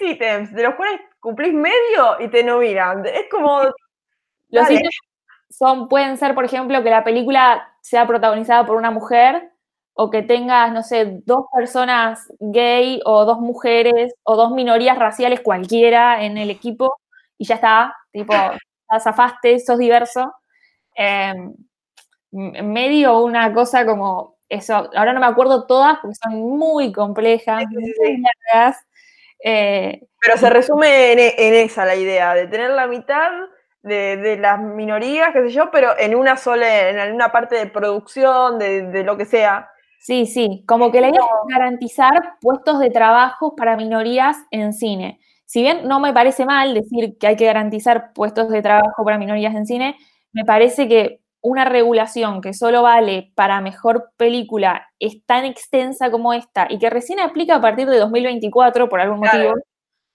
10 0.00 0.12
ítems, 0.12 0.52
de 0.52 0.62
los 0.62 0.74
cuales 0.74 1.00
cumplís 1.20 1.54
medio 1.54 2.20
y 2.20 2.28
te 2.28 2.42
nominan. 2.42 3.06
Es 3.06 3.26
como. 3.30 3.62
Los 4.50 4.70
ítems 4.70 4.96
son, 5.48 5.88
pueden 5.88 6.16
ser, 6.16 6.34
por 6.34 6.44
ejemplo, 6.44 6.82
que 6.82 6.90
la 6.90 7.04
película 7.04 7.76
sea 7.80 8.06
protagonizada 8.06 8.66
por 8.66 8.76
una 8.76 8.90
mujer 8.90 9.50
o 9.94 10.10
que 10.10 10.22
tengas, 10.22 10.72
no 10.72 10.82
sé, 10.82 11.20
dos 11.24 11.46
personas 11.54 12.32
gay 12.40 13.00
o 13.04 13.24
dos 13.24 13.38
mujeres 13.38 14.12
o 14.24 14.36
dos 14.36 14.50
minorías 14.50 14.98
raciales 14.98 15.40
cualquiera 15.40 16.24
en 16.24 16.36
el 16.36 16.50
equipo 16.50 16.96
y 17.38 17.46
ya 17.46 17.56
está, 17.56 17.96
tipo, 18.12 18.32
ya 18.32 19.00
zafaste, 19.00 19.60
sos 19.60 19.78
diverso. 19.78 20.32
Eh, 20.96 21.34
medio 22.34 23.20
una 23.20 23.52
cosa 23.54 23.86
como 23.86 24.34
eso, 24.48 24.74
ahora 24.94 25.12
no 25.12 25.20
me 25.20 25.26
acuerdo 25.26 25.66
todas 25.66 25.98
porque 26.00 26.16
son 26.22 26.40
muy 26.40 26.92
complejas, 26.92 27.64
muy 27.70 28.22
largas. 28.52 28.84
Eh, 29.42 30.00
Pero 30.20 30.38
se 30.38 30.50
resume 30.50 31.12
en, 31.12 31.54
esa 31.54 31.84
la 31.84 31.96
idea, 31.96 32.34
de 32.34 32.46
tener 32.46 32.70
la 32.70 32.86
mitad 32.86 33.30
de, 33.82 34.38
las 34.40 34.60
minorías, 34.60 35.32
qué 35.32 35.42
sé 35.42 35.50
yo, 35.50 35.70
pero 35.70 35.98
en 35.98 36.14
una 36.14 36.36
sola, 36.36 36.88
en 36.88 37.14
una 37.14 37.30
parte 37.30 37.56
de 37.56 37.66
producción, 37.66 38.58
de, 38.58 39.04
lo 39.04 39.16
que 39.16 39.26
sea. 39.26 39.68
Sí, 39.98 40.26
sí, 40.26 40.64
como 40.66 40.90
que 40.90 41.00
la 41.00 41.08
idea 41.08 41.20
es 41.20 41.54
garantizar 41.54 42.36
puestos 42.40 42.78
de 42.78 42.90
trabajo 42.90 43.54
para 43.54 43.76
minorías 43.76 44.38
en 44.50 44.72
cine. 44.72 45.20
Si 45.44 45.62
bien 45.62 45.86
no 45.86 46.00
me 46.00 46.12
parece 46.12 46.46
mal 46.46 46.74
decir 46.74 47.16
que 47.18 47.26
hay 47.26 47.36
que 47.36 47.46
garantizar 47.46 48.12
puestos 48.12 48.48
de 48.48 48.62
trabajo 48.62 49.04
para 49.04 49.18
minorías 49.18 49.54
en 49.54 49.66
cine, 49.66 49.96
me 50.32 50.44
parece 50.44 50.88
que 50.88 51.20
una 51.44 51.66
regulación 51.66 52.40
que 52.40 52.54
solo 52.54 52.82
vale 52.82 53.30
para 53.34 53.60
mejor 53.60 54.10
película 54.16 54.88
es 54.98 55.24
tan 55.26 55.44
extensa 55.44 56.10
como 56.10 56.32
esta 56.32 56.66
y 56.70 56.78
que 56.78 56.88
recién 56.88 57.20
aplica 57.20 57.56
a 57.56 57.60
partir 57.60 57.86
de 57.86 57.98
2024 57.98 58.88
por 58.88 58.98
algún 58.98 59.20
motivo, 59.20 59.52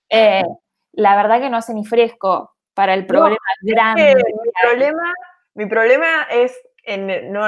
eh, 0.09 0.41
la 0.91 1.15
verdad 1.15 1.39
que 1.39 1.51
no 1.51 1.57
hace 1.57 1.75
ni 1.75 1.85
fresco 1.85 2.55
para 2.73 2.95
el 2.95 3.05
problema 3.05 3.37
grande. 3.61 4.15
mi, 4.15 4.51
problema, 4.63 5.13
mi 5.53 5.65
problema 5.67 6.23
es 6.31 6.59
en, 6.83 7.31
no, 7.31 7.47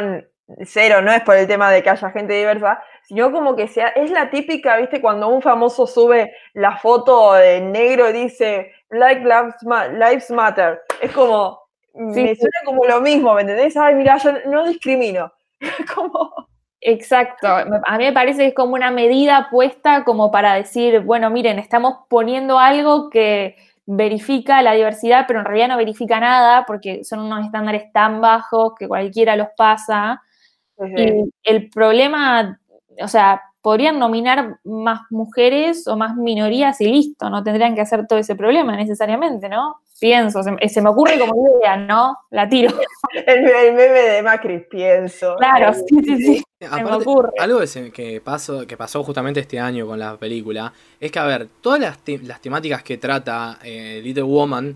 cero, 0.63 1.01
no 1.01 1.11
es 1.11 1.23
por 1.23 1.35
el 1.35 1.47
tema 1.47 1.71
de 1.71 1.81
que 1.81 1.89
haya 1.89 2.11
gente 2.11 2.33
diversa, 2.33 2.83
sino 3.01 3.31
como 3.31 3.55
que 3.55 3.67
sea, 3.67 3.87
es 3.89 4.11
la 4.11 4.29
típica, 4.29 4.77
viste, 4.77 5.01
cuando 5.01 5.27
un 5.27 5.41
famoso 5.41 5.87
sube 5.87 6.35
la 6.53 6.77
foto 6.77 7.33
de 7.33 7.61
negro 7.61 8.11
y 8.11 8.13
dice 8.13 8.73
Like 8.91 9.23
Lives 9.23 10.29
Matter. 10.29 10.83
Es 11.01 11.11
como, 11.13 11.60
me 11.93 12.35
suena 12.35 12.59
como 12.65 12.85
lo 12.85 13.01
mismo, 13.01 13.33
¿me 13.33 13.41
entendés? 13.41 13.75
Ay, 13.77 13.95
mira, 13.95 14.17
yo 14.17 14.31
no 14.47 14.67
discrimino. 14.67 15.31
como... 15.95 16.49
Exacto, 16.83 17.47
a 17.47 17.97
mí 17.99 18.05
me 18.05 18.11
parece 18.11 18.39
que 18.39 18.47
es 18.47 18.53
como 18.55 18.73
una 18.73 18.89
medida 18.89 19.49
puesta 19.51 20.03
como 20.03 20.31
para 20.31 20.55
decir, 20.55 21.01
bueno, 21.01 21.29
miren, 21.29 21.59
estamos 21.59 21.97
poniendo 22.09 22.57
algo 22.57 23.11
que 23.11 23.55
verifica 23.85 24.63
la 24.63 24.73
diversidad, 24.73 25.25
pero 25.27 25.39
en 25.39 25.45
realidad 25.45 25.67
no 25.67 25.77
verifica 25.77 26.19
nada 26.19 26.65
porque 26.65 27.03
son 27.03 27.19
unos 27.19 27.45
estándares 27.45 27.91
tan 27.91 28.19
bajos 28.19 28.73
que 28.79 28.87
cualquiera 28.87 29.35
los 29.35 29.49
pasa. 29.55 30.23
Y 30.97 31.29
el 31.43 31.69
problema, 31.69 32.59
o 32.99 33.07
sea, 33.07 33.43
podrían 33.61 33.99
nominar 33.99 34.57
más 34.63 35.01
mujeres 35.11 35.87
o 35.87 35.95
más 35.95 36.15
minorías 36.15 36.81
y 36.81 36.87
listo, 36.87 37.29
no 37.29 37.43
tendrían 37.43 37.75
que 37.75 37.81
hacer 37.81 38.07
todo 38.07 38.17
ese 38.17 38.35
problema 38.35 38.75
necesariamente, 38.75 39.49
¿no? 39.49 39.81
Pienso, 40.01 40.41
se, 40.41 40.81
me 40.81 40.89
ocurre 40.89 41.19
como 41.19 41.59
idea, 41.59 41.77
¿no? 41.77 42.17
La 42.31 42.49
tiro. 42.49 42.71
El, 43.27 43.43
meme 43.43 43.99
de 43.99 44.23
Macri, 44.23 44.65
pienso. 44.67 45.35
Claro, 45.35 45.75
sí, 45.75 45.95
sí, 46.03 46.17
sí. 46.17 46.43
se 46.59 46.83
me 46.83 46.91
ocurre. 46.91 47.33
Algo 47.37 47.59
que, 47.93 48.19
pasó, 48.19 48.65
que 48.65 48.77
pasó 48.77 49.03
justamente 49.03 49.41
este 49.41 49.59
año 49.59 49.85
con 49.85 49.99
la 49.99 50.17
película 50.17 50.73
es 50.99 51.11
que, 51.11 51.19
a 51.19 51.25
ver, 51.25 51.49
todas 51.61 51.79
las, 51.79 51.99
temáticas 52.41 52.81
que 52.81 52.97
trata 52.97 53.59
eh, 53.63 54.01
Little 54.03 54.23
Woman, 54.23 54.75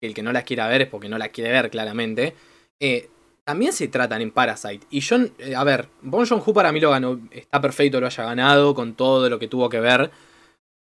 el 0.00 0.12
que 0.12 0.22
no 0.24 0.32
las 0.32 0.42
quiera 0.42 0.66
ver 0.66 0.82
es 0.82 0.88
porque 0.88 1.08
no 1.08 1.16
la 1.16 1.28
quiere 1.28 1.52
ver 1.52 1.70
claramente, 1.70 2.34
eh, 2.80 3.08
también 3.44 3.72
se 3.72 3.86
tratan 3.86 4.20
en 4.20 4.32
Parasite. 4.32 4.84
Y 4.90 4.98
yo, 4.98 5.18
eh, 5.38 5.54
a 5.54 5.62
ver, 5.62 5.88
Bon 6.02 6.26
Joon-ho 6.26 6.52
para 6.52 6.72
mí 6.72 6.80
lo 6.80 6.90
ganó, 6.90 7.20
está 7.30 7.60
perfecto, 7.60 8.00
lo 8.00 8.08
haya 8.08 8.24
ganado 8.24 8.74
con 8.74 8.94
todo 8.94 9.30
lo 9.30 9.38
que 9.38 9.46
tuvo 9.46 9.68
que 9.68 9.78
ver. 9.78 10.10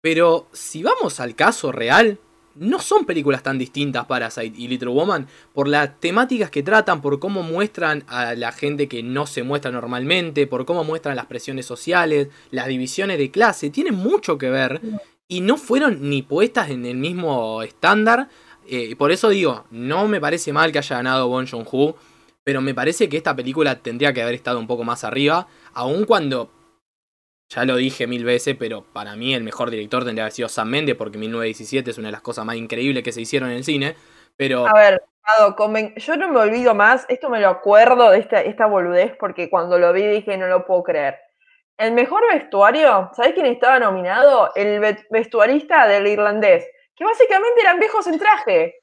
Pero 0.02 0.48
si 0.54 0.82
vamos 0.82 1.20
al 1.20 1.36
caso 1.36 1.72
real, 1.72 2.18
no 2.56 2.80
son 2.80 3.06
películas 3.06 3.44
tan 3.44 3.58
distintas 3.58 4.06
Parasite 4.06 4.54
y 4.58 4.68
Little 4.68 4.90
Woman 4.90 5.28
por 5.54 5.68
las 5.68 6.00
temáticas 6.00 6.50
que 6.50 6.64
tratan, 6.64 7.02
por 7.02 7.20
cómo 7.20 7.44
muestran 7.44 8.04
a 8.08 8.36
la 8.36 8.52
gente 8.52 8.88
que 8.88 9.04
no 9.04 9.28
se 9.28 9.44
muestra 9.44 9.72
normalmente, 9.72 10.48
por 10.48 10.66
cómo 10.66 10.84
muestran 10.84 11.16
las 11.16 11.26
presiones 11.26 11.66
sociales, 11.66 12.30
las 12.52 12.68
divisiones 12.68 13.18
de 13.18 13.32
clase, 13.32 13.70
tienen 13.70 13.96
mucho 13.96 14.38
que 14.38 14.50
ver 14.50 14.82
y 15.28 15.42
no 15.42 15.58
fueron 15.58 16.10
ni 16.10 16.22
puestas 16.22 16.70
en 16.70 16.86
el 16.86 16.98
mismo 16.98 17.62
estándar. 17.64 18.30
Eh, 18.68 18.96
por 18.96 19.12
eso 19.12 19.30
digo, 19.30 19.66
no 19.72 20.08
me 20.08 20.22
parece 20.22 20.54
mal 20.54 20.72
que 20.72 20.80
haya 20.80 20.98
ganado 20.98 21.28
Bon 21.28 21.46
Joon-ho 21.46 21.96
pero 22.46 22.62
me 22.62 22.76
parece 22.76 23.10
que 23.10 23.18
esta 23.18 23.36
película 23.36 23.80
tendría 23.80 24.14
que 24.14 24.22
haber 24.22 24.36
estado 24.36 24.60
un 24.60 24.68
poco 24.68 24.84
más 24.84 25.04
arriba, 25.04 25.48
aun 25.74 26.06
cuando, 26.06 26.52
ya 27.50 27.66
lo 27.66 27.76
dije 27.76 28.08
mil 28.08 28.26
veces, 28.26 28.56
pero 28.58 28.84
para 28.94 29.16
mí 29.16 29.34
el 29.34 29.44
mejor 29.44 29.70
director 29.70 30.04
tendría 30.04 30.22
que 30.22 30.22
haber 30.24 30.32
sido 30.34 30.50
Sam 30.50 30.70
Mendes, 30.70 30.96
porque 30.96 31.18
1917 31.18 31.92
es 31.92 31.98
una 31.98 32.08
de 32.08 32.14
las 32.14 32.22
cosas 32.22 32.46
más 32.46 32.56
increíbles 32.56 33.04
que 33.04 33.12
se 33.12 33.22
hicieron 33.22 33.50
en 33.50 33.58
el 33.58 33.64
cine, 33.64 33.96
pero... 34.36 34.68
A 34.68 34.74
ver, 34.74 35.04
yo 35.98 36.18
no 36.18 36.30
me 36.30 36.40
olvido 36.40 36.76
más, 36.76 37.06
esto 37.10 37.30
me 37.30 37.40
lo 37.40 37.50
acuerdo 37.50 38.12
de 38.12 38.20
esta, 38.20 38.42
esta 38.42 38.66
boludez, 38.66 39.16
porque 39.20 39.50
cuando 39.50 39.78
lo 39.78 39.94
vi 39.94 40.06
dije 40.06 40.38
no 40.38 40.48
lo 40.48 40.66
puedo 40.66 40.84
creer. 40.84 41.20
El 41.78 41.92
mejor 41.92 42.24
vestuario, 42.32 43.12
¿sabés 43.16 43.34
quién 43.34 43.48
estaba 43.48 43.80
nominado? 43.80 44.52
El 44.56 44.80
vestuarista 45.10 45.88
del 45.88 46.08
irlandés, 46.08 46.66
que 46.96 47.04
básicamente 47.04 47.62
eran 47.62 47.80
viejos 47.80 48.08
en 48.08 48.18
traje 48.18 48.76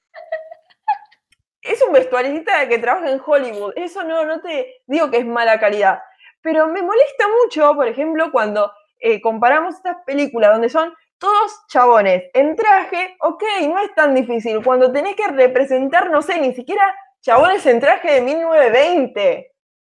es 1.62 1.80
un 1.82 1.92
vestuarista 1.92 2.68
que 2.68 2.78
trabaja 2.78 3.10
en 3.10 3.20
Hollywood. 3.24 3.72
Eso 3.76 4.02
no, 4.02 4.24
no 4.24 4.40
te 4.40 4.82
digo 4.86 5.10
que 5.10 5.18
es 5.18 5.26
mala 5.26 5.60
calidad. 5.60 6.00
Pero 6.43 6.66
me 6.66 6.82
molesta 6.82 7.26
mucho, 7.43 7.74
por 7.74 7.86
ejemplo, 7.86 8.30
cuando 8.32 8.72
eh, 8.99 9.20
comparamos 9.20 9.76
estas 9.76 9.97
películas 10.05 10.53
donde 10.53 10.68
son 10.68 10.93
todos 11.18 11.53
chabones 11.68 12.24
en 12.34 12.57
traje, 12.57 13.16
ok, 13.20 13.43
no 13.68 13.78
es 13.78 13.95
tan 13.95 14.14
difícil. 14.14 14.62
Cuando 14.62 14.90
tenés 14.93 15.14
que 15.14 15.28
representar, 15.28 16.11
no 16.11 16.20
sé, 16.20 16.40
ni 16.40 16.53
siquiera 16.53 16.82
chabones 17.20 17.64
en 17.66 17.80
traje 17.80 18.14
de 18.14 18.20
1920. 18.22 19.53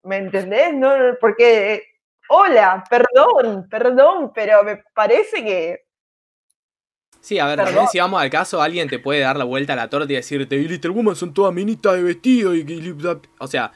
¿Me 0.04 0.18
entendés? 0.18 0.74
No, 0.74 0.94
porque, 1.22 1.82
hola, 2.28 2.84
perdón, 2.90 3.68
perdón, 3.70 4.32
pero 4.34 4.64
me 4.64 4.84
parece 4.94 5.44
que 5.44 5.80
Sí, 7.24 7.40
a 7.40 7.46
ver, 7.46 7.56
también 7.56 7.88
si 7.88 8.00
vamos 8.00 8.22
al 8.22 8.30
caso, 8.30 8.62
alguien 8.62 8.90
te 8.90 9.00
puede 9.00 9.22
dar 9.22 9.38
la 9.38 9.46
vuelta 9.46 9.72
a 9.72 9.76
la 9.78 9.90
torta 9.90 10.12
y 10.12 10.18
decirte, 10.18 10.58
y 10.58 10.68
Little 10.68 10.92
Woman 10.92 11.16
son 11.16 11.34
todas 11.34 11.54
minitas 11.54 11.94
de 11.94 12.04
vestido 12.04 12.54
y... 12.54 12.98
O 13.40 13.48
sea, 13.48 13.72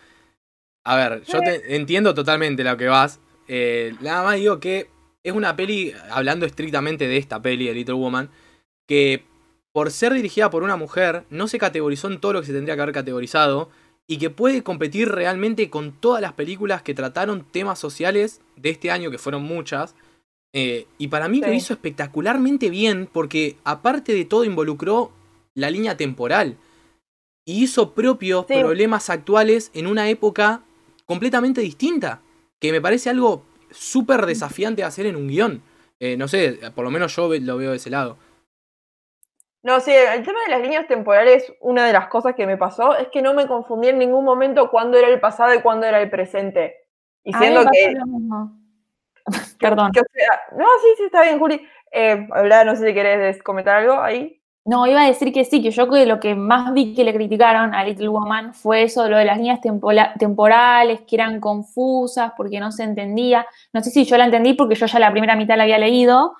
a 0.87 0.95
ver, 0.95 1.23
yo 1.25 1.41
te 1.41 1.75
entiendo 1.75 2.13
totalmente 2.13 2.63
lo 2.63 2.77
que 2.77 2.87
vas. 2.87 3.19
Eh, 3.49 3.93
nada 3.99 4.23
más 4.23 4.37
digo 4.37 4.61
que 4.61 4.89
es 5.21 5.33
una 5.33 5.53
peli, 5.57 5.93
hablando 6.09 6.45
estrictamente 6.45 7.09
de 7.09 7.17
esta 7.17 7.41
peli, 7.41 7.67
de 7.67 7.73
Little 7.73 7.95
Woman, 7.95 8.29
que 8.87 9.25
por 9.73 9.91
ser 9.91 10.13
dirigida 10.13 10.49
por 10.49 10.63
una 10.63 10.77
mujer, 10.77 11.25
no 11.29 11.49
se 11.49 11.59
categorizó 11.59 12.07
en 12.07 12.21
todo 12.21 12.31
lo 12.31 12.39
que 12.39 12.47
se 12.47 12.53
tendría 12.53 12.75
que 12.75 12.81
haber 12.83 12.95
categorizado 12.95 13.69
y 14.07 14.17
que 14.17 14.29
puede 14.29 14.63
competir 14.63 15.09
realmente 15.09 15.69
con 15.69 15.91
todas 15.91 16.21
las 16.21 16.31
películas 16.31 16.83
que 16.83 16.93
trataron 16.93 17.43
temas 17.43 17.79
sociales 17.79 18.39
de 18.55 18.69
este 18.69 18.89
año, 18.89 19.11
que 19.11 19.17
fueron 19.17 19.43
muchas, 19.43 19.93
eh, 20.53 20.87
y 20.97 21.09
para 21.09 21.27
mí 21.27 21.41
lo 21.41 21.51
hizo 21.51 21.73
espectacularmente 21.73 22.69
bien 22.69 23.09
porque 23.11 23.57
aparte 23.65 24.13
de 24.13 24.23
todo 24.23 24.45
involucró 24.45 25.11
la 25.53 25.69
línea 25.69 25.97
temporal. 25.97 26.55
Y 27.45 27.63
hizo 27.63 27.93
propios 27.93 28.45
problemas 28.45 29.09
actuales 29.09 29.69
en 29.73 29.87
una 29.87 30.09
época 30.09 30.63
completamente 31.07 31.61
distinta, 31.61 32.21
que 32.59 32.71
me 32.71 32.81
parece 32.81 33.09
algo 33.09 33.43
súper 33.71 34.27
desafiante 34.27 34.83
hacer 34.83 35.07
en 35.07 35.15
un 35.15 35.27
guion. 35.27 35.63
Eh, 35.99 36.15
no 36.17 36.27
sé, 36.27 36.59
por 36.75 36.83
lo 36.85 36.91
menos 36.91 37.15
yo 37.15 37.27
lo 37.27 37.57
veo 37.57 37.71
de 37.71 37.77
ese 37.77 37.89
lado. 37.89 38.17
No, 39.63 39.79
sí, 39.79 39.91
el 39.91 40.23
tema 40.23 40.39
de 40.45 40.51
las 40.51 40.61
líneas 40.61 40.87
temporales, 40.87 41.51
una 41.59 41.87
de 41.87 41.93
las 41.93 42.07
cosas 42.07 42.35
que 42.35 42.45
me 42.45 42.57
pasó 42.57 42.95
es 42.95 43.07
que 43.09 43.21
no 43.21 43.33
me 43.33 43.47
confundí 43.47 43.89
en 43.89 43.97
ningún 43.97 44.23
momento 44.23 44.69
cuándo 44.69 44.97
era 44.97 45.07
el 45.07 45.19
pasado 45.19 45.53
y 45.53 45.61
cuándo 45.61 45.87
era 45.87 45.99
el 45.99 46.09
presente. 46.09 46.75
Y 47.23 47.33
siendo 47.33 47.65
que... 47.71 47.95
Perdón. 49.59 49.91
no, 49.93 50.65
sí, 50.81 50.87
sí, 50.97 51.03
está 51.03 51.23
bien, 51.23 51.39
Juli. 51.39 51.67
Eh, 51.91 52.27
no 52.65 52.75
sé 52.75 52.87
si 52.87 52.93
querés 52.93 53.41
comentar 53.43 53.77
algo 53.77 53.99
ahí. 54.01 54.36
No, 54.69 54.85
iba 54.85 55.01
a 55.01 55.07
decir 55.07 55.31
que 55.31 55.45
sí, 55.45 55.61
que 55.63 55.71
yo 55.71 55.89
que 55.89 56.05
lo 56.05 56.19
que 56.19 56.35
más 56.35 56.73
vi 56.73 56.93
que 56.93 57.05
le 57.05 57.13
criticaron 57.13 57.73
a 57.73 57.85
Little 57.85 58.09
Woman 58.09 58.53
fue 58.53 58.83
eso, 58.83 59.07
lo 59.07 59.17
de 59.17 59.23
las 59.23 59.37
líneas 59.37 59.61
temporales, 59.61 61.01
que 61.07 61.15
eran 61.15 61.39
confusas, 61.39 62.33
porque 62.35 62.59
no 62.59 62.73
se 62.73 62.83
entendía. 62.83 63.45
No 63.71 63.81
sé 63.81 63.91
si 63.91 64.03
yo 64.03 64.17
la 64.17 64.25
entendí 64.25 64.55
porque 64.55 64.75
yo 64.75 64.85
ya 64.85 64.99
la 64.99 65.11
primera 65.11 65.37
mitad 65.37 65.55
la 65.55 65.63
había 65.63 65.77
leído, 65.77 66.33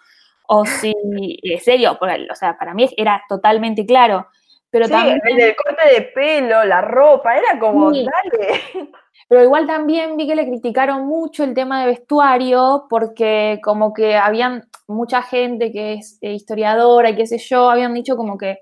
o 0.46 0.66
si, 0.66 0.94
en 1.42 1.60
serio, 1.62 1.98
o 2.02 2.36
sea, 2.36 2.58
para 2.58 2.74
mí 2.74 2.90
era 2.98 3.24
totalmente 3.30 3.86
claro. 3.86 4.28
Pero 4.70 4.88
también... 4.88 5.22
el 5.26 5.56
corte 5.56 5.90
de 5.94 6.02
pelo, 6.14 6.64
la 6.66 6.82
ropa, 6.82 7.38
era 7.38 7.60
como, 7.60 7.92
dale. 7.92 8.92
Pero 9.30 9.44
igual 9.44 9.68
también 9.68 10.16
vi 10.16 10.28
que 10.28 10.36
le 10.36 10.48
criticaron 10.48 11.06
mucho 11.06 11.44
el 11.44 11.54
tema 11.54 11.82
de 11.82 11.88
vestuario 11.88 12.86
porque 12.90 13.60
como 13.62 13.94
que 13.94 14.16
habían 14.16 14.70
mucha 14.88 15.22
gente 15.22 15.72
que 15.72 15.94
es 15.96 16.18
eh, 16.22 16.34
historiadora 16.34 17.10
y 17.10 17.16
qué 17.16 17.28
sé 17.28 17.38
yo, 17.38 17.70
habían 17.70 17.94
dicho 17.94 18.16
como 18.16 18.38
que 18.38 18.60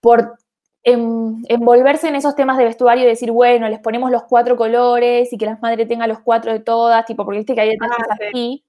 por 0.00 0.36
envolverse 0.82 2.08
en 2.08 2.16
esos 2.16 2.34
temas 2.34 2.56
de 2.56 2.64
vestuario 2.64 3.04
y 3.04 3.06
decir, 3.06 3.30
bueno, 3.32 3.68
les 3.68 3.80
ponemos 3.80 4.10
los 4.10 4.22
cuatro 4.24 4.56
colores 4.56 5.32
y 5.32 5.36
que 5.36 5.46
las 5.46 5.60
madres 5.60 5.88
tengan 5.88 6.08
los 6.08 6.20
cuatro 6.20 6.52
de 6.52 6.60
todas, 6.60 7.04
tipo, 7.04 7.24
porque 7.24 7.38
viste 7.38 7.54
que 7.54 7.60
hay 7.60 7.70
detalles 7.70 7.96
ah, 8.08 8.16
así, 8.18 8.64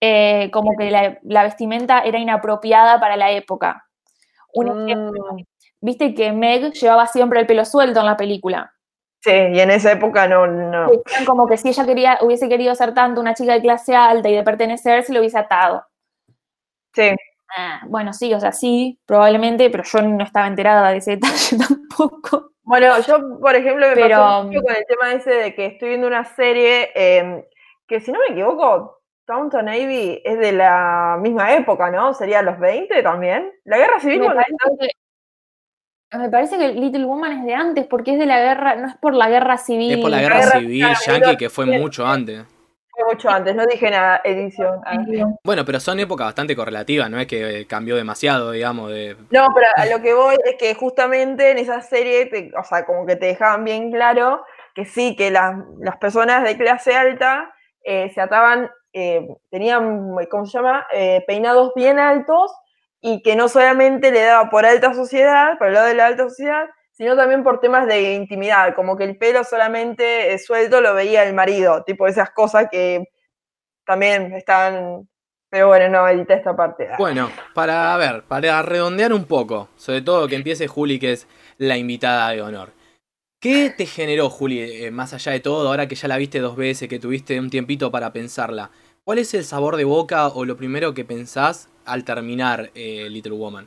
eh, 0.00 0.50
como 0.52 0.74
que 0.78 0.90
la, 0.90 1.44
vestimenta 1.44 2.00
era 2.00 2.18
inapropiada 2.18 2.98
para 2.98 3.16
la 3.16 3.30
época. 3.30 3.89
Un 4.54 4.88
ejemplo, 4.88 5.24
mm. 5.32 5.42
viste 5.80 6.14
que 6.14 6.32
Meg 6.32 6.72
llevaba 6.72 7.06
siempre 7.06 7.40
el 7.40 7.46
pelo 7.46 7.64
suelto 7.64 8.00
en 8.00 8.06
la 8.06 8.16
película. 8.16 8.72
Sí, 9.22 9.30
y 9.30 9.60
en 9.60 9.70
esa 9.70 9.92
época 9.92 10.26
no, 10.26 10.46
no. 10.46 10.90
Como 11.26 11.46
que 11.46 11.58
si 11.58 11.68
ella 11.68 11.84
quería, 11.84 12.18
hubiese 12.22 12.48
querido 12.48 12.74
ser 12.74 12.94
tanto 12.94 13.20
una 13.20 13.34
chica 13.34 13.52
de 13.52 13.60
clase 13.60 13.94
alta 13.94 14.30
y 14.30 14.34
de 14.34 14.42
pertenecer, 14.42 15.02
se 15.02 15.12
lo 15.12 15.20
hubiese 15.20 15.38
atado. 15.38 15.84
Sí. 16.94 17.10
Ah, 17.56 17.82
bueno, 17.86 18.12
sí, 18.12 18.32
o 18.32 18.40
sea, 18.40 18.52
sí, 18.52 18.98
probablemente, 19.04 19.68
pero 19.70 19.84
yo 19.84 20.02
no 20.02 20.24
estaba 20.24 20.46
enterada 20.46 20.90
de 20.90 20.98
ese 20.98 21.10
detalle 21.16 21.58
tampoco. 21.58 22.52
Bueno, 22.62 22.98
yo, 23.00 23.40
por 23.40 23.54
ejemplo, 23.56 23.88
me 23.88 23.94
pero, 23.94 24.18
pasó 24.18 24.44
mucho 24.44 24.62
con 24.62 24.74
el 24.74 24.86
tema 24.86 25.12
ese 25.12 25.30
de 25.30 25.54
que 25.54 25.66
estoy 25.66 25.88
viendo 25.90 26.06
una 26.06 26.24
serie 26.24 26.90
em, 26.94 27.42
que, 27.86 28.00
si 28.00 28.12
no 28.12 28.20
me 28.20 28.32
equivoco, 28.32 28.99
Downton 29.30 29.64
Navy 29.64 30.20
es 30.24 30.38
de 30.38 30.52
la 30.52 31.18
misma 31.20 31.54
época, 31.54 31.90
¿no? 31.90 32.12
Sería 32.14 32.42
los 32.42 32.58
20 32.58 33.02
también. 33.02 33.52
La 33.64 33.78
guerra 33.78 34.00
civil. 34.00 34.22
Me 36.12 36.28
parece 36.28 36.58
que 36.58 36.68
Little 36.72 37.04
Woman 37.04 37.38
es 37.38 37.44
de 37.44 37.54
antes, 37.54 37.86
porque 37.86 38.14
es 38.14 38.18
de 38.18 38.26
la 38.26 38.40
guerra, 38.40 38.74
no 38.74 38.88
es 38.88 38.96
por 38.96 39.14
la 39.14 39.28
guerra 39.28 39.58
civil. 39.58 39.92
Es 39.92 39.98
por 39.98 40.10
la 40.10 40.20
guerra, 40.20 40.42
civil 40.42 40.84
yankee, 41.06 41.36
que 41.36 41.48
fue 41.48 41.66
mucho 41.66 42.04
antes. 42.04 42.44
Fue 42.90 43.14
mucho 43.14 43.30
antes, 43.30 43.54
no 43.54 43.64
dije 43.64 43.90
nada, 43.92 44.20
edición. 44.24 44.80
Bueno, 45.44 45.64
pero 45.64 45.78
son 45.78 46.00
épocas 46.00 46.26
bastante 46.26 46.56
correlativas, 46.56 47.08
no 47.08 47.20
es 47.20 47.28
que 47.28 47.64
cambió 47.68 47.94
demasiado, 47.94 48.50
digamos. 48.50 48.90
De... 48.90 49.16
No, 49.30 49.46
pero 49.54 49.66
a 49.76 49.86
lo 49.86 50.02
que 50.02 50.12
voy 50.12 50.34
es 50.44 50.56
que 50.58 50.74
justamente 50.74 51.52
en 51.52 51.58
esa 51.58 51.80
serie, 51.80 52.28
o 52.58 52.64
sea, 52.64 52.84
como 52.84 53.06
que 53.06 53.14
te 53.14 53.26
dejaban 53.26 53.62
bien 53.62 53.92
claro 53.92 54.42
que 54.74 54.84
sí, 54.84 55.14
que 55.16 55.30
las, 55.30 55.54
personas 56.00 56.42
de 56.44 56.56
clase 56.56 56.94
alta 56.94 57.52
eh, 57.84 58.10
se 58.14 58.20
ataban, 58.20 58.70
eh, 58.92 59.28
tenían, 59.50 60.14
¿cómo 60.30 60.46
se 60.46 60.58
llama? 60.58 60.86
Eh, 60.92 61.24
peinados 61.26 61.72
bien 61.74 61.98
altos 61.98 62.52
y 63.00 63.22
que 63.22 63.36
no 63.36 63.48
solamente 63.48 64.10
le 64.10 64.22
daba 64.22 64.50
por 64.50 64.66
alta 64.66 64.94
sociedad, 64.94 65.58
por 65.58 65.68
el 65.68 65.74
lado 65.74 65.86
de 65.86 65.94
la 65.94 66.06
alta 66.06 66.28
sociedad, 66.28 66.66
sino 66.92 67.16
también 67.16 67.42
por 67.42 67.60
temas 67.60 67.86
de 67.86 68.14
intimidad, 68.14 68.74
como 68.74 68.96
que 68.96 69.04
el 69.04 69.16
pelo 69.16 69.42
solamente 69.44 70.36
suelto 70.38 70.80
lo 70.80 70.94
veía 70.94 71.22
el 71.22 71.34
marido, 71.34 71.82
tipo 71.84 72.06
esas 72.06 72.30
cosas 72.30 72.68
que 72.70 73.04
también 73.86 74.34
están... 74.34 75.08
Pero 75.48 75.66
bueno, 75.66 75.88
no, 75.88 76.06
edita 76.06 76.34
esta 76.34 76.54
parte. 76.54 76.90
Bueno, 76.96 77.28
para 77.54 77.96
ver, 77.96 78.22
para 78.22 78.62
redondear 78.62 79.12
un 79.12 79.24
poco, 79.24 79.68
sobre 79.76 80.00
todo 80.00 80.28
que 80.28 80.36
empiece 80.36 80.68
Juli, 80.68 81.00
que 81.00 81.12
es 81.12 81.26
la 81.58 81.76
invitada 81.76 82.30
de 82.30 82.40
honor. 82.40 82.70
¿Qué 83.40 83.70
te 83.70 83.86
generó, 83.86 84.28
Juli, 84.28 84.60
eh, 84.60 84.90
más 84.90 85.14
allá 85.14 85.32
de 85.32 85.40
todo, 85.40 85.66
ahora 85.66 85.88
que 85.88 85.94
ya 85.94 86.08
la 86.08 86.18
viste 86.18 86.40
dos 86.40 86.56
veces, 86.56 86.90
que 86.90 86.98
tuviste 86.98 87.40
un 87.40 87.48
tiempito 87.48 87.90
para 87.90 88.12
pensarla? 88.12 88.70
¿Cuál 89.02 89.16
es 89.16 89.32
el 89.32 89.44
sabor 89.44 89.76
de 89.76 89.84
boca 89.84 90.28
o 90.28 90.44
lo 90.44 90.58
primero 90.58 90.92
que 90.92 91.06
pensás 91.06 91.70
al 91.86 92.04
terminar 92.04 92.70
eh, 92.74 93.08
Little 93.08 93.32
Woman? 93.32 93.66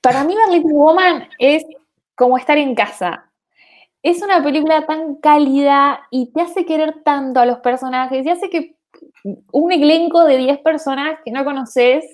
Para 0.00 0.24
mí, 0.24 0.34
ver 0.34 0.48
Little 0.48 0.72
Woman 0.72 1.28
es 1.38 1.62
como 2.16 2.36
estar 2.36 2.58
en 2.58 2.74
casa. 2.74 3.30
Es 4.02 4.22
una 4.22 4.42
película 4.42 4.84
tan 4.84 5.14
cálida 5.14 6.00
y 6.10 6.32
te 6.32 6.40
hace 6.40 6.66
querer 6.66 7.02
tanto 7.04 7.38
a 7.38 7.46
los 7.46 7.60
personajes 7.60 8.26
y 8.26 8.28
hace 8.28 8.50
que 8.50 8.74
un 9.52 9.70
elenco 9.70 10.24
de 10.24 10.36
10 10.36 10.58
personas 10.62 11.20
que 11.24 11.30
no 11.30 11.44
conoces, 11.44 12.04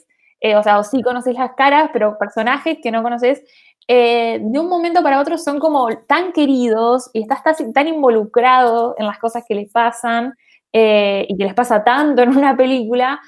eh, 0.40 0.56
o 0.56 0.62
sea, 0.62 0.78
o 0.78 0.84
sí 0.84 1.02
conoces 1.02 1.36
las 1.36 1.54
caras, 1.54 1.88
pero 1.94 2.18
personajes 2.18 2.76
que 2.82 2.90
no 2.90 3.02
conoces, 3.02 3.42
eh, 3.88 4.40
de 4.42 4.58
un 4.58 4.68
momento 4.68 5.02
para 5.02 5.20
otro 5.20 5.38
son 5.38 5.60
como 5.60 5.88
tan 6.08 6.32
queridos 6.32 7.08
y 7.12 7.22
estás 7.22 7.42
tan, 7.72 7.86
involucrado 7.86 8.96
en 8.98 9.06
las 9.06 9.18
cosas 9.18 9.44
que 9.46 9.54
les 9.54 9.70
pasan 9.70 10.34
eh, 10.72 11.24
y 11.28 11.36
que 11.36 11.44
les 11.44 11.54
pasa 11.54 11.84
tanto 11.84 12.22
en 12.22 12.30
una 12.30 12.56
película. 12.56 13.20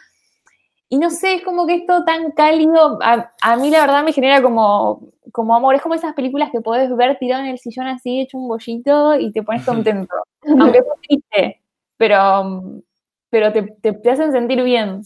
Y 0.89 0.99
no 0.99 1.11
sé, 1.11 1.35
es 1.35 1.45
como 1.45 1.67
que 1.67 1.77
esto 1.77 2.03
tan 2.05 2.33
cálido, 2.33 2.99
a, 3.03 3.57
mí 3.57 3.71
la 3.71 3.83
verdad 3.83 4.03
me 4.03 4.13
genera 4.13 4.43
como, 4.43 5.13
como 5.33 5.55
amor. 5.55 5.75
Es 5.75 5.83
como 5.83 5.95
esas 5.95 6.15
películas 6.15 6.51
que 6.51 6.61
podés 6.61 6.95
ver 6.97 7.19
tirado 7.19 7.45
en 7.45 7.51
el 7.51 7.59
sillón 7.59 7.87
así, 7.87 8.21
hecho 8.21 8.39
un 8.39 8.49
bollito 8.49 9.15
y 9.19 9.31
te 9.31 9.43
pones 9.43 9.65
contento. 9.67 10.15
Aunque 10.59 10.79
es 10.79 10.85
triste, 11.07 11.63
pero, 11.97 12.83
pero 13.31 13.53
te, 13.53 13.63
te, 13.63 14.11
hacen 14.11 14.33
sentir 14.33 14.63
bien. 14.63 15.03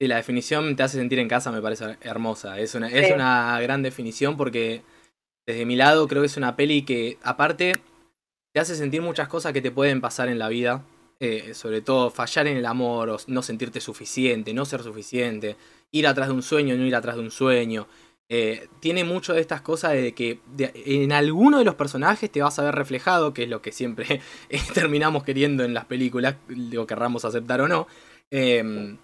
Sí, 0.00 0.06
la 0.06 0.16
definición 0.16 0.76
te 0.76 0.82
hace 0.84 0.98
sentir 0.98 1.18
en 1.18 1.28
casa 1.28 1.50
me 1.50 1.60
parece 1.60 1.96
hermosa. 2.00 2.58
Es 2.58 2.74
una, 2.74 2.88
es 2.88 3.12
una 3.12 3.60
gran 3.60 3.82
definición 3.82 4.36
porque 4.36 4.82
desde 5.46 5.66
mi 5.66 5.76
lado 5.76 6.06
creo 6.06 6.22
que 6.22 6.26
es 6.26 6.36
una 6.36 6.56
peli 6.56 6.82
que 6.82 7.18
aparte 7.22 7.72
te 8.52 8.60
hace 8.60 8.76
sentir 8.76 9.02
muchas 9.02 9.28
cosas 9.28 9.52
que 9.52 9.62
te 9.62 9.70
pueden 9.70 10.00
pasar 10.00 10.28
en 10.28 10.38
la 10.38 10.48
vida. 10.48 10.84
Eh, 11.20 11.52
sobre 11.52 11.80
todo 11.80 12.10
fallar 12.10 12.46
en 12.46 12.56
el 12.58 12.66
amor, 12.66 13.10
o 13.10 13.16
no 13.26 13.42
sentirte 13.42 13.80
suficiente, 13.80 14.54
no 14.54 14.64
ser 14.64 14.84
suficiente, 14.84 15.56
ir 15.90 16.06
atrás 16.06 16.28
de 16.28 16.34
un 16.34 16.42
sueño, 16.42 16.76
no 16.76 16.86
ir 16.86 16.94
atrás 16.94 17.16
de 17.16 17.22
un 17.22 17.32
sueño. 17.32 17.88
Eh, 18.28 18.68
tiene 18.78 19.02
mucho 19.02 19.32
de 19.32 19.40
estas 19.40 19.62
cosas 19.62 19.94
de 19.94 20.12
que 20.12 20.38
en 20.58 21.12
alguno 21.12 21.58
de 21.58 21.64
los 21.64 21.74
personajes 21.74 22.30
te 22.30 22.40
vas 22.40 22.58
a 22.60 22.62
ver 22.62 22.74
reflejado, 22.76 23.34
que 23.34 23.44
es 23.44 23.48
lo 23.48 23.62
que 23.62 23.72
siempre 23.72 24.20
terminamos 24.74 25.24
queriendo 25.24 25.64
en 25.64 25.74
las 25.74 25.86
películas, 25.86 26.36
lo 26.48 26.86
querramos 26.86 27.24
aceptar 27.24 27.62
o 27.62 27.68
no. 27.68 27.88
Em, 28.30 28.98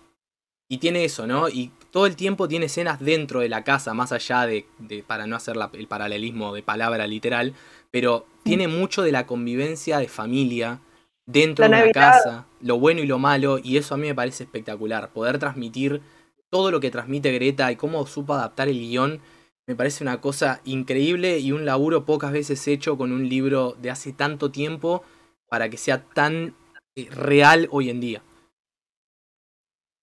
y 0.75 0.79
tiene 0.79 1.05
eso, 1.05 1.25
¿no? 1.25 1.49
Y 1.49 1.70
todo 1.93 2.07
el 2.07 2.16
tiempo 2.16 2.49
tiene 2.49 2.66
escenas 2.66 2.99
dentro 2.99 3.39
de 3.39 3.49
la 3.49 3.62
casa, 3.62 3.95
más 3.95 4.11
allá 4.11 4.45
de, 4.45 4.66
para 5.07 5.25
no 5.29 5.37
hacer 5.37 5.55
el 5.75 5.87
paralelismo 5.87 6.53
de 6.53 6.64
palabra 6.64 7.07
literal, 7.07 7.55
pero 7.93 8.27
tiene 8.43 8.66
mucho 8.66 9.03
de 9.03 9.12
la 9.12 9.25
convivencia 9.25 9.99
de 9.99 10.09
familia 10.09 10.81
dentro 11.27 11.64
de 11.64 11.70
la 11.70 11.93
casa, 11.93 12.47
lo 12.61 12.81
bueno 12.81 13.03
y 13.03 13.07
lo 13.07 13.20
malo, 13.20 13.61
y 13.62 13.77
eso 13.77 13.95
a 13.95 13.99
mí 13.99 14.09
me 14.09 14.16
parece 14.16 14.43
espectacular, 14.43 15.12
poder 15.12 15.39
transmitir 15.39 16.03
todo 16.51 16.72
lo 16.72 16.81
que 16.81 16.91
transmite 16.91 17.31
Greta 17.31 17.70
y 17.70 17.77
cómo 17.77 18.05
supo 18.05 18.35
adaptar 18.35 18.66
el 18.66 18.81
guion, 18.81 19.20
me 19.68 19.77
parece 19.77 20.03
una 20.03 20.20
cosa 20.20 20.61
increíble 20.64 21.39
y 21.39 21.53
un 21.53 21.64
laburo 21.64 22.05
pocas 22.05 22.33
veces 22.33 22.66
hecho 22.66 22.99
con 22.99 23.12
un 23.12 23.29
libro 23.29 23.77
de 23.81 23.93
hace 23.93 24.12
tanto 24.12 24.51
tiempo 24.51 25.05
para 25.49 25.68
que 25.68 25.77
sea 25.77 26.03
tan 26.03 26.57
eh, 26.97 27.07
real 27.12 27.68
hoy 27.70 27.91
en 27.91 28.01
día. 28.01 28.22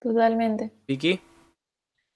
Totalmente. 0.02 0.72
¿Vicky? 0.88 1.22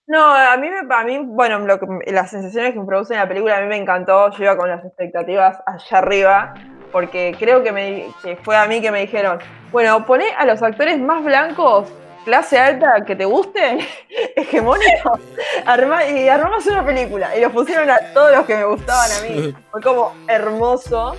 No, 0.07 0.23
a 0.23 0.55
mí, 0.57 0.67
a 0.89 1.03
mí 1.03 1.19
bueno, 1.23 1.59
lo 1.59 1.79
las 2.07 2.29
sensaciones 2.29 2.73
que 2.73 2.79
me 2.79 2.85
produce 2.85 3.13
en 3.13 3.19
la 3.19 3.27
película 3.27 3.57
a 3.57 3.61
mí 3.61 3.67
me 3.67 3.77
encantó. 3.77 4.29
Yo 4.31 4.43
iba 4.43 4.57
con 4.57 4.69
las 4.69 4.83
expectativas 4.85 5.57
allá 5.65 5.97
arriba, 5.97 6.53
porque 6.91 7.35
creo 7.39 7.63
que, 7.63 7.71
me, 7.71 8.07
fue 8.43 8.55
a 8.55 8.67
mí 8.67 8.81
que 8.81 8.91
me 8.91 9.01
dijeron, 9.01 9.39
bueno, 9.71 10.05
poné 10.05 10.25
a 10.37 10.45
los 10.45 10.61
actores 10.61 10.99
más 10.99 11.23
blancos, 11.23 11.91
clase 12.23 12.59
alta, 12.59 13.03
que 13.05 13.15
te 13.15 13.25
gusten, 13.25 13.79
hegemónicos, 14.35 15.19
y 16.11 16.27
armamos 16.27 16.65
una 16.67 16.85
película. 16.85 17.35
Y 17.35 17.41
los 17.41 17.51
pusieron 17.51 17.89
a 17.89 17.97
todos 18.13 18.31
los 18.31 18.45
que 18.45 18.55
me 18.57 18.65
gustaban 18.65 19.09
a 19.11 19.27
mí. 19.27 19.55
Fue 19.71 19.81
como 19.81 20.13
hermoso. 20.27 21.15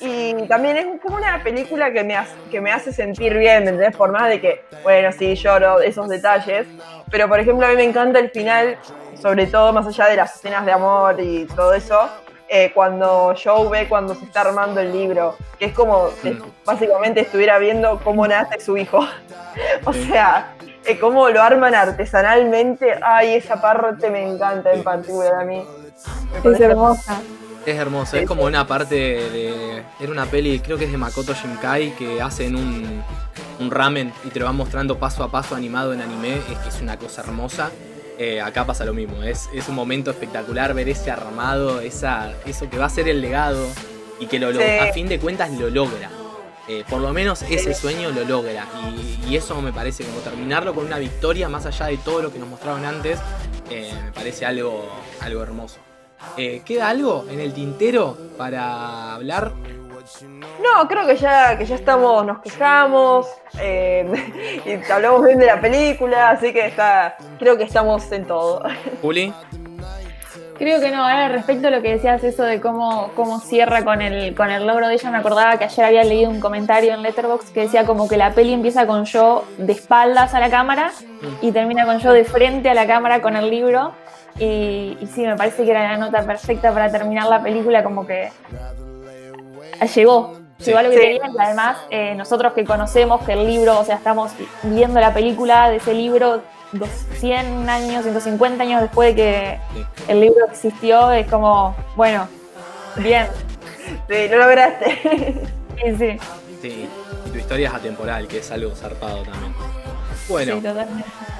Y 0.00 0.46
también 0.46 0.76
es 0.78 0.86
como 1.02 1.16
una 1.16 1.42
película 1.42 1.92
que 1.92 2.02
me, 2.02 2.16
hace, 2.16 2.34
que 2.50 2.60
me 2.60 2.72
hace 2.72 2.92
sentir 2.92 3.36
bien, 3.36 3.64
¿me 3.64 3.70
entendés? 3.70 3.96
Por 3.96 4.10
más 4.10 4.28
de 4.28 4.40
que, 4.40 4.64
bueno, 4.82 5.12
sí, 5.12 5.34
lloro 5.34 5.80
esos 5.80 6.08
detalles. 6.08 6.66
Pero, 7.10 7.28
por 7.28 7.38
ejemplo, 7.38 7.66
a 7.66 7.70
mí 7.70 7.76
me 7.76 7.84
encanta 7.84 8.18
el 8.18 8.30
final, 8.30 8.78
sobre 9.20 9.46
todo 9.46 9.72
más 9.72 9.86
allá 9.86 10.06
de 10.06 10.16
las 10.16 10.34
escenas 10.36 10.64
de 10.64 10.72
amor 10.72 11.20
y 11.20 11.44
todo 11.54 11.74
eso, 11.74 12.08
eh, 12.48 12.72
cuando 12.74 13.34
Joe 13.42 13.68
ve 13.68 13.88
cuando 13.88 14.14
se 14.14 14.24
está 14.24 14.40
armando 14.40 14.80
el 14.80 14.90
libro, 14.90 15.36
que 15.58 15.66
es 15.66 15.72
como 15.72 16.08
si 16.22 16.36
básicamente 16.64 17.20
estuviera 17.20 17.58
viendo 17.58 18.00
cómo 18.02 18.26
nace 18.26 18.58
su 18.58 18.76
hijo. 18.76 19.06
o 19.84 19.92
sea, 19.92 20.54
eh, 20.84 20.98
cómo 20.98 21.28
lo 21.28 21.42
arman 21.42 21.74
artesanalmente. 21.74 22.98
Ay, 23.02 23.34
esa 23.34 23.60
parte 23.60 24.10
me 24.10 24.26
encanta 24.26 24.72
en 24.72 24.82
particular 24.82 25.34
a 25.34 25.44
mí. 25.44 25.64
Es 26.42 26.60
hermosa. 26.60 27.20
Es 27.66 27.76
hermoso, 27.76 28.16
es 28.16 28.26
como 28.26 28.44
una 28.44 28.66
parte 28.66 28.94
de. 28.94 29.82
Era 30.00 30.12
una 30.12 30.26
peli, 30.26 30.60
creo 30.60 30.78
que 30.78 30.86
es 30.86 30.92
de 30.92 30.98
Makoto 30.98 31.34
Shinkai, 31.34 31.94
que 31.96 32.22
hacen 32.22 32.56
un, 32.56 33.02
un 33.60 33.70
ramen 33.70 34.12
y 34.24 34.28
te 34.28 34.40
lo 34.40 34.46
van 34.46 34.56
mostrando 34.56 34.98
paso 34.98 35.22
a 35.22 35.30
paso 35.30 35.54
animado 35.54 35.92
en 35.92 36.00
anime. 36.00 36.36
Es 36.50 36.58
que 36.58 36.68
es 36.68 36.80
una 36.80 36.98
cosa 36.98 37.22
hermosa. 37.22 37.70
Eh, 38.22 38.38
acá 38.38 38.66
pasa 38.66 38.84
lo 38.84 38.92
mismo, 38.92 39.22
es, 39.22 39.48
es, 39.54 39.66
un 39.70 39.74
momento 39.74 40.10
espectacular 40.10 40.74
ver 40.74 40.90
ese 40.90 41.10
armado, 41.10 41.80
esa, 41.80 42.34
eso 42.44 42.68
que 42.68 42.76
va 42.76 42.84
a 42.84 42.90
ser 42.90 43.08
el 43.08 43.22
legado 43.22 43.66
y 44.20 44.26
que 44.26 44.38
lo, 44.38 44.48
a 44.48 44.92
fin 44.92 45.08
de 45.08 45.18
cuentas 45.18 45.50
lo 45.52 45.70
logra. 45.70 46.10
Eh, 46.68 46.84
por 46.86 47.00
lo 47.00 47.14
menos 47.14 47.40
ese 47.40 47.72
sueño 47.72 48.10
lo 48.10 48.24
logra 48.24 48.66
y, 49.26 49.34
eso 49.34 49.62
me 49.62 49.72
parece 49.72 50.04
como 50.04 50.18
terminarlo 50.18 50.74
con 50.74 50.84
una 50.84 50.98
victoria 50.98 51.48
más 51.48 51.64
allá 51.64 51.86
de 51.86 51.96
todo 51.96 52.20
lo 52.20 52.30
que 52.30 52.38
nos 52.38 52.48
mostraron 52.48 52.84
antes, 52.84 53.18
eh, 53.70 53.90
me 54.04 54.12
parece 54.12 54.44
algo, 54.44 54.86
algo 55.22 55.42
hermoso. 55.42 55.78
Eh, 56.36 56.62
¿Queda 56.64 56.88
algo 56.88 57.24
en 57.30 57.40
el 57.40 57.52
tintero 57.52 58.16
para 58.36 59.14
hablar? 59.14 59.52
No, 60.62 60.88
creo 60.88 61.06
que 61.06 61.16
ya, 61.16 61.56
que 61.56 61.64
ya 61.64 61.74
estamos, 61.74 62.26
nos 62.26 62.40
quejamos 62.40 63.26
eh, 63.60 64.06
y 64.66 64.90
hablamos 64.90 65.24
bien 65.24 65.38
de 65.38 65.46
la 65.46 65.60
película, 65.60 66.30
así 66.30 66.52
que 66.52 66.66
está, 66.66 67.16
creo 67.38 67.56
que 67.56 67.64
estamos 67.64 68.10
en 68.12 68.26
todo. 68.26 68.62
Juli. 69.02 69.32
Creo 70.58 70.78
que 70.78 70.90
no, 70.90 71.04
ahora 71.04 71.30
respecto 71.30 71.68
a 71.68 71.70
lo 71.70 71.80
que 71.80 71.92
decías, 71.92 72.22
eso 72.22 72.42
de 72.42 72.60
cómo, 72.60 73.12
cómo 73.16 73.40
cierra 73.40 73.82
con 73.82 74.02
el, 74.02 74.34
con 74.34 74.50
el 74.50 74.66
logro 74.66 74.88
de 74.88 74.94
ella, 74.94 75.10
me 75.10 75.16
acordaba 75.16 75.56
que 75.56 75.64
ayer 75.64 75.86
había 75.86 76.04
leído 76.04 76.30
un 76.30 76.38
comentario 76.38 76.92
en 76.92 77.00
Letterboxd 77.00 77.54
que 77.54 77.60
decía 77.60 77.86
como 77.86 78.06
que 78.08 78.18
la 78.18 78.34
peli 78.34 78.52
empieza 78.52 78.86
con 78.86 79.06
yo 79.06 79.44
de 79.56 79.72
espaldas 79.72 80.34
a 80.34 80.40
la 80.40 80.50
cámara 80.50 80.92
y 81.40 81.52
termina 81.52 81.86
con 81.86 81.98
yo 82.00 82.12
de 82.12 82.24
frente 82.24 82.68
a 82.68 82.74
la 82.74 82.86
cámara 82.86 83.22
con 83.22 83.36
el 83.36 83.48
libro. 83.48 83.94
Y, 84.40 84.96
sí, 85.14 85.22
me 85.22 85.36
parece 85.36 85.64
que 85.64 85.70
era 85.70 85.82
la 85.82 85.98
nota 85.98 86.22
perfecta 86.24 86.72
para 86.72 86.90
terminar 86.90 87.28
la 87.28 87.42
película, 87.42 87.84
como 87.84 88.06
que 88.06 88.30
llegó, 89.94 90.38
llegó 90.58 90.78
a 90.78 90.82
lo 90.82 90.90
que 90.90 90.96
querían. 90.96 91.32
Y 91.32 91.38
además, 91.38 91.76
eh, 91.90 92.14
nosotros 92.14 92.54
que 92.54 92.64
conocemos 92.64 93.22
que 93.24 93.34
el 93.34 93.46
libro, 93.46 93.78
o 93.78 93.84
sea, 93.84 93.96
estamos 93.96 94.32
viendo 94.62 94.98
la 94.98 95.12
película 95.12 95.68
de 95.68 95.76
ese 95.76 95.92
libro 95.92 96.40
100 97.18 97.68
años, 97.68 98.02
150 98.02 98.62
años 98.62 98.80
después 98.80 99.14
de 99.14 99.22
que 99.22 99.60
el 100.08 100.20
libro 100.20 100.46
existió, 100.46 101.12
es 101.12 101.26
como, 101.28 101.76
bueno, 101.94 102.26
bien. 102.96 103.26
Sí, 104.08 104.28
lo 104.30 104.38
lograste. 104.38 105.42
Sí, 105.80 105.96
sí. 105.96 106.18
Sí, 106.60 106.88
y 107.24 107.30
tu 107.30 107.38
historia 107.38 107.68
es 107.68 107.74
atemporal, 107.74 108.28
que 108.28 108.40
es 108.40 108.50
algo 108.50 108.74
zarpado 108.74 109.22
también. 109.22 109.54
Bueno, 110.30 110.60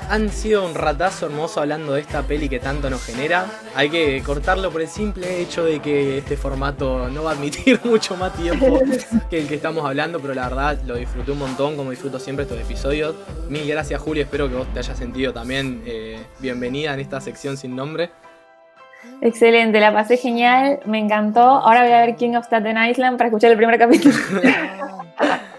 han 0.09 0.29
sido 0.31 0.67
un 0.67 0.75
ratazo 0.75 1.27
hermoso 1.27 1.61
hablando 1.61 1.93
de 1.93 2.01
esta 2.01 2.23
peli 2.23 2.49
que 2.49 2.59
tanto 2.59 2.91
nos 2.91 3.07
genera. 3.07 3.47
Hay 3.77 3.89
que 3.89 4.21
cortarlo 4.27 4.73
por 4.73 4.83
el 4.83 4.89
simple 4.89 5.41
hecho 5.41 5.65
de 5.65 5.79
que 5.79 6.19
este 6.19 6.37
formato 6.37 7.09
no 7.09 7.23
va 7.23 7.31
a 7.31 7.35
admitir 7.35 7.79
mucho 7.85 8.17
más 8.17 8.33
tiempo 8.35 8.81
que 9.31 9.39
el 9.39 9.47
que 9.47 9.55
estamos 9.55 9.85
hablando, 9.85 10.19
pero 10.19 10.35
la 10.35 10.49
verdad 10.49 10.79
lo 10.85 10.97
disfruté 10.97 11.31
un 11.31 11.39
montón, 11.39 11.77
como 11.77 11.91
disfruto 11.91 12.19
siempre 12.19 12.43
estos 12.43 12.59
episodios. 12.59 13.15
Mil 13.49 13.65
gracias, 13.69 14.01
Julio. 14.01 14.25
Espero 14.25 14.49
que 14.49 14.57
vos 14.57 14.67
te 14.75 14.81
hayas 14.81 14.99
sentido 14.99 15.33
también 15.33 15.83
eh, 15.87 16.19
bienvenida 16.41 16.93
en 16.93 16.99
esta 16.99 17.21
sección 17.21 17.57
sin 17.57 17.77
nombre. 17.77 18.11
Excelente, 19.23 19.79
la 19.79 19.93
pasé 19.93 20.17
genial, 20.17 20.81
me 20.87 20.99
encantó. 20.99 21.41
Ahora 21.41 21.85
voy 21.85 21.93
a 21.93 22.01
ver 22.01 22.17
King 22.17 22.35
of 22.35 22.47
Staten 22.47 22.77
Island 22.77 23.17
para 23.17 23.29
escuchar 23.29 23.53
el 23.53 23.57
primer 23.57 23.79
capítulo. 23.79 24.15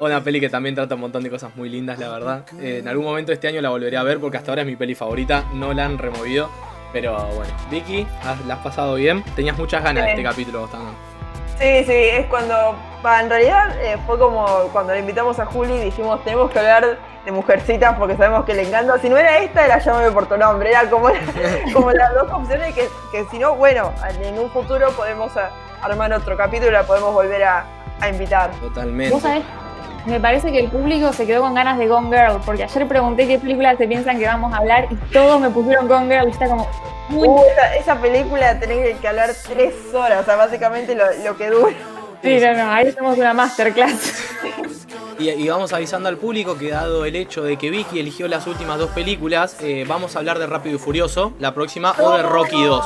Una 0.00 0.22
peli 0.22 0.40
que 0.40 0.48
también 0.48 0.74
trata 0.74 0.94
un 0.94 1.00
montón 1.00 1.22
de 1.22 1.30
cosas 1.30 1.54
muy 1.56 1.68
lindas, 1.68 1.98
la 1.98 2.08
verdad. 2.08 2.44
Eh, 2.60 2.78
en 2.78 2.88
algún 2.88 3.04
momento 3.04 3.32
este 3.32 3.48
año 3.48 3.60
la 3.60 3.70
volveré 3.70 3.96
a 3.96 4.02
ver 4.02 4.18
porque 4.18 4.36
hasta 4.36 4.50
ahora 4.50 4.62
es 4.62 4.66
mi 4.66 4.76
peli 4.76 4.94
favorita. 4.94 5.44
No 5.52 5.72
la 5.72 5.84
han 5.84 5.98
removido. 5.98 6.50
Pero 6.92 7.12
bueno, 7.34 7.52
Vicky, 7.70 8.06
¿la 8.46 8.54
has 8.54 8.60
pasado 8.60 8.94
bien? 8.94 9.22
Tenías 9.34 9.58
muchas 9.58 9.82
ganas 9.82 10.04
de 10.04 10.10
este 10.10 10.22
capítulo 10.22 10.60
vos 10.60 10.70
también. 10.70 10.94
Sí, 11.58 11.84
sí, 11.84 11.92
es 11.92 12.26
cuando. 12.26 12.76
en 13.20 13.28
realidad 13.30 13.74
eh, 13.80 13.96
fue 14.06 14.18
como 14.18 14.46
cuando 14.72 14.92
le 14.92 15.00
invitamos 15.00 15.38
a 15.38 15.46
Juli 15.46 15.74
y 15.74 15.80
dijimos: 15.80 16.22
tenemos 16.24 16.50
que 16.50 16.58
hablar 16.58 16.98
de 17.24 17.32
mujercitas 17.32 17.98
porque 17.98 18.16
sabemos 18.16 18.44
que 18.44 18.54
le 18.54 18.62
encanta. 18.62 18.98
Si 18.98 19.08
no 19.08 19.16
era 19.16 19.38
esta, 19.38 19.64
era 19.64 19.78
llámame 19.78 20.10
por 20.10 20.26
tu 20.28 20.36
nombre. 20.36 20.70
Era 20.70 20.88
como, 20.88 21.08
como 21.72 21.90
las 21.92 22.14
dos 22.14 22.30
opciones 22.30 22.74
que, 22.74 22.88
que 23.10 23.24
si 23.30 23.38
no, 23.38 23.56
bueno, 23.56 23.92
en 24.22 24.38
un 24.38 24.50
futuro 24.50 24.90
podemos 24.92 25.32
armar 25.82 26.12
otro 26.12 26.36
capítulo 26.36 26.70
y 26.70 26.72
la 26.74 26.84
podemos 26.84 27.12
volver 27.12 27.42
a, 27.44 27.75
a 28.00 28.08
invitar. 28.08 28.50
Totalmente. 28.60 29.16
me 30.06 30.20
parece 30.20 30.52
que 30.52 30.60
el 30.60 30.70
público 30.70 31.12
se 31.12 31.26
quedó 31.26 31.42
con 31.42 31.54
ganas 31.54 31.78
de 31.78 31.88
Gone 31.88 32.08
Girl, 32.08 32.40
porque 32.44 32.64
ayer 32.64 32.86
pregunté 32.86 33.26
qué 33.26 33.38
película 33.38 33.76
se 33.76 33.86
piensan 33.86 34.18
que 34.18 34.26
vamos 34.26 34.52
a 34.52 34.58
hablar 34.58 34.86
y 34.90 34.96
todos 35.12 35.40
me 35.40 35.50
pusieron 35.50 35.88
Gone 35.88 36.14
Girl 36.14 36.28
y 36.28 36.30
está 36.30 36.48
como... 36.48 36.68
Muy... 37.08 37.28
Uh, 37.28 37.40
esa, 37.52 37.76
esa, 37.76 38.00
película 38.00 38.58
tenés 38.58 38.98
que 38.98 39.06
hablar 39.06 39.30
tres 39.46 39.74
horas, 39.94 40.22
o 40.22 40.24
sea, 40.24 40.34
básicamente 40.34 40.94
lo, 40.94 41.04
lo 41.24 41.36
que 41.36 41.50
dura. 41.50 41.72
Sí, 42.22 42.38
no, 42.40 42.54
no, 42.54 42.70
ahí 42.70 42.88
hacemos 42.88 43.18
una 43.18 43.34
masterclass. 43.34 44.12
Y, 45.18 45.30
y, 45.30 45.48
vamos 45.48 45.72
avisando 45.72 46.10
al 46.10 46.18
público 46.18 46.58
que 46.58 46.70
dado 46.70 47.06
el 47.06 47.16
hecho 47.16 47.42
de 47.42 47.56
que 47.56 47.70
Vicky 47.70 48.00
eligió 48.00 48.28
las 48.28 48.46
últimas 48.46 48.78
dos 48.78 48.90
películas, 48.90 49.56
eh, 49.60 49.86
vamos 49.88 50.14
a 50.14 50.18
hablar 50.18 50.38
de 50.38 50.46
Rápido 50.46 50.76
y 50.76 50.78
Furioso, 50.78 51.32
la 51.38 51.54
próxima, 51.54 51.94
o 51.98 52.16
de 52.16 52.22
Rocky 52.22 52.62
2. 52.62 52.84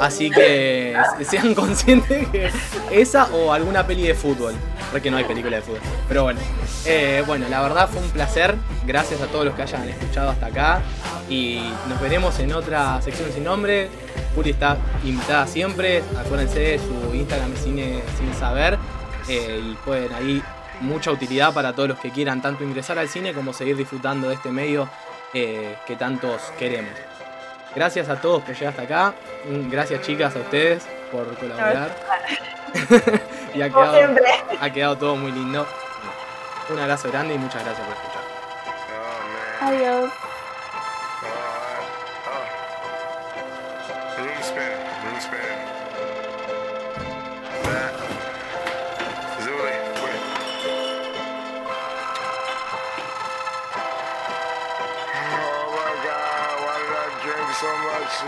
Así 0.00 0.30
que 0.30 0.96
sean 1.22 1.54
conscientes 1.54 2.28
que 2.28 2.50
esa 2.90 3.26
o 3.32 3.52
alguna 3.52 3.86
peli 3.86 4.02
de 4.02 4.14
fútbol. 4.14 4.54
Porque 4.90 5.10
no 5.10 5.18
hay 5.18 5.24
película 5.24 5.56
de 5.56 5.62
fútbol. 5.62 5.80
Pero 6.08 6.22
bueno. 6.24 6.40
Eh, 6.86 7.22
bueno, 7.26 7.46
la 7.48 7.60
verdad 7.60 7.88
fue 7.88 8.00
un 8.00 8.10
placer. 8.10 8.54
Gracias 8.86 9.20
a 9.20 9.26
todos 9.26 9.44
los 9.44 9.54
que 9.54 9.62
hayan 9.62 9.88
escuchado 9.88 10.30
hasta 10.30 10.46
acá. 10.46 10.82
Y 11.28 11.60
nos 11.88 12.00
veremos 12.00 12.38
en 12.38 12.52
otra 12.52 13.00
sección 13.02 13.30
sin 13.32 13.44
nombre. 13.44 13.88
Puri 14.34 14.50
está 14.50 14.76
invitada 15.04 15.46
siempre. 15.46 16.02
Acuérdense 16.18 16.58
de 16.60 16.78
su 16.78 17.14
Instagram 17.14 17.54
Cine 17.56 18.02
Sin 18.18 18.32
Saber. 18.34 18.78
Eh, 19.28 19.60
y 19.62 19.74
pueden 19.84 20.12
ahí 20.14 20.42
mucha 20.80 21.10
utilidad 21.10 21.52
para 21.52 21.72
todos 21.72 21.88
los 21.88 21.98
que 21.98 22.10
quieran 22.10 22.40
tanto 22.40 22.64
ingresar 22.64 22.98
al 22.98 23.08
cine 23.08 23.34
como 23.34 23.52
seguir 23.52 23.76
disfrutando 23.76 24.28
de 24.28 24.34
este 24.34 24.50
medio 24.50 24.88
eh, 25.34 25.76
que 25.86 25.96
tantos 25.96 26.40
queremos. 26.58 26.92
Gracias 27.74 28.08
a 28.08 28.20
todos 28.20 28.42
por 28.42 28.54
llegar 28.54 28.70
hasta 28.70 28.82
acá. 28.82 29.14
Gracias 29.70 30.00
chicas 30.02 30.34
a 30.34 30.38
ustedes 30.38 30.86
por 31.12 31.26
colaborar. 31.36 31.94
y 33.54 33.62
ha 33.62 33.68
quedado, 33.68 34.16
ha 34.60 34.70
quedado 34.70 34.96
todo 34.96 35.16
muy 35.16 35.32
lindo. 35.32 35.66
Un 36.70 36.78
abrazo 36.78 37.08
grande 37.10 37.34
y 37.34 37.38
muchas 37.38 37.64
gracias 37.64 37.86
por 37.86 37.96
escuchar. 37.96 38.22
Adiós. 39.60 40.27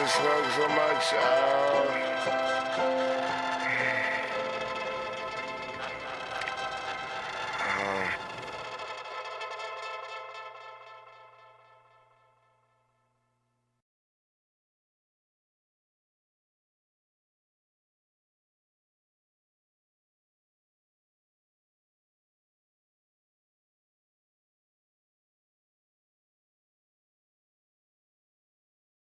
Smoke 0.09 0.51
so 0.53 0.69
much. 0.69 1.60